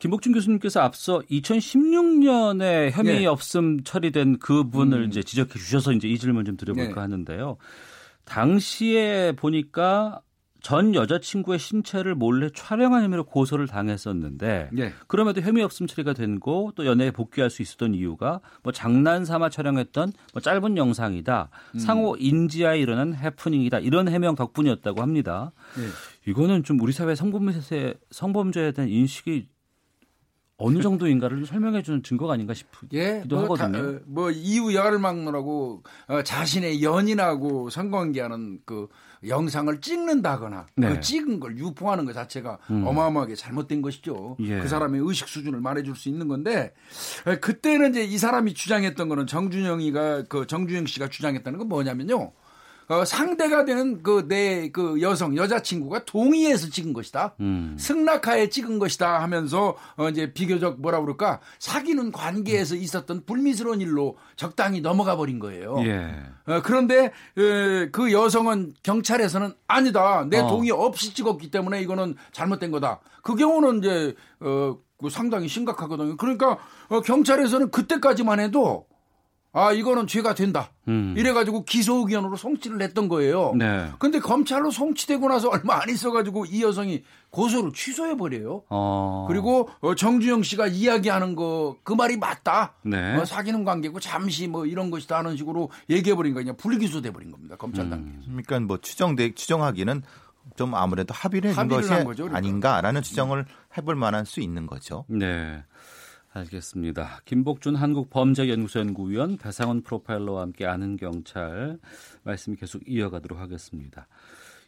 김복준 0.00 0.32
교수님께서 0.32 0.80
앞서 0.80 1.20
2016년에 1.30 2.90
혐의 2.90 3.20
네. 3.20 3.26
없음 3.26 3.84
처리된 3.84 4.38
그분을 4.38 5.02
음. 5.02 5.08
이제 5.08 5.22
지적해 5.22 5.52
주셔서 5.52 5.92
이제 5.92 6.08
이 6.08 6.18
질문 6.18 6.46
좀 6.46 6.56
드려볼까 6.56 6.94
네. 6.94 7.00
하는데요. 7.00 7.58
당시에 8.24 9.32
보니까 9.36 10.22
전 10.62 10.94
여자친구의 10.94 11.58
신체를 11.58 12.14
몰래 12.14 12.48
촬영한 12.54 13.02
혐의로 13.04 13.24
고소를 13.24 13.66
당했었는데 13.66 14.70
네. 14.72 14.92
그럼에도 15.06 15.42
혐의 15.42 15.62
없음 15.62 15.86
처리가 15.86 16.14
된고 16.14 16.72
또 16.76 16.86
연애에 16.86 17.10
복귀할 17.10 17.50
수 17.50 17.60
있었던 17.60 17.94
이유가 17.94 18.40
뭐 18.62 18.72
장난 18.72 19.26
삼아 19.26 19.50
촬영했던 19.50 20.12
뭐 20.32 20.40
짧은 20.40 20.78
영상이다. 20.78 21.50
음. 21.74 21.78
상호 21.78 22.16
인지하에 22.16 22.78
일어난 22.80 23.14
해프닝이다. 23.14 23.80
이런 23.80 24.08
해명 24.08 24.34
덕분이었다고 24.34 25.02
합니다. 25.02 25.52
네. 25.76 26.30
이거는 26.30 26.62
좀 26.62 26.80
우리 26.80 26.92
사회 26.92 27.14
성범죄 27.14 27.94
성범죄에 28.10 28.72
대한 28.72 28.88
인식이 28.90 29.46
어느 30.60 30.80
정도인가를 30.80 31.38
좀 31.38 31.46
설명해 31.46 31.82
주는 31.82 32.02
증거가 32.02 32.34
아닌가 32.34 32.52
싶기도 32.54 32.96
예, 32.96 33.24
뭐, 33.28 33.42
하거든요. 33.42 33.72
다, 33.72 33.78
어, 33.78 34.00
뭐 34.06 34.30
이유 34.30 34.74
여를 34.74 34.98
막론하고 34.98 35.82
어, 36.08 36.22
자신의 36.22 36.82
연인하고 36.82 37.70
성관계하는 37.70 38.60
그 38.66 38.88
영상을 39.26 39.80
찍는다거나 39.80 40.66
네. 40.76 40.88
그 40.88 41.00
찍은 41.00 41.40
걸 41.40 41.56
유포하는 41.58 42.04
것 42.04 42.12
자체가 42.12 42.58
음. 42.70 42.86
어마어마하게 42.86 43.34
잘못된 43.34 43.82
것이죠. 43.82 44.36
예. 44.40 44.60
그 44.60 44.68
사람의 44.68 45.00
의식 45.02 45.28
수준을 45.28 45.60
말해줄 45.60 45.96
수 45.96 46.08
있는 46.08 46.28
건데 46.28 46.72
에, 47.26 47.36
그때는 47.38 47.90
이제 47.90 48.04
이 48.04 48.18
사람이 48.18 48.54
주장했던 48.54 49.08
거는 49.08 49.26
정준영이가 49.26 50.24
그 50.28 50.46
정준영 50.46 50.86
씨가 50.86 51.08
주장했다는 51.08 51.58
건 51.58 51.68
뭐냐면요. 51.68 52.32
어, 52.90 53.04
상대가 53.04 53.64
되는 53.64 54.02
그내그 54.02 55.00
여성 55.00 55.36
여자친구가 55.36 56.04
동의해서 56.06 56.70
찍은 56.70 56.92
것이다. 56.92 57.36
음. 57.38 57.76
승낙하에 57.78 58.48
찍은 58.48 58.80
것이다 58.80 59.22
하면서 59.22 59.76
어 59.96 60.08
이제 60.08 60.32
비교적 60.32 60.80
뭐라 60.80 61.00
그럴까 61.00 61.38
사귀는 61.60 62.10
관계에서 62.10 62.74
있었던 62.74 63.22
불미스러운 63.26 63.80
일로 63.80 64.16
적당히 64.34 64.80
넘어가 64.80 65.16
버린 65.16 65.38
거예요. 65.38 65.76
예. 65.84 66.16
어, 66.46 66.62
그런데 66.64 67.12
에, 67.38 67.90
그 67.92 68.12
여성은 68.12 68.74
경찰에서는 68.82 69.52
아니다. 69.68 70.26
내 70.28 70.40
어. 70.40 70.48
동의 70.48 70.72
없이 70.72 71.14
찍었기 71.14 71.52
때문에 71.52 71.80
이거는 71.82 72.16
잘못된 72.32 72.72
거다. 72.72 72.98
그 73.22 73.36
경우는 73.36 73.78
이제 73.78 74.16
어, 74.40 74.76
그 74.98 75.08
상당히 75.10 75.46
심각하거든요. 75.46 76.16
그러니까 76.16 76.58
어, 76.88 77.00
경찰에서는 77.02 77.70
그때까지만 77.70 78.40
해도 78.40 78.89
아 79.52 79.72
이거는 79.72 80.06
죄가 80.06 80.34
된다. 80.34 80.70
음. 80.86 81.14
이래가지고 81.18 81.64
기소 81.64 81.96
의견으로 81.96 82.36
송치를 82.36 82.80
했던 82.82 83.08
거예요. 83.08 83.52
네. 83.56 83.90
근데 83.98 84.20
검찰로 84.20 84.70
송치되고 84.70 85.28
나서 85.28 85.48
얼마 85.50 85.82
안 85.82 85.88
있어가지고 85.88 86.46
이 86.46 86.62
여성이 86.62 87.02
고소를 87.30 87.72
취소해 87.72 88.16
버려요. 88.16 88.62
어. 88.68 89.24
그리고 89.28 89.68
어, 89.80 89.94
정주영 89.94 90.42
씨가 90.44 90.68
이야기하는 90.68 91.34
거 91.34 91.76
그 91.82 91.92
말이 91.92 92.16
맞다. 92.16 92.74
네. 92.82 93.16
어, 93.16 93.24
사귀는 93.24 93.64
관계고 93.64 93.98
잠시 94.00 94.46
뭐 94.46 94.66
이런 94.66 94.90
것이다 94.90 95.18
하는 95.18 95.36
식으로 95.36 95.70
얘기해 95.88 96.14
버린 96.14 96.32
거 96.34 96.40
그냥 96.40 96.56
불기소돼 96.56 97.10
버린 97.12 97.30
겁니다. 97.32 97.56
검찰 97.56 97.86
음. 97.86 97.90
단계에서. 97.90 98.26
그러니까 98.28 98.60
뭐 98.60 98.78
추정돼 98.78 99.34
추정하기는 99.34 100.02
좀 100.56 100.74
아무래도 100.74 101.12
합의를 101.14 101.56
합의를 101.56 101.82
것이 101.82 101.92
한 101.92 102.04
거죠, 102.04 102.24
그러니까. 102.24 102.38
아닌가라는 102.38 103.02
추정을 103.02 103.46
해볼 103.76 103.94
만한 103.94 104.24
수 104.24 104.40
있는 104.40 104.66
거죠. 104.66 105.04
네. 105.08 105.62
알겠습니다. 106.32 107.22
김복준 107.24 107.74
한국범죄연구소 107.74 108.78
연구위원 108.80 109.36
배상훈 109.36 109.82
프로파일러와 109.82 110.42
함께 110.42 110.64
아는 110.64 110.96
경찰 110.96 111.78
말씀 112.22 112.54
계속 112.54 112.82
이어가도록 112.86 113.40
하겠습니다. 113.40 114.06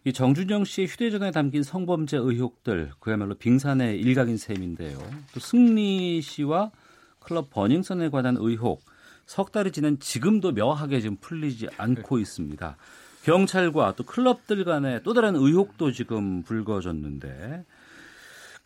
이 0.04 0.12
정준영 0.12 0.64
씨의 0.64 0.88
휴대전화에 0.88 1.30
담긴 1.30 1.62
성범죄 1.62 2.16
의혹들 2.16 2.90
그야말로 2.98 3.36
빙산의 3.36 4.00
일각인 4.00 4.36
셈인데요. 4.36 4.98
또 5.32 5.38
승리 5.38 6.20
씨와 6.20 6.72
클럽 7.20 7.50
버닝썬에 7.50 8.08
관한 8.10 8.36
의혹 8.40 8.82
석 9.26 9.52
달이 9.52 9.70
지난 9.70 10.00
지금도 10.00 10.52
묘하게 10.52 11.00
지금 11.00 11.16
풀리지 11.20 11.68
않고 11.78 12.18
있습니다. 12.18 12.76
경찰과 13.22 13.94
또 13.96 14.02
클럽들 14.02 14.64
간의 14.64 15.02
또 15.04 15.14
다른 15.14 15.36
의혹도 15.36 15.92
지금 15.92 16.42
불거졌는데 16.42 17.64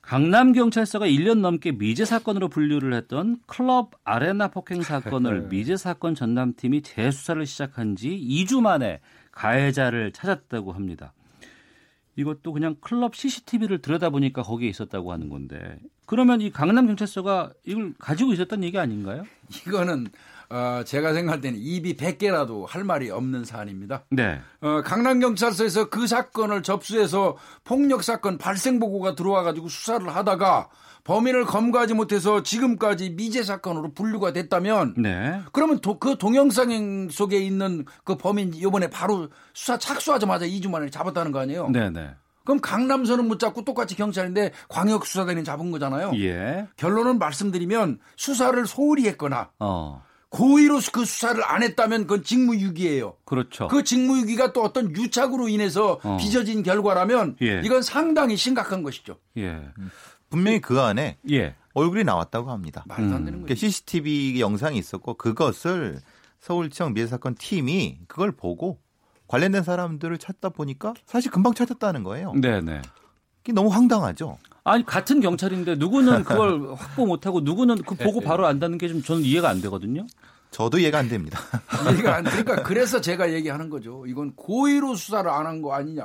강남 0.07 0.53
경찰서가 0.53 1.07
1년 1.07 1.41
넘게 1.41 1.73
미제 1.73 2.05
사건으로 2.05 2.49
분류를 2.49 2.95
했던 2.95 3.41
클럽 3.47 3.91
아레나 4.05 4.47
폭행 4.49 4.81
사건을 4.81 5.49
미제 5.51 5.77
사건 5.77 6.15
전담팀이 6.15 6.83
재수사를 6.83 7.45
시작한 7.45 7.97
지 7.97 8.11
2주 8.11 8.61
만에 8.61 9.01
가해자를 9.33 10.13
찾았다고 10.13 10.73
합니다. 10.73 11.13
이것도 12.15 12.53
그냥 12.53 12.77
클럽 12.81 13.17
CCTV를 13.17 13.83
들여다보니까 13.83 14.43
거기에 14.43 14.69
있었다고 14.69 15.11
하는 15.11 15.29
건데 15.29 15.81
그러면 16.07 16.41
이 16.41 16.51
강남 16.53 16.87
경찰서가 16.87 17.53
이걸 17.65 17.93
가지고 17.99 18.33
있었던 18.33 18.63
얘기 18.63 18.79
아닌가요? 18.79 19.25
이거는 19.67 20.07
어, 20.49 20.83
제가 20.85 21.13
생각할 21.13 21.41
때는 21.41 21.59
입이 21.59 21.97
100개라도 21.97 22.67
할 22.67 22.85
말이 22.85 23.11
없는 23.11 23.45
사안입니다. 23.45 24.05
네. 24.11 24.41
어, 24.61 24.83
강남경찰서에서 24.83 25.89
그 25.89 26.07
사건을 26.07 26.63
접수해서 26.63 27.37
폭력사건 27.65 28.39
발생 28.39 28.79
보고가 28.79 29.15
들어와 29.15 29.43
가지고 29.43 29.69
수사를 29.69 30.07
하다가 30.15 30.69
범인을 31.05 31.45
검거하지 31.45 31.95
못해서 31.95 32.43
지금까지 32.43 33.11
미제 33.11 33.45
사건으로 33.45 33.93
분류가 33.93 34.33
됐다면 34.33 34.95
네. 34.97 35.41
그러면 35.53 35.81
도, 35.81 35.99
그 36.01 36.19
동영상 36.19 37.09
속에 37.11 37.39
있는 37.39 37.85
그 38.03 38.17
범인 38.17 38.53
이번에 38.53 38.89
바로 38.91 39.29
수사 39.55 39.79
착수하자마자 39.79 40.47
2주 40.47 40.69
만에 40.69 40.91
잡았다는 40.91 41.31
거 41.31 41.39
아니에요? 41.39 41.69
네, 41.71 41.91
네. 41.91 42.11
그럼 42.47 42.61
강남서는 42.61 43.27
못 43.27 43.39
잡고 43.39 43.65
똑같이 43.65 43.97
경찰인데 43.97 44.53
광역수사단이 44.69 45.43
잡은 45.45 45.71
거잖아요. 45.73 46.13
예. 46.15 46.69
결론은 46.77 47.19
말씀드리면 47.19 47.99
수사를 48.17 48.65
소홀히 48.67 49.07
했거나 49.09 49.51
어. 49.59 50.03
고의로 50.29 50.81
그 50.93 51.05
수사를 51.05 51.43
안 51.45 51.63
했다면 51.63 52.03
그건 52.03 52.23
직무유기예요. 52.23 53.17
그렇죠. 53.25 53.69
그 53.69 53.85
직무유기가 53.85 54.53
또 54.53 54.63
어떤 54.63 54.91
유착으로 54.91 55.49
인해서 55.49 56.01
어. 56.03 56.17
빚어진 56.19 56.63
결과라면 56.63 57.37
예. 57.43 57.63
이건 57.65 57.83
상당히 57.83 58.37
심각한 58.37 58.83
것이죠. 58.83 59.19
예. 59.39 59.63
분명히 60.29 60.61
그 60.61 60.81
안에 60.81 61.19
예. 61.31 61.55
얼굴이 61.75 62.05
나왔다고 62.05 62.51
합니다. 62.51 62.85
말도 62.87 63.03
안 63.05 63.11
되는 63.25 63.25
그러니까 63.25 63.49
거죠. 63.49 63.61
CCTV 63.61 64.41
영상이 64.41 64.79
있었고 64.79 65.15
그것을 65.15 66.01
서울청 66.41 66.95
미해사건 66.95 67.37
팀이 67.37 68.01
그걸 68.09 68.33
보고 68.33 68.79
관련된 69.29 69.63
사람들을 69.63 70.19
찾다 70.19 70.51
보니까 70.51 70.95
사실 71.05 71.31
금방 71.31 71.55
찾았다는 71.55 72.03
거예요. 72.03 72.33
네, 72.35 72.61
네. 72.61 72.81
이게 73.43 73.53
너무 73.53 73.69
황당하죠. 73.69 74.39
아니 74.69 74.85
같은 74.85 75.21
경찰인데 75.21 75.77
누구는 75.77 76.25
그걸 76.25 76.75
확보 76.77 77.07
못하고 77.07 77.41
누구는 77.41 77.83
그 77.83 77.95
보고 77.95 78.21
바로 78.21 78.47
안다는 78.47 78.79
게 78.79 78.89
좀 78.89 79.03
저는 79.03 79.23
이해가 79.23 79.49
안 79.49 79.61
되거든요. 79.63 80.07
저도 80.51 80.79
이해가 80.79 80.99
안 80.99 81.09
됩니다. 81.09 81.39
이해가 81.93 82.17
안 82.17 82.25
되니까 82.25 82.63
그래서 82.63 83.01
제가 83.01 83.33
얘기하는 83.33 83.69
거죠. 83.71 84.05
이건 84.07 84.33
고의로 84.35 84.95
수사를 84.95 85.29
안 85.31 85.47
한 85.47 85.63
거 85.63 85.73
아니냐. 85.75 86.05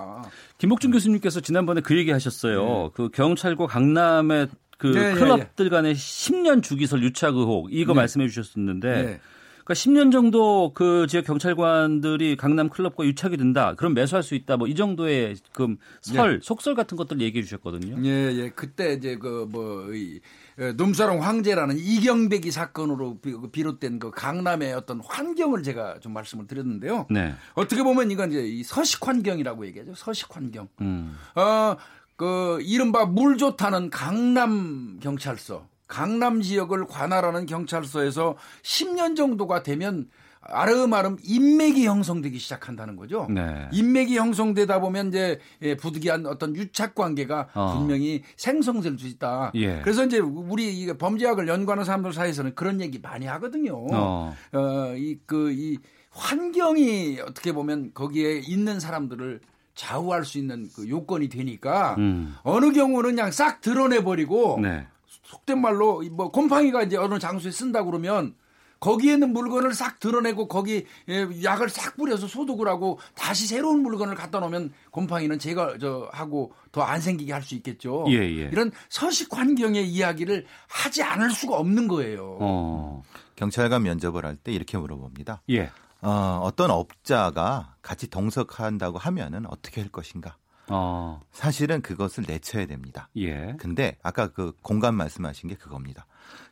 김복준 0.58 0.92
교수님께서 0.92 1.40
지난번에 1.42 1.82
그 1.82 1.98
얘기 1.98 2.12
하셨어요. 2.12 2.92
그 2.94 3.10
경찰과 3.10 3.68
강남의 3.68 4.48
그 4.78 4.88
네, 4.88 5.14
네, 5.14 5.20
클럽들 5.20 5.70
간의 5.70 5.94
10년 5.96 6.64
주기설 6.64 7.04
유착 7.04 7.36
의혹 7.36 7.70
이거 7.72 7.94
네. 7.94 7.98
말씀해 8.02 8.28
주셨었는데 8.28 9.04
네. 9.04 9.20
그러니까 9.64 9.74
10년 9.74 10.12
정도 10.12 10.74
그 10.74 11.06
지역 11.08 11.26
경찰관들이 11.26 12.36
강남 12.38 12.70
클럽과 12.70 13.06
유착이 13.06 13.38
된다. 13.38 13.74
그럼 13.76 13.94
매수할 13.94 14.24
수 14.24 14.36
있다. 14.36 14.58
뭐 14.58 14.68
이 14.68 14.76
정도의 14.76 15.36
그 15.54 15.76
설, 16.02 16.40
속설 16.42 16.76
같은 16.76 16.98
것들 16.98 17.20
얘기해 17.22 17.44
주셨거든요. 17.44 17.98
예, 18.06 18.32
예. 18.34 18.50
그때 18.50 18.94
이제 18.94 19.16
그뭐 19.18 19.88
눈사람 20.78 21.20
황제라는 21.20 21.78
이경배기 21.78 22.52
사건으로 22.52 23.18
비- 23.20 23.36
비롯된 23.52 24.00
그 24.00 24.12
강남의 24.12 24.74
어떤 24.74 25.02
환경을 25.04 25.64
제가 25.64 26.00
좀 26.00 26.14
말씀을 26.14 26.48
드렸는데요. 26.48 27.08
네. 27.10 27.34
어떻게 27.54 27.84
보면 27.84 28.12
이건 28.12 28.32
이제 28.32 28.42
이 28.48 28.64
서식 28.64 29.08
환경이라고 29.08 29.66
얘기하죠. 29.68 29.94
서식 29.96 30.36
환경. 30.36 30.68
음. 30.82 31.16
어, 31.36 31.76
그 32.16 32.60
이른바 32.62 33.06
물 33.06 33.38
좋다는 33.38 33.90
강남 33.90 35.00
경찰서, 35.02 35.68
강남 35.92 36.42
지역을 36.42 36.88
관할하는 36.88 37.46
경찰서에서 37.46 38.38
10년 38.64 39.18
정도가 39.18 39.62
되면 39.62 40.08
아름아름 40.40 41.18
인맥이 41.22 41.86
형성되기 41.86 42.40
시작한다는 42.40 42.96
거죠. 42.96 43.28
네. 43.30 43.68
인맥이 43.74 44.18
형성되다 44.18 44.80
보면 44.80 45.10
이제 45.10 45.40
예, 45.62 45.76
부득이한 45.76 46.26
어떤 46.28 46.56
유착 46.56 46.96
관계가 46.96 47.50
어. 47.54 47.78
분명히 47.78 48.24
생성될 48.38 48.98
수 48.98 49.06
있다. 49.08 49.52
예. 49.56 49.82
그래서 49.82 50.06
이제 50.06 50.20
우리 50.20 50.80
이 50.80 50.88
범죄학을 50.94 51.50
연구하는 51.50 51.84
사람들 51.84 52.14
사이에서는 52.14 52.56
그런 52.56 52.80
얘기 52.80 52.98
많이 52.98 53.26
하거든요. 53.28 53.86
어. 53.92 54.34
어, 54.54 54.96
이, 54.96 55.20
그, 55.26 55.52
이 55.52 55.78
환경이 56.12 57.20
어떻게 57.20 57.52
보면 57.52 57.92
거기에 57.94 58.40
있는 58.40 58.80
사람들을 58.80 59.42
좌우할 59.76 60.24
수 60.24 60.38
있는 60.38 60.70
그 60.74 60.88
요건이 60.88 61.28
되니까 61.28 61.96
음. 61.98 62.36
어느 62.44 62.72
경우는 62.72 63.16
그냥 63.16 63.32
싹 63.32 63.62
드러내버리고 63.62 64.60
네. 64.62 64.88
속된 65.32 65.62
말로 65.62 66.04
뭐 66.12 66.30
곰팡이가 66.30 66.84
이제 66.84 66.98
어느 66.98 67.18
장소에 67.20 67.52
쓴다 67.52 67.84
그러면 67.84 68.36
거기에 68.82 69.14
있는 69.14 69.32
물건을 69.32 69.74
싹 69.76 70.00
드러내고 70.00 70.48
거기 70.48 70.86
에 71.08 71.44
약을 71.44 71.70
싹 71.70 71.96
뿌려서 71.96 72.28
소독을 72.28 72.68
하고 72.68 73.00
다시 73.16 73.46
새로운 73.48 73.82
물건을 73.84 74.16
갖다 74.16 74.40
놓으면 74.40 74.74
곰팡이는 74.90 75.38
제가 75.40 75.78
저 75.80 76.10
하고 76.12 76.52
더 76.72 76.82
안 76.82 77.00
생기게 77.00 77.32
할 77.32 77.44
수 77.44 77.54
있겠죠. 77.56 78.06
예, 78.10 78.16
예. 78.16 78.50
이런 78.52 78.72
서식 78.90 79.32
환경의 79.38 79.88
이야기를 79.88 80.46
하지 80.68 81.04
않을 81.04 81.30
수가 81.32 81.58
없는 81.58 81.88
거예요. 81.88 82.38
어. 82.42 83.04
경찰관 83.36 83.84
면접을 83.84 84.26
할 84.26 84.36
때 84.36 84.52
이렇게 84.52 84.78
물어봅니다. 84.80 85.44
예. 85.52 85.70
어, 86.02 86.40
어떤 86.44 86.72
업자가 86.72 87.76
같이 87.84 88.08
동석한다고 88.10 88.98
하면은 88.98 89.46
어떻게 89.48 89.80
할 89.82 89.92
것인가? 89.92 90.38
어. 90.72 91.22
사실은 91.32 91.82
그것을 91.82 92.24
내쳐야 92.28 92.66
됩니다. 92.66 93.10
예. 93.18 93.56
근데 93.60 93.98
아까 94.02 94.28
그 94.28 94.54
공간 94.62 94.96
말씀하신 94.96 95.50
게 95.50 95.56
그겁니다. 95.56 96.06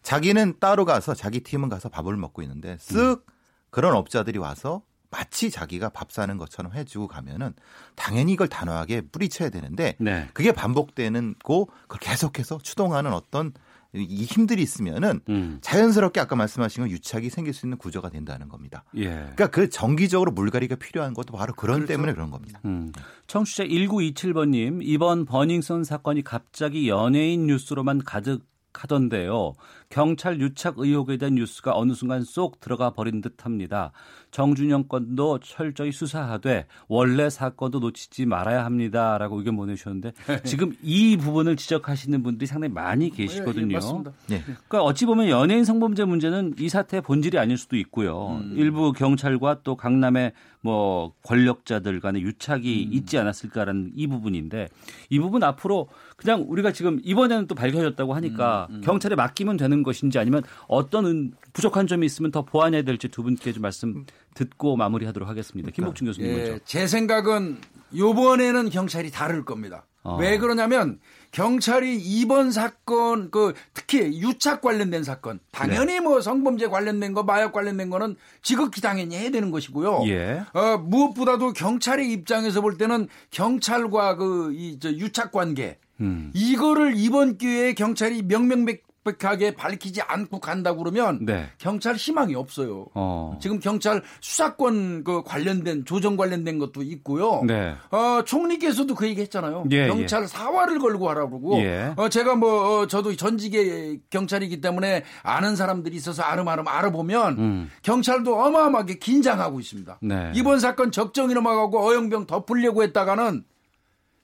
자기는 0.03 0.55
따로 0.59 0.86
가서 0.86 1.13
자기 1.13 1.41
팀은 1.41 1.70
가서 1.70 1.89
밥을 1.89 2.17
먹고 2.17 2.41
있는데 2.41 2.78
쓱 2.78 3.24
그런 3.70 3.95
업자들이 3.95 4.39
와서 4.39 4.82
마치 5.11 5.49
자기가 5.49 5.89
밥 5.89 6.11
사는 6.11 6.38
것처럼 6.38 6.74
해주고 6.74 7.07
가면은 7.07 7.53
당연히 7.95 8.34
이걸 8.34 8.47
단호하게 8.47 9.01
뿌리쳐야 9.01 9.49
되는데 9.49 9.95
네. 9.99 10.30
그게 10.34 10.51
반복되는 10.51 11.36
고 11.43 11.65
그걸 11.88 11.99
계속해서 11.99 12.59
추동하는 12.59 13.13
어떤 13.13 13.53
이 13.93 14.23
힘들이 14.23 14.61
있으면은 14.61 15.21
음. 15.29 15.57
자연스럽게 15.61 16.19
아까 16.19 16.35
말씀하신 16.35 16.83
건 16.83 16.91
유착이 16.91 17.29
생길 17.29 17.53
수 17.53 17.65
있는 17.65 17.77
구조가 17.77 18.09
된다는 18.09 18.47
겁니다. 18.47 18.83
예. 18.95 19.09
그러니까 19.09 19.47
그 19.47 19.69
정기적으로 19.69 20.31
물갈이가 20.31 20.75
필요한 20.75 21.13
것도 21.13 21.35
바로 21.35 21.53
그런 21.53 21.85
때문에 21.85 22.13
그런 22.13 22.29
겁니다. 22.29 22.59
음. 22.65 22.91
청취자 23.27 23.63
1927번님, 23.63 24.79
이번 24.83 25.25
버닝썬 25.25 25.83
사건이 25.83 26.23
갑자기 26.23 26.87
연예인 26.87 27.47
뉴스로만 27.47 28.03
가득 28.03 28.47
하던데요. 28.73 29.53
경찰 29.89 30.39
유착 30.39 30.75
의혹에 30.77 31.17
대한 31.17 31.33
뉴스가 31.33 31.75
어느 31.75 31.93
순간 31.93 32.23
쏙 32.23 32.59
들어가 32.59 32.91
버린 32.91 33.21
듯 33.21 33.43
합니다. 33.43 33.91
정준영 34.29 34.87
건도 34.87 35.39
철저히 35.39 35.91
수사하되 35.91 36.67
원래 36.87 37.29
사건도 37.29 37.79
놓치지 37.79 38.27
말아야 38.27 38.63
합니다. 38.65 39.17
라고 39.17 39.39
의견 39.39 39.55
보내주셨는데 39.55 40.11
지금 40.45 40.73
이 40.83 41.17
부분을 41.17 41.55
지적하시는 41.55 42.21
분들이 42.21 42.45
상당히 42.45 42.71
많이 42.71 43.09
계시거든요. 43.09 43.65
예, 43.65 43.69
예, 43.69 43.73
맞습니다. 43.73 44.11
네. 44.27 44.43
그러니까 44.43 44.83
어찌 44.83 45.07
보면 45.07 45.29
연예인 45.29 45.65
성범죄 45.65 46.05
문제는 46.05 46.53
이 46.59 46.69
사태의 46.69 47.01
본질이 47.01 47.39
아닐 47.39 47.57
수도 47.57 47.75
있고요. 47.77 48.39
음. 48.43 48.53
일부 48.55 48.93
경찰과 48.93 49.61
또 49.63 49.75
강남의 49.75 50.33
뭐 50.61 51.13
권력자들 51.23 51.99
간의 51.99 52.21
유착이 52.21 52.85
음. 52.85 52.93
있지 52.93 53.17
않았을까라는 53.17 53.93
이 53.95 54.07
부분인데 54.07 54.67
이 55.09 55.19
부분 55.19 55.43
앞으로 55.43 55.87
그냥 56.17 56.45
우리가 56.47 56.73
지금 56.73 56.99
이번에는 57.03 57.47
또 57.47 57.55
밝혀졌다고 57.55 58.13
하니까 58.13 58.67
음, 58.69 58.81
경찰에 58.81 59.15
맡기면 59.15 59.57
되는 59.57 59.78
것인지 59.84 60.19
아니면 60.19 60.43
어떤 60.67 61.05
은- 61.05 61.32
부족한 61.53 61.88
점이 61.88 62.05
있으면 62.05 62.32
더 62.32 62.43
보완해야 62.43 62.84
될지 62.84 63.07
두 63.09 63.23
분께 63.23 63.51
좀 63.53 63.61
말씀 63.61 64.05
듣고 64.36 64.75
마무리하도록 64.77 65.27
하겠습니다. 65.27 65.71
김복준 65.71 66.07
교수님 66.07 66.32
먼저. 66.32 66.51
예, 66.53 66.59
제 66.65 66.88
생각은 66.88 67.57
요번에는 67.95 68.69
경찰이 68.69 69.11
다를 69.11 69.45
겁니다. 69.45 69.86
어. 70.03 70.15
왜 70.17 70.38
그러냐면 70.38 70.99
경찰이 71.32 71.97
이번 71.97 72.51
사건 72.51 73.30
그 73.32 73.53
특히 73.73 73.99
유착 74.21 74.61
관련된 74.61 75.03
사건 75.03 75.39
당연히 75.51 75.93
네. 75.93 75.99
뭐 75.99 76.21
성범죄 76.21 76.67
관련된 76.67 77.13
거 77.13 77.23
마약 77.23 77.51
관련된 77.51 77.89
거는 77.89 78.15
지극히 78.41 78.80
당연히 78.82 79.15
해야 79.17 79.30
되는 79.30 79.51
것이고요. 79.51 80.03
예. 80.07 80.41
어, 80.53 80.77
무엇보다도 80.77 81.51
경찰의 81.53 82.11
입장에서 82.13 82.61
볼 82.61 82.77
때는 82.77 83.07
경찰과 83.32 84.15
그이저 84.15 84.91
유착 84.93 85.32
관계 85.32 85.77
음. 86.01 86.32
이거를 86.34 86.93
이번 86.95 87.38
기회에 87.38 87.73
경찰이 87.73 88.23
명명백 88.23 88.84
백하게 89.03 89.55
밝히지 89.55 90.01
않고 90.01 90.39
간다 90.39 90.75
그러면 90.75 91.25
네. 91.25 91.47
경찰 91.57 91.95
희망이 91.95 92.35
없어요. 92.35 92.87
어. 92.93 93.37
지금 93.41 93.59
경찰 93.59 94.03
수사권 94.21 95.03
그 95.03 95.23
관련된 95.23 95.85
조정 95.85 96.17
관련된 96.17 96.59
것도 96.59 96.83
있고요. 96.83 97.41
네. 97.45 97.73
어, 97.91 98.23
총리께서도 98.25 98.93
그 98.95 99.07
얘기 99.07 99.21
했잖아요. 99.21 99.65
예, 99.71 99.87
경찰 99.87 100.27
사활을 100.27 100.79
걸고 100.79 101.09
하라고 101.09 101.39
그러고. 101.39 101.59
예. 101.61 101.93
어, 101.95 102.09
제가 102.09 102.35
뭐, 102.35 102.79
어, 102.79 102.87
저도 102.87 103.15
전직의 103.15 104.01
경찰이기 104.09 104.61
때문에 104.61 105.03
아는 105.23 105.55
사람들이 105.55 105.95
있어서 105.95 106.23
아름아름 106.23 106.67
알아보면 106.67 107.37
음. 107.39 107.69
경찰도 107.81 108.35
어마어마하게 108.35 108.99
긴장하고 108.99 109.59
있습니다. 109.59 109.99
네. 110.01 110.31
이번 110.35 110.59
사건 110.59 110.91
적정이 110.91 111.33
넘어가고 111.33 111.87
어영병 111.87 112.27
덮으려고 112.27 112.83
했다가는 112.83 113.43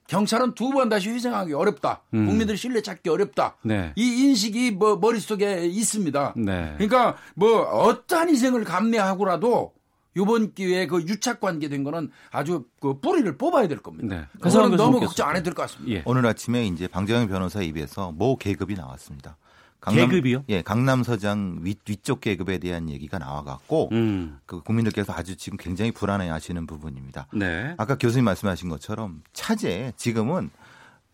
경찰은 0.08 0.54
두 0.54 0.70
번 0.70 0.88
다시 0.88 1.10
희생하기 1.10 1.52
어렵다. 1.54 2.02
음. 2.14 2.26
국민들이 2.26 2.56
신뢰 2.56 2.82
찾기 2.82 3.08
어렵다. 3.08 3.56
네. 3.62 3.92
이 3.96 4.24
인식이 4.24 4.72
뭐 4.72 4.96
머릿속에 4.96 5.66
있습니다. 5.66 6.34
네. 6.36 6.74
그러니까 6.76 7.16
뭐 7.34 7.62
어떠한 7.62 8.28
희생을 8.28 8.64
감내하고라도 8.64 9.72
이번 10.16 10.54
기회에 10.54 10.86
그 10.86 11.02
유착 11.02 11.40
관계된 11.40 11.84
거는 11.84 12.10
아주 12.30 12.64
그 12.80 12.98
뿌리를 13.00 13.36
뽑아야 13.36 13.68
될 13.68 13.78
겁니다. 13.78 14.16
네. 14.16 14.24
그거는 14.40 14.76
너무 14.76 14.98
걱정 15.00 15.28
안 15.28 15.36
해도 15.36 15.44
될 15.44 15.54
것 15.54 15.62
같습니다. 15.62 15.92
예. 15.92 16.02
오늘 16.06 16.24
아침에 16.26 16.66
이제 16.66 16.88
방정현 16.88 17.28
변호사 17.28 17.60
입에서 17.60 18.12
모 18.12 18.36
계급이 18.36 18.74
나왔습니다. 18.74 19.36
계급이요? 19.80 20.44
예, 20.48 20.62
강남서장 20.62 21.60
위, 21.62 21.76
위쪽 21.88 22.20
계급에 22.20 22.58
대한 22.58 22.88
얘기가 22.90 23.18
나와갖고 23.18 23.90
음. 23.92 24.38
그 24.46 24.60
국민들께서 24.62 25.12
아주 25.12 25.36
지금 25.36 25.56
굉장히 25.58 25.92
불안해하시는 25.92 26.66
부분입니다. 26.66 27.28
네. 27.32 27.74
아까 27.78 27.96
교수님 27.96 28.24
말씀하신 28.24 28.68
것처럼 28.68 29.22
차제 29.32 29.92
지금은 29.96 30.50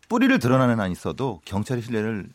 뿌리를 0.08 0.38
드러나는 0.38 0.80
한 0.80 0.90
있어도 0.90 1.40
경찰의 1.44 1.82
신뢰를 1.82 2.28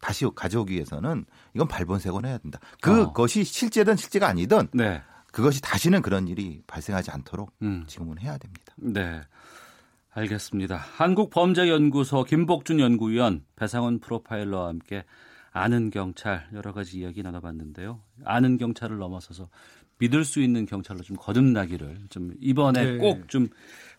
다시 0.00 0.26
가져오기 0.34 0.74
위해서는 0.74 1.24
이건 1.54 1.68
발본색원 1.68 2.24
해야 2.24 2.38
된다. 2.38 2.58
그것이 2.80 3.44
실제든 3.44 3.96
실제가 3.96 4.28
아니든 4.28 4.58
어. 4.58 4.68
네. 4.72 5.02
그것이 5.32 5.60
다시는 5.60 6.02
그런 6.02 6.28
일이 6.28 6.62
발생하지 6.66 7.10
않도록 7.10 7.52
음. 7.62 7.84
지금은 7.86 8.18
해야 8.18 8.38
됩니다. 8.38 8.74
네. 8.76 9.20
알겠습니다. 10.14 10.76
한국범죄연구소 10.76 12.24
김복준 12.24 12.80
연구위원 12.80 13.44
배상원 13.56 14.00
프로파일러와 14.00 14.68
함께 14.68 15.04
아는 15.58 15.90
경찰 15.90 16.46
여러 16.52 16.72
가지 16.72 16.98
이야기 16.98 17.22
나눠봤는데요. 17.22 18.00
아는 18.24 18.58
경찰을 18.58 18.98
넘어서서 18.98 19.48
믿을 19.98 20.24
수 20.24 20.40
있는 20.40 20.66
경찰로 20.66 21.02
좀 21.02 21.16
거듭나기를 21.16 22.06
좀 22.10 22.32
이번에 22.40 22.84
네. 22.84 22.98
꼭좀 22.98 23.48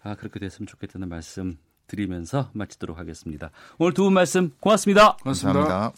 아, 0.01 0.15
그렇게 0.15 0.39
됐으면 0.39 0.67
좋겠다는 0.67 1.09
말씀 1.09 1.57
드리면서 1.87 2.49
마치도록 2.53 2.97
하겠습니다. 2.97 3.51
오늘 3.77 3.93
두 3.93 4.03
분 4.03 4.13
말씀 4.13 4.51
고맙습니다. 4.59 5.17
감사합니다. 5.17 5.91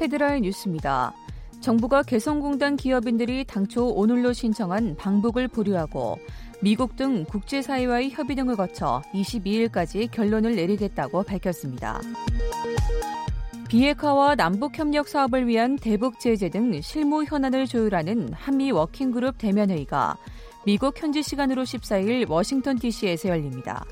헤드라인 0.00 0.42
뉴스입니다. 0.42 1.12
정부가 1.60 2.02
개성공단 2.02 2.76
기업인들이 2.76 3.44
당초 3.44 3.86
오늘로 3.86 4.32
신청한 4.32 4.96
방북을 4.96 5.48
보류하고 5.48 6.18
미국 6.64 6.96
등 6.96 7.26
국제사회와의 7.26 8.08
협의 8.12 8.36
등을 8.36 8.56
거쳐 8.56 9.02
22일까지 9.12 10.10
결론을 10.10 10.56
내리겠다고 10.56 11.22
밝혔습니다. 11.22 12.00
비핵화와 13.68 14.34
남북협력 14.36 15.06
사업을 15.06 15.46
위한 15.46 15.76
대북 15.76 16.18
제재 16.18 16.48
등 16.48 16.80
실무 16.80 17.24
현안을 17.24 17.66
조율하는 17.66 18.32
한미 18.32 18.70
워킹그룹 18.70 19.36
대면회의가 19.36 20.16
미국 20.64 20.98
현지 21.02 21.22
시간으로 21.22 21.64
14일 21.64 22.30
워싱턴 22.30 22.78
DC에서 22.78 23.28
열립니다. 23.28 23.84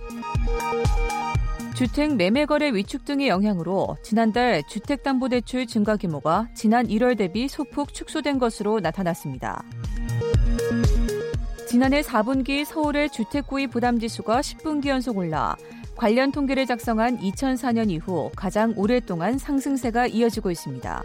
주택 1.74 2.16
매매 2.16 2.46
거래 2.46 2.72
위축 2.72 3.04
등의 3.04 3.28
영향으로 3.28 3.98
지난달 4.02 4.62
주택담보대출 4.66 5.66
증가 5.66 5.98
규모가 5.98 6.48
지난 6.54 6.86
1월 6.86 7.18
대비 7.18 7.48
소폭 7.48 7.92
축소된 7.92 8.38
것으로 8.38 8.80
나타났습니다. 8.80 9.62
지난해 11.72 12.02
4분기 12.02 12.66
서울의 12.66 13.08
주택 13.08 13.46
구입 13.46 13.70
부담 13.70 13.98
지수가 13.98 14.42
10분기 14.42 14.88
연속 14.88 15.16
올라 15.16 15.56
관련 15.96 16.30
통계를 16.30 16.66
작성한 16.66 17.16
2004년 17.20 17.90
이후 17.90 18.30
가장 18.36 18.74
오랫동안 18.76 19.38
상승세가 19.38 20.08
이어지고 20.08 20.50
있습니다. 20.50 21.02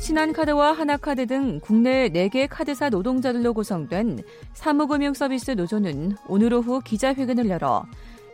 신한카드와 0.00 0.72
하나카드 0.72 1.28
등 1.28 1.60
국내 1.60 2.08
4개 2.08 2.48
카드사 2.50 2.88
노동자들로 2.88 3.54
구성된 3.54 4.24
사무금융서비스 4.54 5.52
노조는 5.52 6.16
오늘 6.26 6.52
오후 6.52 6.80
기자회견을 6.80 7.50
열어 7.50 7.84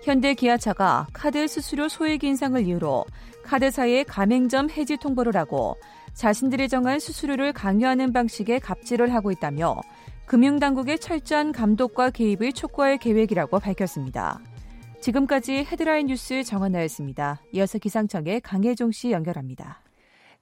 현대 0.01 0.33
기아차가 0.33 1.09
카드 1.13 1.47
수수료 1.47 1.91
소액 1.91 2.25
인상을 2.25 2.67
이유로 2.67 3.05
카드사의 3.43 4.05
가맹점 4.05 4.71
해지 4.71 4.97
통보를 4.97 5.37
하고 5.37 5.77
자신들이 6.15 6.71
정한 6.71 7.01
수수료를 7.01 7.53
강요하는 7.53 8.15
방식의 8.15 8.61
갑질을 8.61 9.13
하고 9.13 9.31
있다며 9.31 9.77
금융당국의 10.29 10.99
철저한 10.99 11.53
감독과 11.53 12.11
개입을 12.11 12.53
촉구할 12.53 12.99
계획이라고 12.99 13.59
밝혔습니다. 13.61 14.39
지금까지 15.01 15.65
헤드라인 15.65 16.09
뉴스 16.09 16.45
정한나였습니다. 16.45 17.41
이어서 17.53 17.79
기상청의 17.79 18.43
강혜종 18.43 18.93
씨 18.93 19.11
연결합니다. 19.11 19.81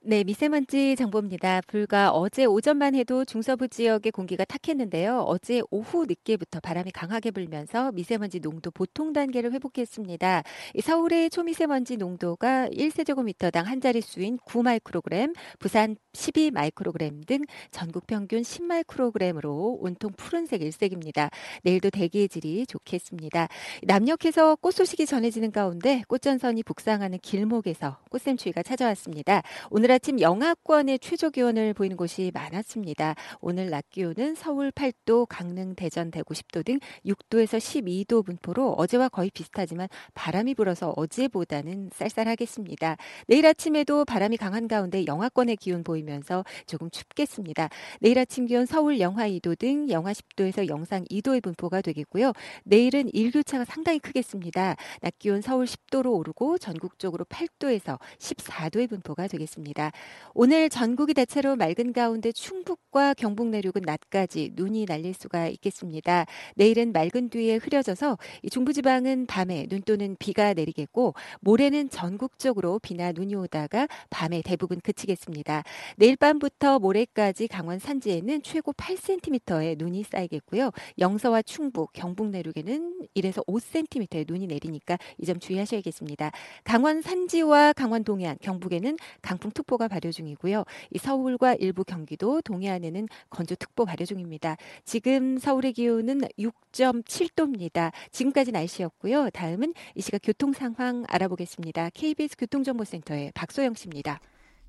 네, 0.08 0.22
미세먼지 0.22 0.94
정보입니다. 0.94 1.62
불과 1.66 2.12
어제 2.12 2.44
오전만 2.44 2.94
해도 2.94 3.24
중서부 3.24 3.66
지역의 3.66 4.12
공기가 4.12 4.44
탁했는데요. 4.44 5.24
어제 5.26 5.62
오후 5.72 6.06
늦게부터 6.06 6.60
바람이 6.60 6.92
강하게 6.92 7.32
불면서 7.32 7.90
미세먼지 7.90 8.38
농도 8.38 8.70
보통 8.70 9.12
단계를 9.12 9.50
회복했습니다. 9.52 10.44
서울의 10.80 11.30
초미세먼지 11.30 11.96
농도가 11.96 12.68
1세제곱미터당 12.68 13.64
한 13.64 13.80
자릿수인 13.80 14.38
9마이크로그램, 14.46 15.34
부산 15.58 15.96
12마이크로그램 16.12 17.26
등 17.26 17.42
전국 17.72 18.06
평균 18.06 18.42
10마이크로그램으로 18.42 19.76
온통 19.80 20.12
푸른색 20.16 20.62
일색입니다. 20.62 21.30
내일도 21.64 21.90
대기의 21.90 22.28
질이 22.28 22.68
좋겠습니다. 22.68 23.48
남녘에서 23.82 24.54
꽃 24.60 24.70
소식이 24.70 25.04
전해지는 25.04 25.50
가운데 25.50 26.02
꽃전선이 26.06 26.62
북상하는 26.62 27.18
길목에서 27.20 27.98
꽃샘추위가 28.10 28.62
찾아왔습니다. 28.62 29.42
오늘 29.70 29.95
아침 29.96 30.20
영하권의 30.20 30.98
최저 30.98 31.30
기온을 31.30 31.72
보이는 31.72 31.96
곳이 31.96 32.30
많았습니다. 32.34 33.14
오늘 33.40 33.70
낮 33.70 33.88
기온은 33.88 34.34
서울 34.34 34.70
8도, 34.70 35.24
강릉, 35.26 35.74
대전, 35.74 36.10
대구 36.10 36.34
10도 36.34 36.66
등 36.66 36.78
6도에서 37.06 37.56
12도 37.56 38.22
분포로 38.22 38.74
어제와 38.74 39.08
거의 39.08 39.30
비슷하지만 39.32 39.88
바람이 40.12 40.54
불어서 40.54 40.92
어제보다는 40.98 41.88
쌀쌀하겠습니다. 41.94 42.98
내일 43.26 43.46
아침에도 43.46 44.04
바람이 44.04 44.36
강한 44.36 44.68
가운데 44.68 45.06
영하권의 45.06 45.56
기온 45.56 45.82
보이면서 45.82 46.44
조금 46.66 46.90
춥겠습니다. 46.90 47.70
내일 48.00 48.18
아침 48.18 48.44
기온 48.44 48.66
서울 48.66 49.00
영하 49.00 49.26
2도 49.30 49.58
등 49.58 49.88
영하 49.88 50.12
10도에서 50.12 50.68
영상 50.68 51.04
2도의 51.04 51.42
분포가 51.42 51.80
되겠고요. 51.80 52.34
내일은 52.64 53.08
일교차가 53.14 53.64
상당히 53.64 53.98
크겠습니다. 54.00 54.76
낮 55.00 55.18
기온 55.18 55.40
서울 55.40 55.64
10도로 55.64 56.12
오르고 56.12 56.58
전국적으로 56.58 57.24
8도에서 57.24 57.98
14도의 58.18 58.90
분포가 58.90 59.26
되겠습니다. 59.26 59.85
오늘 60.34 60.68
전국이 60.68 61.14
대체로 61.14 61.56
맑은 61.56 61.92
가운데 61.92 62.32
충북과 62.32 63.14
경북 63.14 63.48
내륙은 63.48 63.82
낮까지 63.84 64.52
눈이 64.54 64.86
날릴 64.86 65.14
수가 65.14 65.48
있겠습니다. 65.48 66.26
내일은 66.56 66.92
맑은 66.92 67.30
뒤에 67.30 67.56
흐려져서 67.56 68.18
중부지방은 68.50 69.26
밤에 69.26 69.66
눈 69.68 69.82
또는 69.82 70.16
비가 70.18 70.52
내리겠고 70.54 71.14
모레는 71.40 71.90
전국적으로 71.90 72.78
비나 72.80 73.12
눈이 73.12 73.34
오다가 73.36 73.86
밤에 74.10 74.42
대부분 74.42 74.80
그치겠습니다. 74.80 75.62
내일 75.96 76.16
밤부터 76.16 76.78
모레까지 76.80 77.46
강원 77.48 77.78
산지에는 77.78 78.42
최고 78.42 78.72
8cm의 78.72 79.78
눈이 79.78 80.02
쌓이겠고요. 80.04 80.70
영서와 80.98 81.42
충북, 81.42 81.92
경북 81.92 82.28
내륙에는 82.30 83.08
1에서 83.14 83.46
5cm의 83.46 84.24
눈이 84.28 84.46
내리니까 84.48 84.98
이 85.18 85.26
점 85.26 85.40
주의하셔야겠습니다. 85.40 86.30
강원 86.64 87.02
산지와 87.02 87.72
강원 87.72 88.04
동해안, 88.04 88.36
경북에는 88.40 88.96
강풍특보 89.22 89.75
가 89.76 89.88
발효 89.88 90.10
중이고요. 90.10 90.64
이 90.90 90.98
서울과 90.98 91.54
일부 91.54 91.84
경기도 91.84 92.40
동해안에는 92.40 93.08
건조특보 93.30 93.84
발효 93.84 94.04
중입니다. 94.04 94.56
지금 94.84 95.38
서울의 95.38 95.72
기온은 95.72 96.20
6.7도입니다. 96.38 97.92
지금까지 98.10 98.52
날씨였고요. 98.52 99.30
다음은 99.30 99.74
이 99.94 100.00
시각 100.00 100.20
교통 100.22 100.52
상황 100.52 101.04
알아보겠습니다. 101.08 101.90
KBS 101.90 102.36
교통정보센터의 102.36 103.32
박소영 103.34 103.74
씨입니다. 103.74 104.20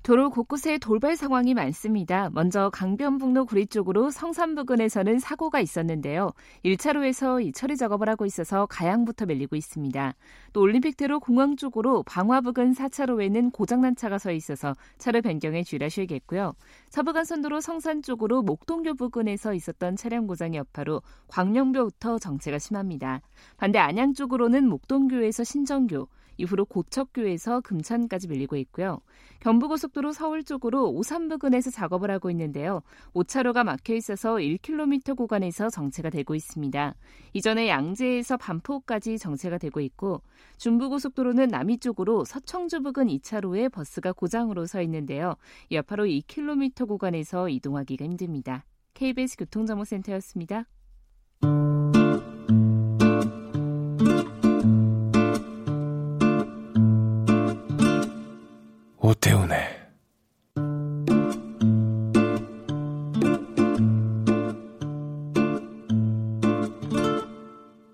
도로 0.08 0.30
곳곳에 0.30 0.78
돌발 0.78 1.18
상황이 1.18 1.52
많습니다. 1.52 2.30
먼저 2.32 2.70
강변북로 2.70 3.44
구리 3.44 3.66
쪽으로 3.66 4.10
성산 4.10 4.54
부근에서는 4.54 5.18
사고가 5.18 5.60
있었는데요. 5.60 6.32
1차로에서 6.64 7.44
이 7.44 7.52
처리 7.52 7.76
작업을 7.76 8.08
하고 8.08 8.24
있어서 8.24 8.64
가양부터 8.64 9.26
밀리고 9.26 9.54
있습니다. 9.54 10.14
또 10.54 10.62
올림픽대로 10.62 11.20
공항 11.20 11.56
쪽으로 11.56 12.04
방화 12.04 12.40
부근 12.40 12.72
4차로에는 12.72 13.52
고장난 13.52 13.96
차가 13.96 14.16
서 14.16 14.32
있어서 14.32 14.74
차로 14.96 15.20
변경에 15.20 15.62
주의하셔야겠고요. 15.62 16.54
서부간선도로 16.88 17.60
성산 17.60 18.00
쪽으로 18.00 18.40
목동교 18.40 18.94
부근에서 18.94 19.52
있었던 19.52 19.96
차량 19.96 20.26
고장 20.26 20.54
여파로 20.54 21.02
광명교부터 21.26 22.18
정체가 22.18 22.58
심합니다. 22.58 23.20
반대 23.58 23.78
안양 23.78 24.14
쪽으로는 24.14 24.70
목동교에서 24.70 25.44
신정교, 25.44 26.08
이후로 26.38 26.64
고척교에서 26.64 27.60
금천까지 27.60 28.28
밀리고 28.28 28.56
있고요. 28.56 29.00
경부고속도로 29.40 30.12
서울 30.12 30.42
쪽으로 30.42 30.90
오산 30.90 31.28
부근에서 31.28 31.70
작업을 31.70 32.10
하고 32.10 32.30
있는데요. 32.30 32.82
5차로가 33.14 33.64
막혀 33.64 33.94
있어서 33.94 34.36
1km 34.36 35.16
구간에서 35.16 35.68
정체가 35.68 36.10
되고 36.10 36.34
있습니다. 36.34 36.94
이전에 37.34 37.68
양재에서 37.68 38.36
반포까지 38.36 39.18
정체가 39.18 39.58
되고 39.58 39.80
있고 39.80 40.22
중부고속도로는 40.56 41.48
남이 41.48 41.78
쪽으로 41.78 42.24
서청주 42.24 42.82
부근 42.82 43.08
2차로에 43.08 43.70
버스가 43.70 44.12
고장으로 44.12 44.66
서 44.66 44.80
있는데요. 44.82 45.34
여파로 45.70 46.04
2km 46.04 46.88
구간에서 46.88 47.48
이동하기가 47.48 48.04
힘듭니다. 48.04 48.64
KBS 48.94 49.36
교통정보센터였습니다. 49.36 50.64
오태훈의 59.08 59.56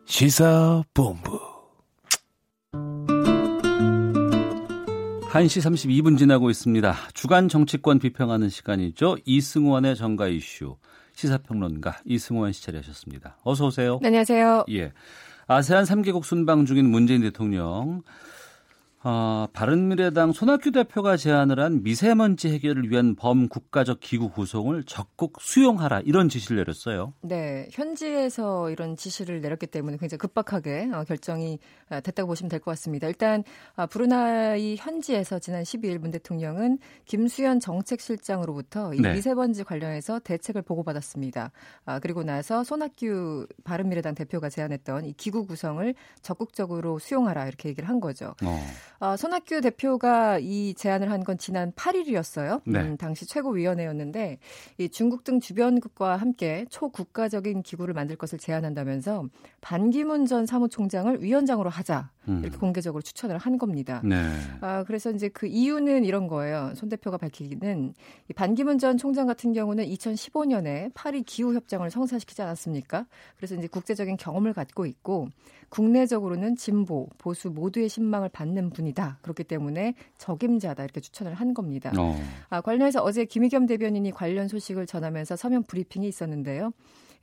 시사본부 0.06 1.40
1시 5.30 5.60
32분 5.60 6.18
지나고 6.18 6.50
있습니다. 6.50 6.94
주간 7.12 7.48
정치권 7.48 8.00
비평하는 8.00 8.48
시간이죠. 8.48 9.18
이승원의 9.24 9.94
정가 9.94 10.26
이슈 10.26 10.78
시사평론가 11.12 12.00
이승원 12.04 12.50
씨 12.50 12.64
자리하셨습니다. 12.64 13.36
어서 13.44 13.66
오세요. 13.66 14.00
네, 14.02 14.08
안녕하세요. 14.08 14.64
예. 14.70 14.92
아세안 15.46 15.84
3개국 15.84 16.24
순방 16.24 16.66
중인 16.66 16.90
문재인 16.90 17.20
대통령 17.20 18.02
어, 19.06 19.46
바른미래당 19.52 20.32
손학규 20.32 20.72
대표가 20.72 21.18
제안을 21.18 21.60
한 21.60 21.82
미세먼지 21.82 22.48
해결을 22.48 22.90
위한 22.90 23.14
범국가적 23.16 24.00
기구 24.00 24.30
구성을 24.30 24.82
적극 24.84 25.34
수용하라 25.42 26.00
이런 26.00 26.30
지시를 26.30 26.56
내렸어요. 26.56 27.12
네, 27.20 27.68
현지에서 27.70 28.70
이런 28.70 28.96
지시를 28.96 29.42
내렸기 29.42 29.66
때문에 29.66 29.98
굉장히 29.98 30.18
급박하게 30.18 30.88
어, 30.94 31.04
결정이 31.04 31.58
어, 31.90 32.00
됐다고 32.00 32.28
보시면 32.28 32.48
될 32.48 32.60
것 32.60 32.70
같습니다. 32.70 33.06
일단 33.08 33.44
아, 33.76 33.84
브루나이 33.84 34.76
현지에서 34.78 35.38
지난 35.38 35.64
12일 35.64 35.98
문 35.98 36.10
대통령은 36.10 36.78
김수현 37.04 37.60
정책실장으로부터 37.60 38.94
이 38.94 39.00
네. 39.00 39.12
미세먼지 39.12 39.64
관련해서 39.64 40.18
대책을 40.20 40.62
보고받았습니다. 40.62 41.50
아, 41.84 41.98
그리고 41.98 42.22
나서 42.22 42.64
손학규 42.64 43.46
바른미래당 43.64 44.14
대표가 44.14 44.48
제안했던 44.48 45.04
이 45.04 45.12
기구 45.12 45.46
구성을 45.46 45.94
적극적으로 46.22 46.98
수용하라 46.98 47.46
이렇게 47.48 47.68
얘기를 47.68 47.86
한 47.86 48.00
거죠. 48.00 48.34
어. 48.42 48.64
아, 49.00 49.16
손학규 49.16 49.60
대표가 49.60 50.38
이 50.38 50.74
제안을 50.74 51.10
한 51.10 51.24
건 51.24 51.38
지난 51.38 51.72
8일이었어요. 51.72 52.60
네. 52.66 52.80
음, 52.80 52.96
당시 52.98 53.24
최고위원회였는데 53.26 54.38
이 54.76 54.88
중국 54.90 55.24
등 55.24 55.40
주변국과 55.40 56.16
함께 56.16 56.66
초국가적인 56.68 57.62
기구를 57.62 57.94
만들 57.94 58.16
것을 58.16 58.38
제안한다면서 58.38 59.24
반기문 59.62 60.26
전 60.26 60.44
사무총장을 60.44 61.22
위원장으로 61.22 61.70
하자 61.70 62.10
음. 62.28 62.40
이렇게 62.42 62.58
공개적으로 62.58 63.00
추천을 63.00 63.38
한 63.38 63.56
겁니다. 63.56 64.02
네. 64.04 64.16
아, 64.60 64.84
그래서 64.84 65.10
이제 65.10 65.28
그 65.30 65.46
이유는 65.46 66.04
이런 66.04 66.28
거예요. 66.28 66.72
손 66.74 66.90
대표가 66.90 67.16
밝히기는 67.16 67.94
이 68.28 68.32
반기문 68.34 68.78
전 68.78 68.98
총장 68.98 69.26
같은 69.26 69.54
경우는 69.54 69.86
2015년에 69.86 70.90
파리 70.92 71.22
기후 71.22 71.54
협정을 71.54 71.90
성사시키지 71.90 72.42
않았습니까? 72.42 73.06
그래서 73.38 73.54
이제 73.54 73.66
국제적인 73.66 74.18
경험을 74.18 74.52
갖고 74.52 74.84
있고 74.84 75.28
국내적으로는 75.68 76.56
진보, 76.56 77.08
보수 77.18 77.50
모두의 77.50 77.88
신망을 77.88 78.28
받는 78.28 78.70
분이다. 78.70 79.18
그렇기 79.22 79.44
때문에 79.44 79.94
적임자다 80.18 80.84
이렇게 80.84 81.00
추천을 81.00 81.34
한 81.34 81.54
겁니다. 81.54 81.92
어. 81.98 82.16
아, 82.48 82.60
관련해서 82.60 83.02
어제 83.02 83.24
김의겸 83.24 83.66
대변인이 83.66 84.10
관련 84.12 84.48
소식을 84.48 84.86
전하면서 84.86 85.36
서면 85.36 85.62
브리핑이 85.64 86.06
있었는데요. 86.08 86.72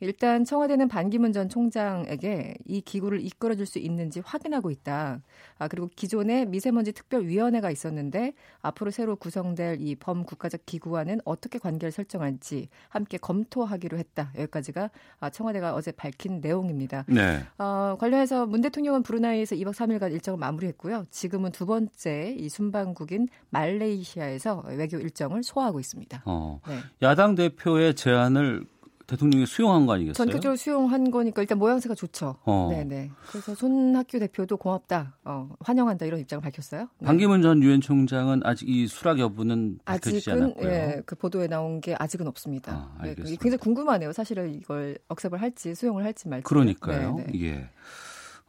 일단 0.02 0.44
청와대는 0.44 0.88
반기문 0.88 1.32
전 1.32 1.48
총장에게 1.48 2.56
이 2.66 2.82
기구를 2.82 3.24
이끌어줄 3.24 3.68
수 3.68 3.78
있는지 3.78 4.20
확인하고 4.20 4.72
있다. 4.72 5.22
아, 5.60 5.68
그리고 5.68 5.90
기존에 5.96 6.46
미세먼지 6.46 6.92
특별위원회가 6.92 7.70
있었는데 7.70 8.34
앞으로 8.62 8.90
새로 8.90 9.16
구성될 9.16 9.78
이 9.80 9.96
범국가적 9.96 10.66
기구와는 10.66 11.22
어떻게 11.24 11.60
관계를 11.60 11.92
설정할지 11.92 12.70
함께 12.90 13.20
검토하기로 13.20 14.00
했다. 14.00 14.32
여기까지가 14.36 14.90
아, 15.20 15.30
청와대가 15.30 15.76
어제 15.76 15.92
밝힌 15.92 16.42
내용입니다. 16.42 17.06
네. 17.08 17.44
어, 17.60 17.96
관련해서 18.00 18.48
문 18.48 18.62
대통령은 18.62 19.04
브루나이에서 19.04 19.56
2박 19.56 19.74
3일간 19.74 20.12
일정을 20.14 20.40
마무리했고요. 20.40 21.06
지금은 21.12 21.52
두 21.52 21.68
번째 21.68 22.36
이 22.40 22.50
순방국인 22.50 23.28
말레이시아에서 23.52 24.64
외교 24.70 24.98
일정을 24.98 25.44
소화하고 25.44 25.80
있습니다. 25.80 26.24
어. 26.26 26.60
네. 26.68 26.80
야당 27.04 27.36
대표의 27.36 27.94
제안을 27.94 28.66
대통령이 29.12 29.46
수용한 29.46 29.86
거 29.86 29.94
아니겠어요? 29.94 30.14
전격적으로 30.14 30.56
수용한 30.56 31.12
거니까 31.12 31.42
일단 31.42 31.58
모양새가 31.58 31.96
좋죠. 31.96 32.38
어. 32.46 32.70
네네. 32.72 33.12
그래서 33.30 33.54
손학규 33.54 34.20
대표도 34.20 34.56
고맙다, 34.56 35.18
어, 35.26 35.50
환영한다 35.60 36.06
이런 36.06 36.22
입장을 36.22 36.42
밝혔어요. 36.42 36.88
네. 37.00 37.06
반기문 37.06 37.42
전 37.42 37.62
유엔 37.62 37.82
총장은 37.82 38.42
아직 38.46 38.70
이 38.70 38.88
수락 38.88 39.20
여부는 39.20 39.80
밝혀지지 39.84 40.32
아직은 40.32 40.46
않았고요. 40.46 40.70
예, 40.70 41.02
그 41.06 41.16
보도에 41.16 41.48
나온 41.48 41.82
게 41.82 41.94
아직은 42.00 42.26
없습니다. 42.28 42.72
아, 42.72 43.04
네, 43.04 43.10
알겠습니다. 43.10 43.44
굉장히 43.44 43.60
궁금하네요. 43.60 44.14
사실은 44.14 44.56
이걸 44.56 44.98
억셉을 45.10 45.42
할지 45.42 45.76
수용을 45.76 46.06
할지 46.06 46.30
말지. 46.30 46.46
그러니까요. 46.46 47.16
네, 47.16 47.26
네. 47.34 47.42
예. 47.44 47.70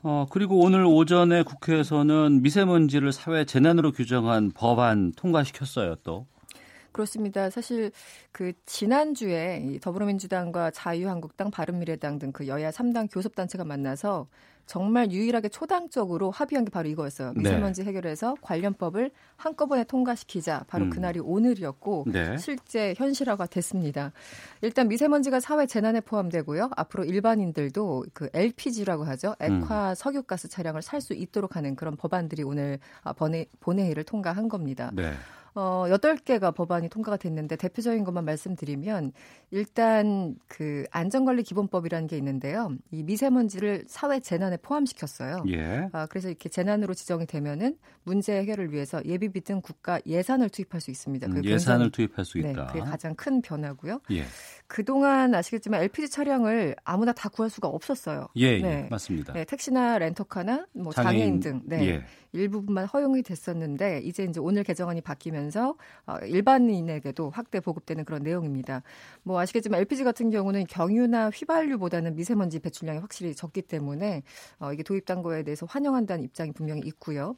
어, 0.05 0.27
그리고 0.31 0.61
오늘 0.61 0.85
오전에 0.85 1.43
국회에서는 1.43 2.43
미세먼지를 2.43 3.13
사회 3.13 3.45
재난으로 3.45 3.93
규정한 3.93 4.53
법안 4.53 5.13
통과시켰어요, 5.13 5.97
또. 6.03 6.27
그렇습니다. 6.93 7.51
사실 7.51 7.91
그 8.33 8.53
지난주에 8.67 9.63
이 9.65 9.81
더불어민주당과 9.81 10.71
자유한국당, 10.73 11.51
바른미래당 11.51 12.19
등 12.19 12.33
그 12.33 12.47
여야 12.49 12.71
3당 12.71 13.09
교섭단체가 13.13 13.65
만나서 13.65 14.27
정말 14.65 15.11
유일하게 15.11 15.49
초당적으로 15.49 16.31
합의한 16.31 16.65
게 16.65 16.71
바로 16.71 16.89
이거였어요. 16.89 17.33
네. 17.35 17.43
미세먼지 17.43 17.83
해결해서 17.83 18.37
관련법을 18.41 19.11
한꺼번에 19.37 19.83
통과시키자. 19.85 20.65
바로 20.69 20.85
음. 20.85 20.91
그날이 20.91 21.19
오늘이었고 21.19 22.05
네. 22.07 22.39
실제 22.39 22.95
현실화가 22.97 23.47
됐습니다. 23.47 24.13
일단 24.63 24.87
미세먼지가 24.89 25.41
사회 25.41 25.67
재난에 25.67 26.01
포함되고요. 26.01 26.71
앞으로 26.77 27.05
일반인들도 27.05 28.07
그 28.15 28.31
LPG라고 28.33 29.05
하죠. 29.05 29.35
액화 29.41 29.95
석유가스 29.97 30.49
차량을 30.49 30.81
살 30.81 31.01
수 31.03 31.13
있도록 31.13 31.57
하는 31.57 31.75
그런 31.75 31.97
법안들이 31.97 32.45
오늘 32.45 32.79
아, 33.03 33.13
본회, 33.13 33.47
본회의를 33.59 34.05
통과한 34.05 34.49
겁니다. 34.49 34.91
네. 34.95 35.13
어, 35.55 35.85
8개가 35.89 36.55
법안이 36.55 36.89
통과가 36.89 37.19
됐는데 37.19 37.57
대표적인 37.57 38.05
것만 38.05 38.25
말씀드리면 38.25 39.13
일단 39.51 40.35
그 40.49 40.85
안전관리 40.91 41.43
기본법이라는 41.43 42.07
게 42.09 42.17
있는데요. 42.17 42.71
이 42.91 43.03
미세먼지를 43.03 43.85
사회 43.87 44.19
재난에 44.21 44.57
포함시켰어요. 44.57 45.45
예. 45.49 45.89
아, 45.93 46.07
그래서 46.07 46.29
이렇게 46.29 46.49
재난으로 46.49 46.95
지정이 46.95 47.27
되면은 47.27 47.77
문제 48.05 48.35
해결을 48.39 48.73
위해서 48.73 49.05
예비비 49.05 49.43
등 49.43 49.61
국가 49.61 50.01
예산을 50.07 50.49
투입할 50.49 50.81
수 50.81 50.91
있습니다. 50.91 51.27
음, 51.27 51.35
굉장히- 51.35 51.53
예산을 51.55 51.91
투입할 51.91 52.25
수 52.25 52.39
네, 52.39 52.51
있다. 52.53 52.67
그게 52.69 52.81
가장 52.81 53.15
큰 53.15 53.43
변화고요. 53.43 54.01
예. 54.13 54.25
그동안 54.67 55.35
아시겠지만 55.35 55.83
LPG 55.83 56.09
차량을 56.09 56.77
아무나 56.85 57.13
다 57.13 57.29
구할 57.29 57.51
수가 57.51 57.69
없었어요. 57.69 58.29
예, 58.39 58.47
예, 58.59 58.87
맞습니다. 58.91 59.35
네, 59.35 59.45
택시나 59.45 59.99
렌터카나 59.99 60.67
뭐 60.73 60.93
장애인, 60.95 61.41
장애인, 61.41 61.41
등 61.41 61.61
네, 61.67 61.87
예. 61.89 62.05
일부분만 62.33 62.87
허용이 62.87 63.23
됐었는데 63.23 64.01
이제 64.05 64.25
이제 64.25 64.41
오늘 64.41 64.65
개정안이 64.65 65.01
바뀌면서 65.01 65.77
어, 66.07 66.17
일반인에게도 66.25 67.31
확대 67.31 67.61
보급되는 67.61 68.05
그런 68.05 68.23
내용입니다. 68.23 68.83
뭐 69.23 69.39
아시겠지만 69.41 69.81
LPG 69.81 70.05
같은 70.05 70.31
경우는 70.31 70.67
경유나 70.67 71.31
휘발유보다는 71.31 72.17
미세먼지 72.17 72.59
배출량이 72.59 72.99
확실히 73.01 73.35
적기 73.35 73.63
때문에 73.63 74.23
어, 74.59 74.73
이게 74.73 74.83
도입된 74.83 75.23
거에 75.23 75.43
대해서 75.43 75.67
환영한다는 75.67 76.25
입장이 76.25 76.53
분명히 76.53 76.83
있고요. 76.87 77.37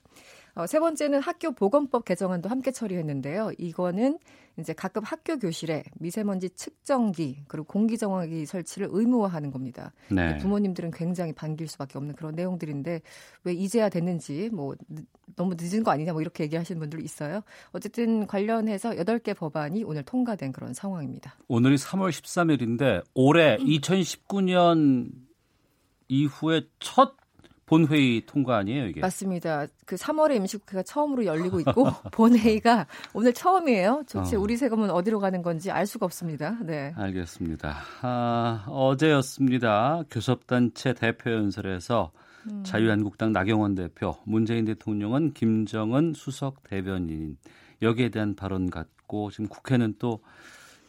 어, 0.54 0.66
세 0.66 0.78
번째는 0.78 1.20
학교 1.20 1.50
보건법 1.52 2.04
개정안도 2.04 2.48
함께 2.48 2.70
처리했는데요. 2.70 3.52
이거는 3.58 4.18
이제 4.56 4.72
각급 4.72 5.02
학교 5.04 5.36
교실에 5.36 5.82
미세먼지 5.98 6.48
측정기 6.50 7.42
그리고 7.48 7.66
공기 7.66 7.98
정화기 7.98 8.46
설치를 8.46 8.86
의무화하는 8.92 9.50
겁니다. 9.50 9.92
네. 10.12 10.38
부모님들은 10.38 10.92
굉장히 10.92 11.32
반길 11.32 11.66
수밖에 11.66 11.98
없는 11.98 12.14
그런 12.14 12.36
내용들인데 12.36 13.00
왜 13.42 13.52
이제야 13.52 13.88
됐는지 13.88 14.50
뭐 14.52 14.76
늦- 14.88 15.06
너무 15.34 15.56
늦은 15.58 15.82
거 15.82 15.90
아니냐 15.90 16.12
뭐 16.12 16.20
이렇게 16.22 16.44
얘기하시는 16.44 16.78
분들 16.78 17.00
있어요. 17.02 17.40
어쨌든 17.72 18.28
관련해서 18.28 18.90
8개 18.90 19.36
법안이 19.36 19.82
오늘 19.82 20.04
통과된 20.04 20.52
그런 20.52 20.72
상황입니다. 20.72 21.34
오늘이 21.48 21.74
3월 21.74 22.10
13일인데 22.10 23.02
올해 23.14 23.56
2019년 23.56 25.10
이후에 26.06 26.62
첫 26.78 27.16
본회의 27.74 28.22
통과 28.26 28.58
아니에요, 28.58 28.86
이게? 28.86 29.00
맞습니다. 29.00 29.66
그 29.84 29.96
3월에 29.96 30.36
임시국회가 30.36 30.82
처음으로 30.82 31.24
열리고 31.24 31.60
있고 31.60 31.84
본회의가 32.12 32.86
오늘 33.12 33.32
처음이에요. 33.32 34.04
도대체 34.08 34.36
어. 34.36 34.40
우리 34.40 34.56
세금은 34.56 34.90
어디로 34.90 35.18
가는 35.18 35.42
건지 35.42 35.70
알 35.70 35.86
수가 35.86 36.06
없습니다. 36.06 36.56
네. 36.62 36.92
알겠습니다. 36.96 37.76
아, 38.02 38.64
어제였습니다. 38.68 40.04
교섭단체 40.10 40.94
대표 40.94 41.32
연설에서 41.32 42.12
음. 42.50 42.62
자유한국당 42.64 43.32
나경원 43.32 43.74
대표, 43.74 44.16
문재인 44.24 44.64
대통령은 44.66 45.32
김정은 45.32 46.12
수석 46.14 46.62
대변인 46.64 47.36
여기에 47.82 48.10
대한 48.10 48.36
발언 48.36 48.70
같고 48.70 49.30
지금 49.30 49.48
국회는 49.48 49.94
또 49.98 50.20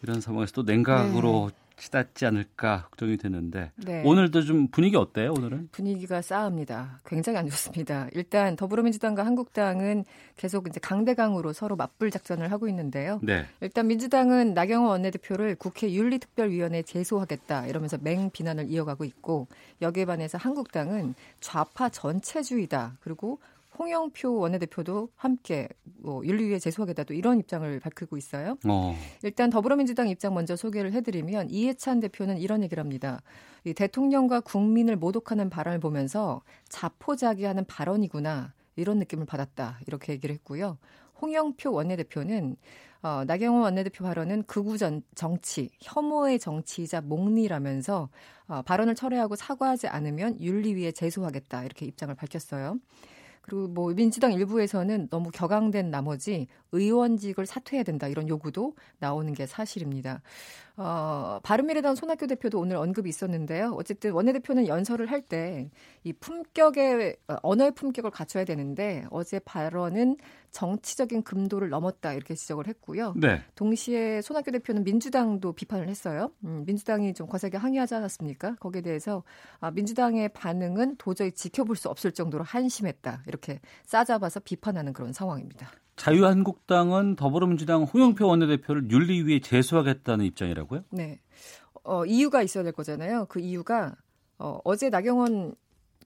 이런 0.04 0.22
상황에서 0.22 0.52
또 0.52 0.64
냉각으로 0.64 1.50
치닫지 1.78 2.26
않을까 2.26 2.84
걱정이 2.84 3.18
되는데 3.18 3.72
네. 3.76 4.04
오늘도 4.06 4.44
좀 4.44 4.68
분위기 4.68 4.96
어때요? 4.96 5.34
오늘은? 5.34 5.70
분위기가 5.72 6.22
싸합니다. 6.22 7.00
굉장히 7.06 7.38
안 7.40 7.50
좋습니다. 7.50 8.08
일단 8.14 8.56
더불어민주당과 8.56 9.26
한국당은 9.26 10.06
계속 10.38 10.68
이제 10.68 10.80
강대강으로 10.80 11.54
서로 11.54 11.76
맞불 11.76 12.12
작전을 12.12 12.52
하고 12.52 12.68
있는데요. 12.68 13.20
네. 13.24 13.46
일단 13.62 13.88
민주당은 13.88 14.54
나경원 14.54 14.92
원내대표를 14.92 15.56
국회 15.56 15.92
윤리특별위원회에 15.92 16.84
제소하겠다 16.84 17.68
이러면서 17.68 17.98
맹 18.02 18.30
비난을 18.30 18.70
이어가고 18.70 19.04
있고 19.06 19.48
여기에 19.82 20.06
반해서 20.06 20.38
한국당은 20.38 21.16
좌파 21.40 21.90
전체주의다 21.90 22.98
그리고 23.02 23.40
홍영표 23.78 24.38
원내대표도 24.38 25.10
함께 25.16 25.68
뭐 25.84 26.26
윤리위에 26.26 26.60
제소하겠다 26.60 27.04
또 27.04 27.14
이런 27.14 27.40
입장을 27.40 27.80
밝히고 27.80 28.18
있어요. 28.18 28.58
어. 28.68 28.96
일단 29.24 29.50
더불어민주당 29.50 30.08
입장 30.08 30.34
먼저 30.34 30.56
소개를 30.56 30.94
해드리면 30.94 31.50
이해찬 31.50 32.00
대표는 32.00 32.38
이런 32.38 32.64
얘기를 32.64 32.82
합니다. 32.82 33.22
이 33.64 33.74
대통령과 33.74 34.42
국민을 34.42 34.96
모독하는 34.96 35.50
발언을 35.50 35.80
보면서 35.80 36.42
자포자기하는 36.70 37.66
발언이구나 37.66 38.54
이런 38.76 39.00
느낌을 39.00 39.26
받았다 39.26 39.80
이렇게 39.88 40.14
얘기를 40.14 40.34
했고요. 40.36 40.78
홍영표 41.22 41.72
원내대표는 41.72 42.58
어, 43.02 43.24
나경원 43.26 43.62
원내대표 43.62 44.04
발언은 44.04 44.44
극우 44.44 44.80
전, 44.80 45.04
정치, 45.14 45.70
혐오의 45.80 46.40
정치이자 46.40 47.02
목리라면서 47.02 48.10
어, 48.48 48.62
발언을 48.64 48.96
철회하고 48.96 49.36
사과하지 49.36 49.88
않으면 49.88 50.42
윤리위에 50.42 50.92
제소하겠다 50.92 51.66
이렇게 51.66 51.86
입장을 51.86 52.14
밝혔어요. 52.16 52.80
그리고 53.46 53.68
뭐 53.68 53.94
민주당 53.94 54.34
일부에서는 54.34 55.10
너무 55.12 55.30
격앙된 55.30 55.92
나머지 55.92 56.48
의원직을 56.72 57.46
사퇴해야 57.46 57.84
된다 57.84 58.08
이런 58.08 58.28
요구도 58.28 58.74
나오는 58.98 59.32
게 59.34 59.46
사실입니다. 59.46 60.24
어, 60.78 61.40
바른미래당 61.44 61.96
손학규 61.96 62.28
대표도 62.28 62.60
오늘 62.60 62.76
언급이 62.78 63.08
있었는데요. 63.10 63.74
어쨌든 63.78 64.12
원내대표는 64.12 64.68
연설을 64.68 65.10
할 65.12 65.22
때 65.28 65.70
이 66.04 66.14
품격의 66.14 67.18
어, 67.30 67.36
언어의 67.42 67.72
품격을 67.72 68.12
갖춰야 68.12 68.46
되는데 68.46 69.06
어제 69.10 69.40
발언은 69.40 70.18
정치적인 70.52 71.24
금도를 71.24 71.70
넘었다 71.70 72.14
이렇게 72.14 72.36
지적을 72.36 72.68
했고요. 72.68 73.14
네. 73.18 73.42
동시에 73.56 74.22
손학규 74.22 74.52
대표는 74.52 74.84
민주당도 74.84 75.54
비판을 75.54 75.90
했어요. 75.90 76.32
음, 76.44 76.64
민주당이 76.68 77.14
좀 77.16 77.28
거세게 77.28 77.58
항의하지 77.58 77.96
않았습니까? 77.96 78.56
거기에 78.60 78.82
대해서 78.82 79.24
아, 79.60 79.72
민주당의 79.72 80.30
반응은 80.30 80.98
도저히 80.98 81.32
지켜볼 81.32 81.76
수 81.76 81.90
없을 81.90 82.12
정도로 82.12 82.44
한심했다 82.44 83.24
이렇게 83.28 83.60
싸잡아서 83.86 84.42
비판하는 84.42 84.94
그런 84.94 85.12
상황입니다. 85.12 85.72
자유한국당은 85.96 87.16
더불어민주당 87.16 87.84
홍영표 87.84 88.28
원내대표를 88.28 88.90
윤리위에 88.92 89.40
제소하겠다는 89.40 90.26
입장이라고요? 90.26 90.84
네. 90.92 91.20
어, 91.84 92.06
이유가 92.06 92.42
있어야 92.42 92.64
될 92.64 92.74
거잖아요. 92.74 93.26
그 93.30 93.40
이유가 93.40 93.96
어, 94.38 94.60
어제 94.64 94.90
나경원 94.90 95.56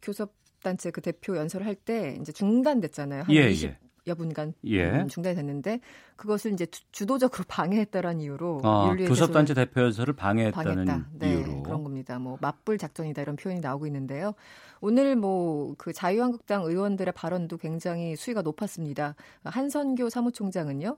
교섭단체 0.02 0.92
그 0.92 1.02
대표 1.02 1.36
연설을 1.38 1.66
할때 1.66 2.18
이제 2.22 2.32
중단됐잖아요. 2.32 3.24
한 3.24 3.36
예, 3.36 3.50
20, 3.50 3.70
예. 3.70 3.80
여분간 4.10 4.54
예. 4.66 4.90
음, 4.90 5.08
중단이 5.08 5.36
됐는데 5.36 5.80
그것을 6.18 6.52
이제 6.52 6.68
주, 6.92 7.06
도적으로 7.06 7.44
방해했다라는 7.48 8.22
이유로 8.22 8.62
아, 8.64 8.94
교섭단체 8.96 9.54
제소를 9.54 9.66
대표 9.68 9.82
연설을 9.82 10.14
방해했다는 10.16 10.86
방해했다. 10.86 11.10
네, 11.14 11.30
이유로. 11.32 11.64
그런 11.64 11.84
겁니다. 11.84 12.20
뭐 12.20 12.38
맞불 12.42 12.78
작전이다 12.78 13.22
이런 13.22 13.36
표현이 13.36 13.62
나오고 13.62 13.86
있는데요. 13.88 14.34
오늘 14.82 15.16
뭐 15.16 15.70
그 15.78 15.94
자유한국당 15.94 16.64
의원들의 16.64 17.14
발언도 17.14 17.58
굉장히 17.58 18.16
수위가 18.16 18.42
높았습니다. 18.42 19.16
한선교 19.44 20.10
사무총장은요. 20.10 20.98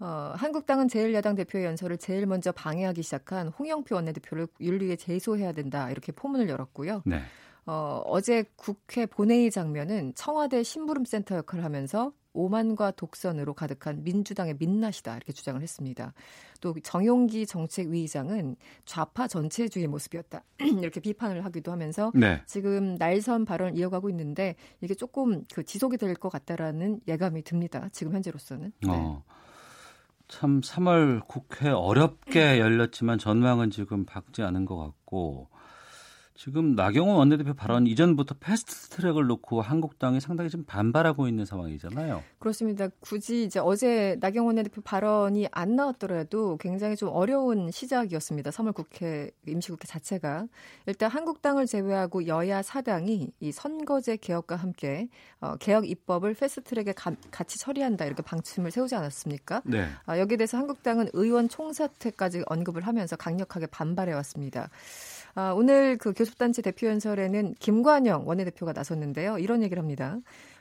어, 0.00 0.32
한국당은 0.34 0.86
제1야당 0.86 1.36
대표의 1.36 1.66
연설을 1.66 1.98
제일 1.98 2.26
먼저 2.26 2.52
방해하기 2.52 3.02
시작한 3.02 3.48
홍영표 3.48 3.94
원내대표를 3.94 4.48
윤리위에 4.60 4.96
제소해야 4.96 5.52
된다 5.52 5.90
이렇게 5.90 6.10
포문을 6.12 6.48
열었고요. 6.48 7.02
네. 7.04 7.20
어, 7.66 8.02
어제 8.06 8.44
국회 8.56 9.04
본회의 9.04 9.50
장면은 9.50 10.14
청와대 10.14 10.62
심부름센터 10.62 11.36
역할을 11.36 11.64
하면서 11.64 12.12
오만과 12.32 12.92
독선으로 12.92 13.54
가득한 13.54 14.04
민주당의 14.04 14.56
민낯이다 14.58 15.16
이렇게 15.16 15.32
주장을 15.32 15.60
했습니다. 15.60 16.12
또 16.60 16.74
정용기 16.82 17.46
정책위의장은 17.46 18.56
좌파 18.84 19.26
전체주의 19.26 19.86
모습이었다 19.86 20.42
이렇게 20.80 21.00
비판을 21.00 21.44
하기도 21.44 21.72
하면서 21.72 22.12
네. 22.14 22.42
지금 22.46 22.94
날선 22.96 23.44
발언을 23.44 23.76
이어가고 23.78 24.10
있는데 24.10 24.54
이게 24.80 24.94
조금 24.94 25.44
그 25.52 25.64
지속이 25.64 25.96
될 25.96 26.14
것 26.14 26.28
같다라는 26.28 27.00
예감이 27.08 27.42
듭니다. 27.42 27.88
지금 27.92 28.12
현재로서는. 28.12 28.72
네. 28.82 28.90
어. 28.90 29.22
참 30.28 30.60
3월 30.60 31.26
국회 31.26 31.70
어렵게 31.70 32.60
열렸지만 32.60 33.18
전망은 33.18 33.70
지금 33.70 34.04
밝지 34.04 34.42
않은 34.42 34.64
것 34.64 34.76
같고 34.76 35.48
지금 36.42 36.74
나경원 36.74 37.18
원내대표 37.18 37.52
발언 37.52 37.86
이전부터 37.86 38.36
패스트 38.40 38.96
트랙을 38.96 39.26
놓고 39.26 39.60
한국당이 39.60 40.22
상당히 40.22 40.48
좀 40.48 40.64
반발하고 40.64 41.28
있는 41.28 41.44
상황이잖아요. 41.44 42.22
그렇습니다. 42.38 42.88
굳이 43.00 43.44
이제 43.44 43.60
어제 43.60 44.16
나경원 44.20 44.56
원내대표 44.56 44.80
발언이 44.80 45.48
안 45.52 45.76
나왔더라도 45.76 46.56
굉장히 46.56 46.96
좀 46.96 47.10
어려운 47.10 47.70
시작이었습니다. 47.70 48.52
3월 48.52 48.72
국회 48.72 49.30
임시국회 49.46 49.86
자체가 49.86 50.46
일단 50.86 51.10
한국당을 51.10 51.66
제외하고 51.66 52.26
여야 52.26 52.62
사당이 52.62 53.32
이 53.40 53.52
선거제 53.52 54.16
개혁과 54.16 54.56
함께 54.56 55.08
어, 55.42 55.56
개혁 55.56 55.86
입법을 55.90 56.32
패스트 56.32 56.62
트랙에 56.62 56.94
가, 56.94 57.12
같이 57.30 57.58
처리한다 57.58 58.06
이렇게 58.06 58.22
방침을 58.22 58.70
세우지 58.70 58.94
않았습니까? 58.94 59.60
네. 59.66 59.88
아, 60.06 60.18
여기에 60.18 60.38
대해서 60.38 60.56
한국당은 60.56 61.10
의원 61.12 61.50
총사퇴까지 61.50 62.44
언급을 62.46 62.86
하면서 62.86 63.14
강력하게 63.16 63.66
반발해 63.66 64.14
왔습니다. 64.14 64.70
아, 65.34 65.52
오늘 65.52 65.96
그 65.96 66.12
교섭단체 66.12 66.62
대표 66.62 66.86
연설에는 66.88 67.54
김관영 67.58 68.26
원내대표가 68.26 68.72
나섰는데요. 68.72 69.38
이런 69.38 69.62
얘기를 69.62 69.80
합니다. 69.80 70.18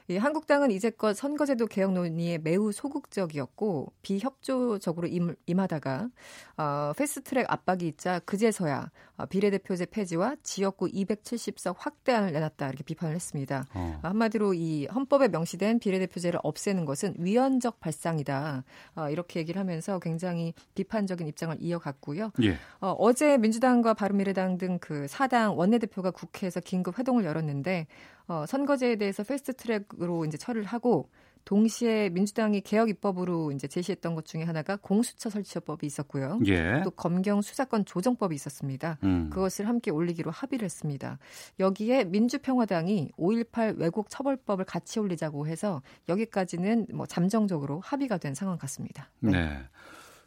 이 0.09 0.17
한국당은 0.17 0.71
이제껏 0.71 1.15
선거제도 1.15 1.67
개혁 1.67 1.93
논의에 1.93 2.39
매우 2.39 2.71
소극적이었고 2.71 3.93
비협조적으로 4.01 5.07
임, 5.07 5.35
임하다가 5.45 6.09
어, 6.57 6.93
패스트트랙 6.97 7.45
압박이 7.47 7.87
있자 7.87 8.19
그제서야 8.19 8.89
어, 9.17 9.25
비례대표제 9.27 9.85
폐지와 9.85 10.35
지역구 10.41 10.87
270석 10.87 11.75
확대안을 11.77 12.33
내놨다 12.33 12.69
이렇게 12.69 12.83
비판을 12.83 13.15
했습니다. 13.15 13.65
어. 13.73 13.99
한마디로 14.01 14.55
이 14.55 14.87
헌법에 14.87 15.27
명시된 15.27 15.79
비례대표제를 15.79 16.39
없애는 16.43 16.85
것은 16.85 17.15
위헌적 17.19 17.79
발상이다 17.79 18.63
어, 18.95 19.09
이렇게 19.09 19.39
얘기를 19.39 19.59
하면서 19.59 19.99
굉장히 19.99 20.53
비판적인 20.73 21.27
입장을 21.27 21.55
이어갔고요. 21.59 22.31
예. 22.41 22.57
어, 22.81 22.95
어제 22.97 23.37
민주당과 23.37 23.93
바른미래당 23.93 24.57
등 24.57 24.79
그 24.79 25.07
사당 25.07 25.57
원내대표가 25.57 26.11
국회에서 26.11 26.59
긴급 26.59 26.97
회동을 26.97 27.25
열었는데 27.25 27.87
어, 28.29 28.45
선거제에 28.45 28.95
대해서 28.95 29.23
패스트 29.23 29.53
트랙으로 29.53 30.23
이제 30.25 30.37
처리를 30.37 30.65
하고 30.65 31.09
동시에 31.45 32.09
민주당이 32.09 32.61
개혁 32.61 32.89
입법으로 32.89 33.51
이제 33.51 33.67
제시했던 33.67 34.13
것 34.13 34.25
중에 34.25 34.43
하나가 34.43 34.75
공수처 34.75 35.31
설치법이 35.31 35.87
있었고요. 35.87 36.39
예. 36.45 36.81
또 36.83 36.91
검경 36.91 37.41
수사권 37.41 37.85
조정법이 37.85 38.35
있었습니다. 38.35 38.99
음. 39.03 39.31
그것을 39.31 39.67
함께 39.67 39.89
올리기로 39.89 40.29
합의를 40.29 40.65
했습니다. 40.65 41.17
여기에 41.59 42.03
민주평화당이 42.03 43.13
5.18 43.17 43.79
왜곡 43.79 44.11
처벌법을 44.11 44.65
같이 44.65 44.99
올리자고 44.99 45.47
해서 45.47 45.81
여기까지는 46.07 46.85
뭐 46.93 47.07
잠정적으로 47.07 47.79
합의가 47.79 48.19
된 48.19 48.35
상황 48.35 48.59
같습니다. 48.59 49.09
네. 49.19 49.57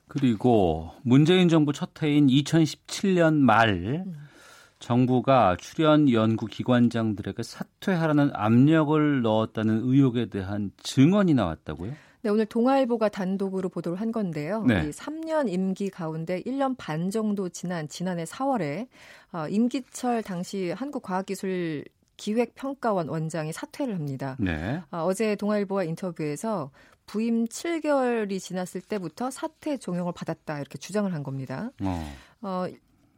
그리고 0.09 0.91
문재인 1.03 1.49
정부 1.49 1.73
첫 1.73 2.03
해인 2.03 2.27
2017년 2.27 3.35
말 3.35 4.05
정부가 4.83 5.57
출연 5.61 6.11
연구 6.11 6.47
기관장들에게 6.47 7.43
사퇴하라는 7.43 8.31
압력을 8.35 9.23
넣었다는 9.23 9.83
의혹에 9.85 10.27
대한 10.27 10.73
증언이 10.83 11.35
나왔다고요? 11.35 11.93
네, 12.23 12.31
오늘 12.31 12.47
동아일보가 12.47 13.09
단독으로 13.09 13.69
보도를 13.69 14.01
한 14.01 14.13
건데요. 14.13 14.65
네. 14.65 14.87
이 14.87 14.91
3년 14.91 15.49
임기 15.49 15.91
가운데 15.91 16.43
1년 16.43 16.77
반 16.77 17.11
정도 17.11 17.49
지난 17.49 17.89
지난해 17.89 18.25
4월에 18.25 18.89
어, 19.33 19.49
임기철 19.49 20.23
당시 20.23 20.71
한국과학기술 20.71 21.85
기획평가원 22.17 23.09
원장이 23.09 23.53
사퇴를 23.53 23.95
합니다. 23.95 24.37
네. 24.39 24.81
어, 24.91 25.05
어제 25.05 25.37
동아일보와 25.37 25.85
인터뷰에서 25.85 26.71
부임 27.07 27.45
7개월이 27.45 28.41
지났을 28.41 28.81
때부터 28.81 29.31
사퇴 29.31 29.77
종용을 29.77 30.13
받았다 30.13 30.61
이렇게 30.61 30.79
주장을 30.79 31.13
한 31.13 31.23
겁니다. 31.23 31.71
어. 31.83 32.15
어, 32.43 32.67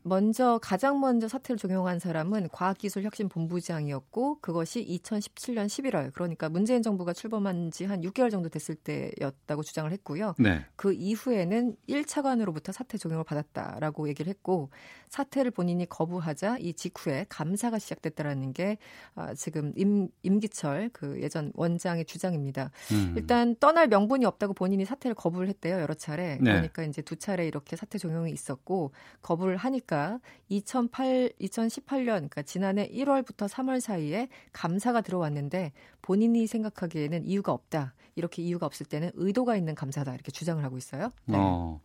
먼저 0.06 0.58
가장 0.62 1.00
먼저 1.00 1.28
사퇴를 1.28 1.56
종용한 1.56 1.98
사람은 1.98 2.50
과학기술혁신본부장이었고 2.52 4.40
그것이 4.40 4.84
2017년 4.86 5.66
11월 5.66 6.12
그러니까 6.12 6.50
문재인 6.50 6.82
정부가 6.82 7.14
출범한 7.14 7.70
지 7.70 7.84
한 7.84 8.00
6개월 8.02 8.30
정도 8.30 8.48
됐을 8.48 8.74
때였다고 8.74 9.62
주장을 9.62 9.90
했고요. 9.92 10.34
네. 10.38 10.64
그 10.76 10.92
이후에는 10.92 11.76
1차관으로부터 11.88 12.72
사퇴 12.72 12.98
종용을 12.98 13.24
받았다라고 13.24 14.08
얘기를 14.08 14.28
했고 14.30 14.70
사퇴를 15.08 15.50
본인이 15.50 15.86
거부하자 15.88 16.58
이 16.58 16.72
직후에 16.74 17.26
감사가 17.28 17.78
시작됐다라는 17.78 18.52
게 18.52 18.78
아, 19.14 19.32
지금 19.34 19.72
임, 19.76 20.08
임기철 20.22 20.90
그 20.92 21.20
예전 21.22 21.52
원장의 21.54 22.04
주장입니다. 22.06 22.70
음. 22.92 23.14
일단 23.16 23.54
떠날 23.60 23.88
명분이 23.88 24.24
없다고 24.24 24.54
본인이 24.54 24.84
사퇴를 24.84 25.14
거부를 25.14 25.48
했대요 25.48 25.80
여러 25.80 25.94
차례. 25.94 26.36
네. 26.40 26.50
그러니까 26.50 26.82
이제 26.84 27.00
두 27.02 27.16
차례 27.16 27.46
이렇게 27.46 27.76
사퇴 27.76 27.98
종용이 27.98 28.32
있었고 28.32 28.92
거부를 29.22 29.56
하니까 29.56 29.93
2008 30.48 31.32
2018년 31.40 32.04
그러니까 32.04 32.42
지난해 32.42 32.88
1월부터 32.88 33.48
3월 33.48 33.80
사이에 33.80 34.28
감사가 34.52 35.00
들어왔는데 35.00 35.72
본인이 36.02 36.46
생각하기에는 36.46 37.26
이유가 37.26 37.52
없다. 37.52 37.94
이렇게 38.16 38.42
이유가 38.42 38.66
없을 38.66 38.86
때는 38.86 39.10
의도가 39.14 39.56
있는 39.56 39.74
감사다 39.74 40.14
이렇게 40.14 40.30
주장을 40.30 40.62
하고 40.62 40.76
있어요. 40.76 41.10
네. 41.26 41.36
어. 41.38 41.80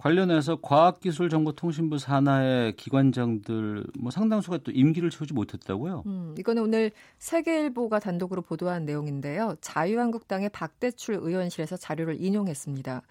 관련해서 0.00 0.56
과학기술정보통신부 0.62 1.98
산하의 1.98 2.74
기관장들 2.76 3.84
뭐 3.98 4.10
상당수가 4.10 4.58
또 4.64 4.72
임기를 4.72 5.10
채우지 5.10 5.34
못했다고요? 5.34 6.04
음, 6.06 6.34
이거는 6.38 6.62
오늘 6.62 6.90
세계일보가 7.18 7.98
단독으로 7.98 8.40
보도한 8.40 8.86
내용인데요. 8.86 9.56
자유한국당의 9.60 10.48
박대출 10.50 11.18
의원실에서 11.20 11.76
자료를 11.76 12.16
인용했습니다. 12.18 13.02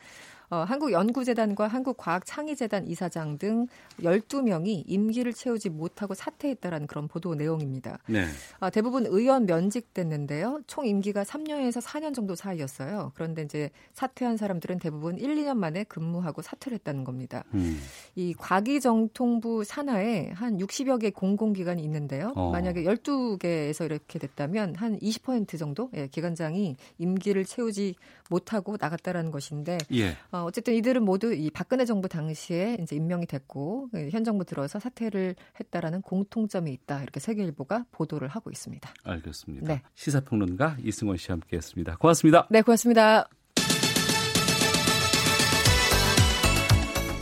어, 0.50 0.58
한국연구재단과 0.58 1.68
한국과학창의재단 1.68 2.88
이사장 2.88 3.38
등 3.38 3.68
12명이 4.02 4.84
임기를 4.88 5.34
채우지 5.34 5.70
못하고 5.70 6.16
사퇴했다라는 6.16 6.88
그런 6.88 7.08
보도 7.08 7.36
내용입니다. 7.36 8.00
네. 8.08 8.26
아, 8.60 8.70
대부분 8.70 9.06
의원 9.06 9.46
면직됐는데요. 9.46 10.62
총 10.66 10.88
임기가 10.88 11.24
3년에서 11.24 11.82
4년 11.82 12.16
정도 12.16 12.34
사이였어요. 12.36 13.12
그런데 13.14 13.44
이제 13.44 13.70
사퇴한 13.94 14.38
사람들은 14.38 14.80
대부분 14.80 15.18
1, 15.18 15.36
2년 15.36 15.58
만에 15.58 15.84
근무하고 15.84 16.42
사퇴를 16.42 16.78
했다는 16.80 17.04
겁니다. 17.04 17.44
음. 17.54 17.80
이 18.16 18.34
과기정통부 18.34 19.64
산하에 19.64 20.32
한 20.34 20.58
60여 20.58 21.00
개 21.00 21.12
공공기관이 21.12 21.84
있는데요. 21.84 22.34
어. 22.36 22.52
만약에 22.52 22.84
12개에서 22.84 23.86
이렇게 23.86 24.18
됐다면 24.18 24.76
한 24.76 24.98
20% 25.00 25.60
정도 25.60 25.90
예, 25.96 26.08
기관장이 26.08 26.76
임기를 26.98 27.46
채우지 27.46 27.96
못하고 28.30 28.78
나갔다라는 28.80 29.32
것인데 29.32 29.78
예. 29.94 30.16
어, 30.32 30.39
어쨌든 30.44 30.74
이들은 30.76 31.04
모두 31.04 31.34
이 31.34 31.50
박근혜 31.50 31.86
정부 31.86 32.08
당시에 32.08 32.78
이제 32.82 32.96
임명이 32.96 33.26
됐고 33.26 33.90
예, 33.96 34.10
현 34.10 34.24
정부 34.24 34.46
들어서 34.46 34.80
사퇴를 34.80 35.36
했다라는 35.60 36.02
공통점이 36.02 36.72
있다 36.72 37.02
이렇게 37.04 37.20
세계일보가 37.20 37.86
보도를 37.92 38.28
하고 38.28 38.50
있습니다. 38.52 38.90
알겠습니다. 39.04 39.68
네. 39.68 39.82
시사평론가 39.96 40.78
이승원 40.84 41.18
씨와 41.18 41.36
함께했습니다. 41.36 41.98
고맙습니다. 41.98 42.48
네, 42.50 42.62
고맙습니다. 42.62 43.30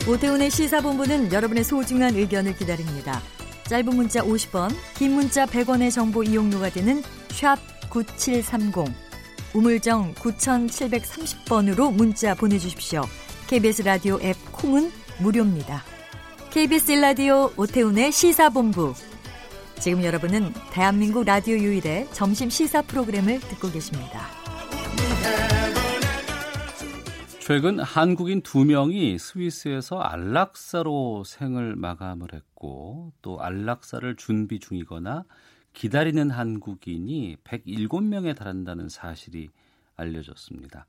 오태훈의 0.08 0.50
시사본부는 0.50 1.32
여러분의 1.32 1.64
소중한 1.64 2.14
의견을 2.14 2.56
기다립니다. 2.56 3.20
짧은 3.64 3.94
문자 3.94 4.22
50원, 4.22 4.70
긴 4.96 5.12
문자 5.12 5.44
100원의 5.44 5.92
정보 5.92 6.22
이용료가 6.22 6.70
되는 6.70 7.02
샵 7.28 7.58
9730, 7.90 9.07
우물정 9.58 10.14
9730번으로 10.14 11.92
문자 11.92 12.32
보내주십시오. 12.32 13.02
KBS 13.48 13.82
라디오 13.82 14.20
앱 14.22 14.36
콩은 14.52 14.88
무료입니다. 15.20 15.82
KBS 16.50 16.92
라디오 16.92 17.50
오태훈의 17.56 18.12
시사본부. 18.12 18.94
지금 19.80 20.04
여러분은 20.04 20.52
대한민국 20.70 21.24
라디오 21.24 21.56
유일의 21.56 22.06
점심 22.12 22.50
시사 22.50 22.82
프로그램을 22.82 23.40
듣고 23.40 23.72
계십니다. 23.72 24.28
최근 27.40 27.80
한국인 27.80 28.42
두 28.42 28.64
명이 28.64 29.18
스위스에서 29.18 29.98
안락사로 29.98 31.24
생을 31.24 31.74
마감을 31.74 32.28
했고 32.32 33.12
또 33.22 33.42
안락사를 33.42 34.14
준비 34.14 34.60
중이거나 34.60 35.24
기다리는 35.78 36.28
한국인이 36.32 37.36
107명에 37.44 38.34
달한다는 38.34 38.88
사실이 38.88 39.48
알려졌습니다. 39.94 40.86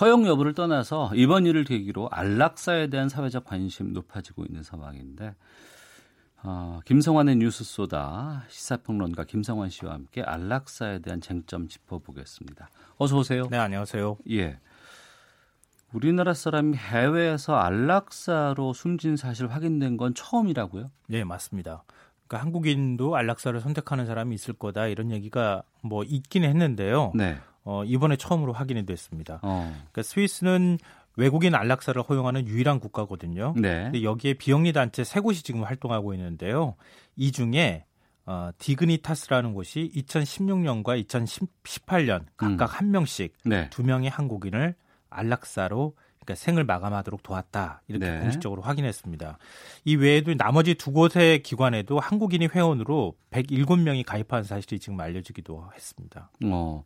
허용 0.00 0.26
여부를 0.26 0.54
떠나서 0.54 1.12
이번 1.14 1.46
일을 1.46 1.62
계기로 1.62 2.08
안락사에 2.10 2.88
대한 2.88 3.08
사회적 3.08 3.44
관심 3.44 3.92
높아지고 3.92 4.44
있는 4.44 4.64
상황인데 4.64 5.36
어, 6.42 6.80
김성환의 6.84 7.36
뉴스 7.36 7.62
소다 7.62 8.42
시사평론가 8.48 9.22
김성환 9.22 9.70
씨와 9.70 9.92
함께 9.92 10.22
안락사에 10.22 10.98
대한 10.98 11.20
쟁점 11.20 11.68
짚어보겠습니다. 11.68 12.70
어서 12.96 13.16
오세요. 13.16 13.46
네, 13.52 13.56
안녕하세요. 13.58 14.18
예. 14.32 14.58
우리나라 15.92 16.34
사람이 16.34 16.76
해외에서 16.76 17.54
안락사로 17.54 18.72
숨진 18.72 19.16
사실 19.16 19.46
확인된 19.46 19.96
건 19.96 20.12
처음이라고요? 20.12 20.90
네, 21.06 21.22
맞습니다. 21.22 21.84
그러니까 22.34 22.38
한국인도 22.42 23.16
안락사를 23.16 23.58
선택하는 23.60 24.06
사람이 24.06 24.34
있을 24.34 24.54
거다 24.54 24.88
이런 24.88 25.10
얘기가 25.12 25.62
뭐 25.82 26.02
있긴 26.02 26.44
했는데요. 26.44 27.12
네. 27.14 27.36
어, 27.62 27.84
이번에 27.84 28.16
처음으로 28.16 28.52
확인이 28.52 28.84
됐습니다. 28.84 29.38
어. 29.42 29.72
그러니까 29.72 30.02
스위스는 30.02 30.78
외국인 31.16 31.54
안락사를 31.54 32.00
허용하는 32.02 32.46
유일한 32.48 32.80
국가거든요. 32.80 33.54
네. 33.56 33.84
근데 33.84 34.02
여기에 34.02 34.34
비영리 34.34 34.72
단체 34.72 35.04
세 35.04 35.20
곳이 35.20 35.44
지금 35.44 35.62
활동하고 35.62 36.12
있는데요. 36.14 36.74
이 37.16 37.30
중에 37.30 37.84
어, 38.26 38.50
디그니타스라는 38.58 39.54
곳이 39.54 39.92
2016년과 39.94 41.06
2018년 41.06 42.24
각각 42.36 42.64
음. 42.64 42.74
한 42.74 42.90
명씩 42.90 43.34
네. 43.44 43.70
두 43.70 43.84
명의 43.84 44.10
한국인을 44.10 44.74
안락사로 45.08 45.94
그러니까 46.24 46.34
생을 46.34 46.64
마감하도록 46.64 47.22
도왔다 47.22 47.82
이렇게 47.88 48.10
네. 48.10 48.20
공식적으로 48.20 48.62
확인했습니다. 48.62 49.38
이 49.84 49.96
외에도 49.96 50.34
나머지 50.34 50.74
두 50.74 50.90
곳의 50.92 51.42
기관에도 51.42 52.00
한국인이 52.00 52.46
회원으로 52.46 53.14
107명이 53.30 54.04
가입한 54.06 54.44
사실이 54.44 54.80
지금 54.80 54.98
알려지기도 55.00 55.70
했습니다. 55.74 56.30
어, 56.44 56.84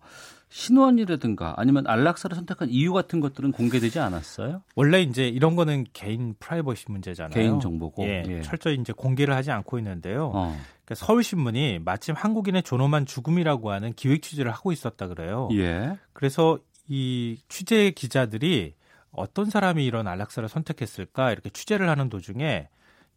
신원이라든가 0.48 1.54
아니면 1.56 1.86
안락사를 1.86 2.34
선택한 2.34 2.70
이유 2.70 2.92
같은 2.92 3.20
것들은 3.20 3.52
공개되지 3.52 4.00
않았어요? 4.00 4.62
원래 4.74 5.02
이제 5.02 5.28
이런 5.28 5.56
거는 5.56 5.86
개인 5.92 6.34
프라이버시 6.38 6.86
문제잖아요. 6.88 7.34
개인 7.34 7.60
정보고. 7.60 8.04
예, 8.04 8.24
예. 8.26 8.42
철저히 8.42 8.76
이제 8.76 8.92
공개를 8.92 9.34
하지 9.34 9.50
않고 9.50 9.78
있는데요. 9.78 10.32
어. 10.34 10.56
그러니까 10.84 11.06
서울신문이 11.06 11.80
마침 11.84 12.14
한국인의 12.14 12.62
존엄한 12.62 13.04
죽음이라고 13.04 13.70
하는 13.70 13.92
기획 13.92 14.22
취재를 14.22 14.50
하고 14.50 14.72
있었다 14.72 15.06
그래요. 15.06 15.48
예. 15.52 15.98
그래서 16.14 16.58
이 16.88 17.38
취재 17.48 17.90
기자들이 17.90 18.74
어떤 19.18 19.46
사람이 19.46 19.84
이런 19.84 20.06
안락사를 20.06 20.48
선택했을까 20.48 21.32
이렇게 21.32 21.50
취재를 21.50 21.88
하는 21.88 22.08
도중에 22.08 22.68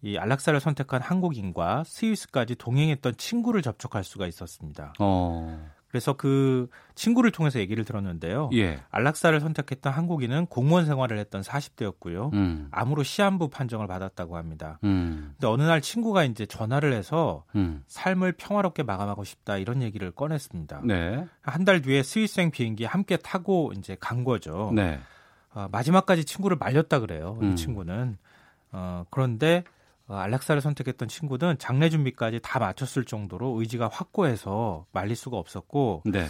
이 0.03 0.17
안락사를 0.17 0.59
선택한 0.59 1.01
한국인과 1.01 1.83
스위스까지 1.85 2.55
동행했던 2.55 3.17
친구를 3.17 3.61
접촉할 3.61 4.03
수가 4.03 4.27
있었습니다. 4.27 4.93
어. 4.99 5.69
그래서 5.91 6.13
그 6.13 6.69
친구를 6.95 7.31
통해서 7.31 7.59
얘기를 7.59 7.83
들었는데요. 7.83 8.49
예. 8.53 8.79
안락사를 8.91 9.37
선택했던 9.41 9.91
한국인은 9.91 10.45
공무원 10.45 10.85
생활을 10.85 11.19
했던 11.19 11.41
40대였고요. 11.41 12.31
음. 12.33 12.69
암으로 12.71 13.03
시한부 13.03 13.49
판정을 13.49 13.87
받았다고 13.87 14.37
합니다. 14.37 14.79
음. 14.85 15.33
근데 15.33 15.47
어느 15.47 15.63
날 15.63 15.81
친구가 15.81 16.23
이제 16.23 16.45
전화를 16.45 16.93
해서 16.93 17.43
음. 17.55 17.83
삶을 17.87 18.33
평화롭게 18.33 18.83
마감하고 18.83 19.25
싶다 19.25 19.57
이런 19.57 19.81
얘기를 19.81 20.11
꺼냈습니다. 20.11 20.81
네. 20.85 21.25
한달 21.41 21.81
뒤에 21.81 22.03
스위스행 22.03 22.51
비행기에 22.51 22.87
함께 22.87 23.17
타고 23.17 23.73
이제 23.77 23.97
간 23.99 24.23
거죠. 24.23 24.71
네. 24.73 24.97
어, 25.53 25.67
마지막까지 25.71 26.25
친구를 26.25 26.57
말렸다 26.57 26.99
그래요. 26.99 27.37
음. 27.41 27.51
이 27.51 27.55
친구는. 27.55 28.17
어, 28.71 29.05
그런데 29.09 29.63
어, 30.07 30.15
안락사를 30.15 30.61
선택했던 30.61 31.07
친구는 31.07 31.57
장례 31.57 31.89
준비까지 31.89 32.39
다 32.41 32.59
마쳤을 32.59 33.05
정도로 33.05 33.59
의지가 33.59 33.89
확고해서 33.91 34.85
말릴 34.91 35.15
수가 35.15 35.37
없었고 35.37 36.03
네. 36.05 36.27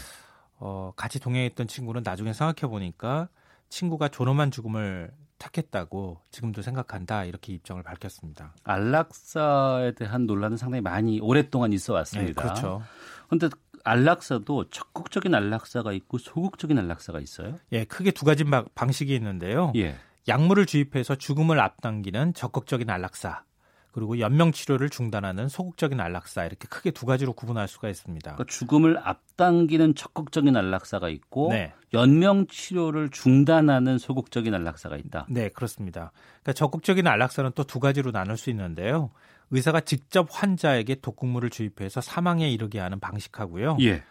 어, 0.60 0.94
같이 0.96 1.20
동행했던 1.20 1.68
친구는 1.68 2.02
나중에 2.04 2.34
생각해 2.34 2.70
보니까 2.70 3.30
친구가 3.70 4.10
존엄한 4.10 4.52
죽음을 4.52 5.12
택했다고 5.40 6.20
지금도 6.30 6.62
생각한다 6.62 7.26
이렇게 7.26 7.54
입장을 7.54 7.82
밝혔습니다. 7.82 8.54
안락사에 8.64 9.94
대한 9.94 10.28
논란은 10.28 10.58
상당히 10.58 10.82
많이 10.82 11.20
오랫동안 11.20 11.74
있어 11.74 11.94
왔습니다. 11.94 12.42
네, 12.42 12.48
그렇죠. 12.48 12.84
그런데 13.28 13.50
안락사도 13.84 14.70
적극적인 14.70 15.34
안락사가 15.34 15.92
있고 15.94 16.18
소극적인 16.18 16.78
안락사가 16.78 17.20
있어요? 17.20 17.56
예, 17.72 17.84
크게 17.86 18.12
두 18.12 18.26
가지 18.26 18.44
방- 18.44 18.66
방식이 18.76 19.14
있는데요. 19.16 19.72
예. 19.76 19.96
약물을 20.28 20.66
주입해서 20.66 21.16
죽음을 21.16 21.60
앞당기는 21.60 22.34
적극적인 22.36 22.90
안락사, 22.90 23.44
그리고 23.92 24.20
연명 24.20 24.52
치료를 24.52 24.90
중단하는 24.90 25.50
소극적인 25.50 26.00
안락사 26.00 26.46
이렇게 26.46 26.68
크게 26.70 26.92
두 26.92 27.06
가지로 27.06 27.34
구분할 27.34 27.68
수가 27.68 27.90
있습니다. 27.90 28.36
그러니까 28.36 28.46
죽음을 28.50 28.98
앞당기는 29.04 29.96
적극적인 29.96 30.56
안락사가 30.56 31.10
있고 31.10 31.50
네. 31.52 31.74
연명 31.94 32.48
치료를 32.48 33.10
중단하는 33.10 33.98
소극적인 33.98 34.54
안락사가 34.54 34.96
있다. 34.96 35.26
네, 35.30 35.50
그렇습니다. 35.50 36.12
그러니까 36.42 36.54
적극적인 36.54 37.06
안락사는 37.08 37.52
또 37.56 37.64
두 37.64 37.80
가지로 37.82 38.12
나눌 38.12 38.38
수 38.38 38.50
있는데요. 38.52 39.10
의사가 39.52 39.82
직접 39.82 40.28
환자에게 40.32 40.96
독극물을 40.96 41.50
주입해서 41.50 42.02
사망에 42.02 42.50
이르게 42.50 42.80
하는 42.80 43.00
방식하고요. 43.00 43.78
예. 43.82 44.04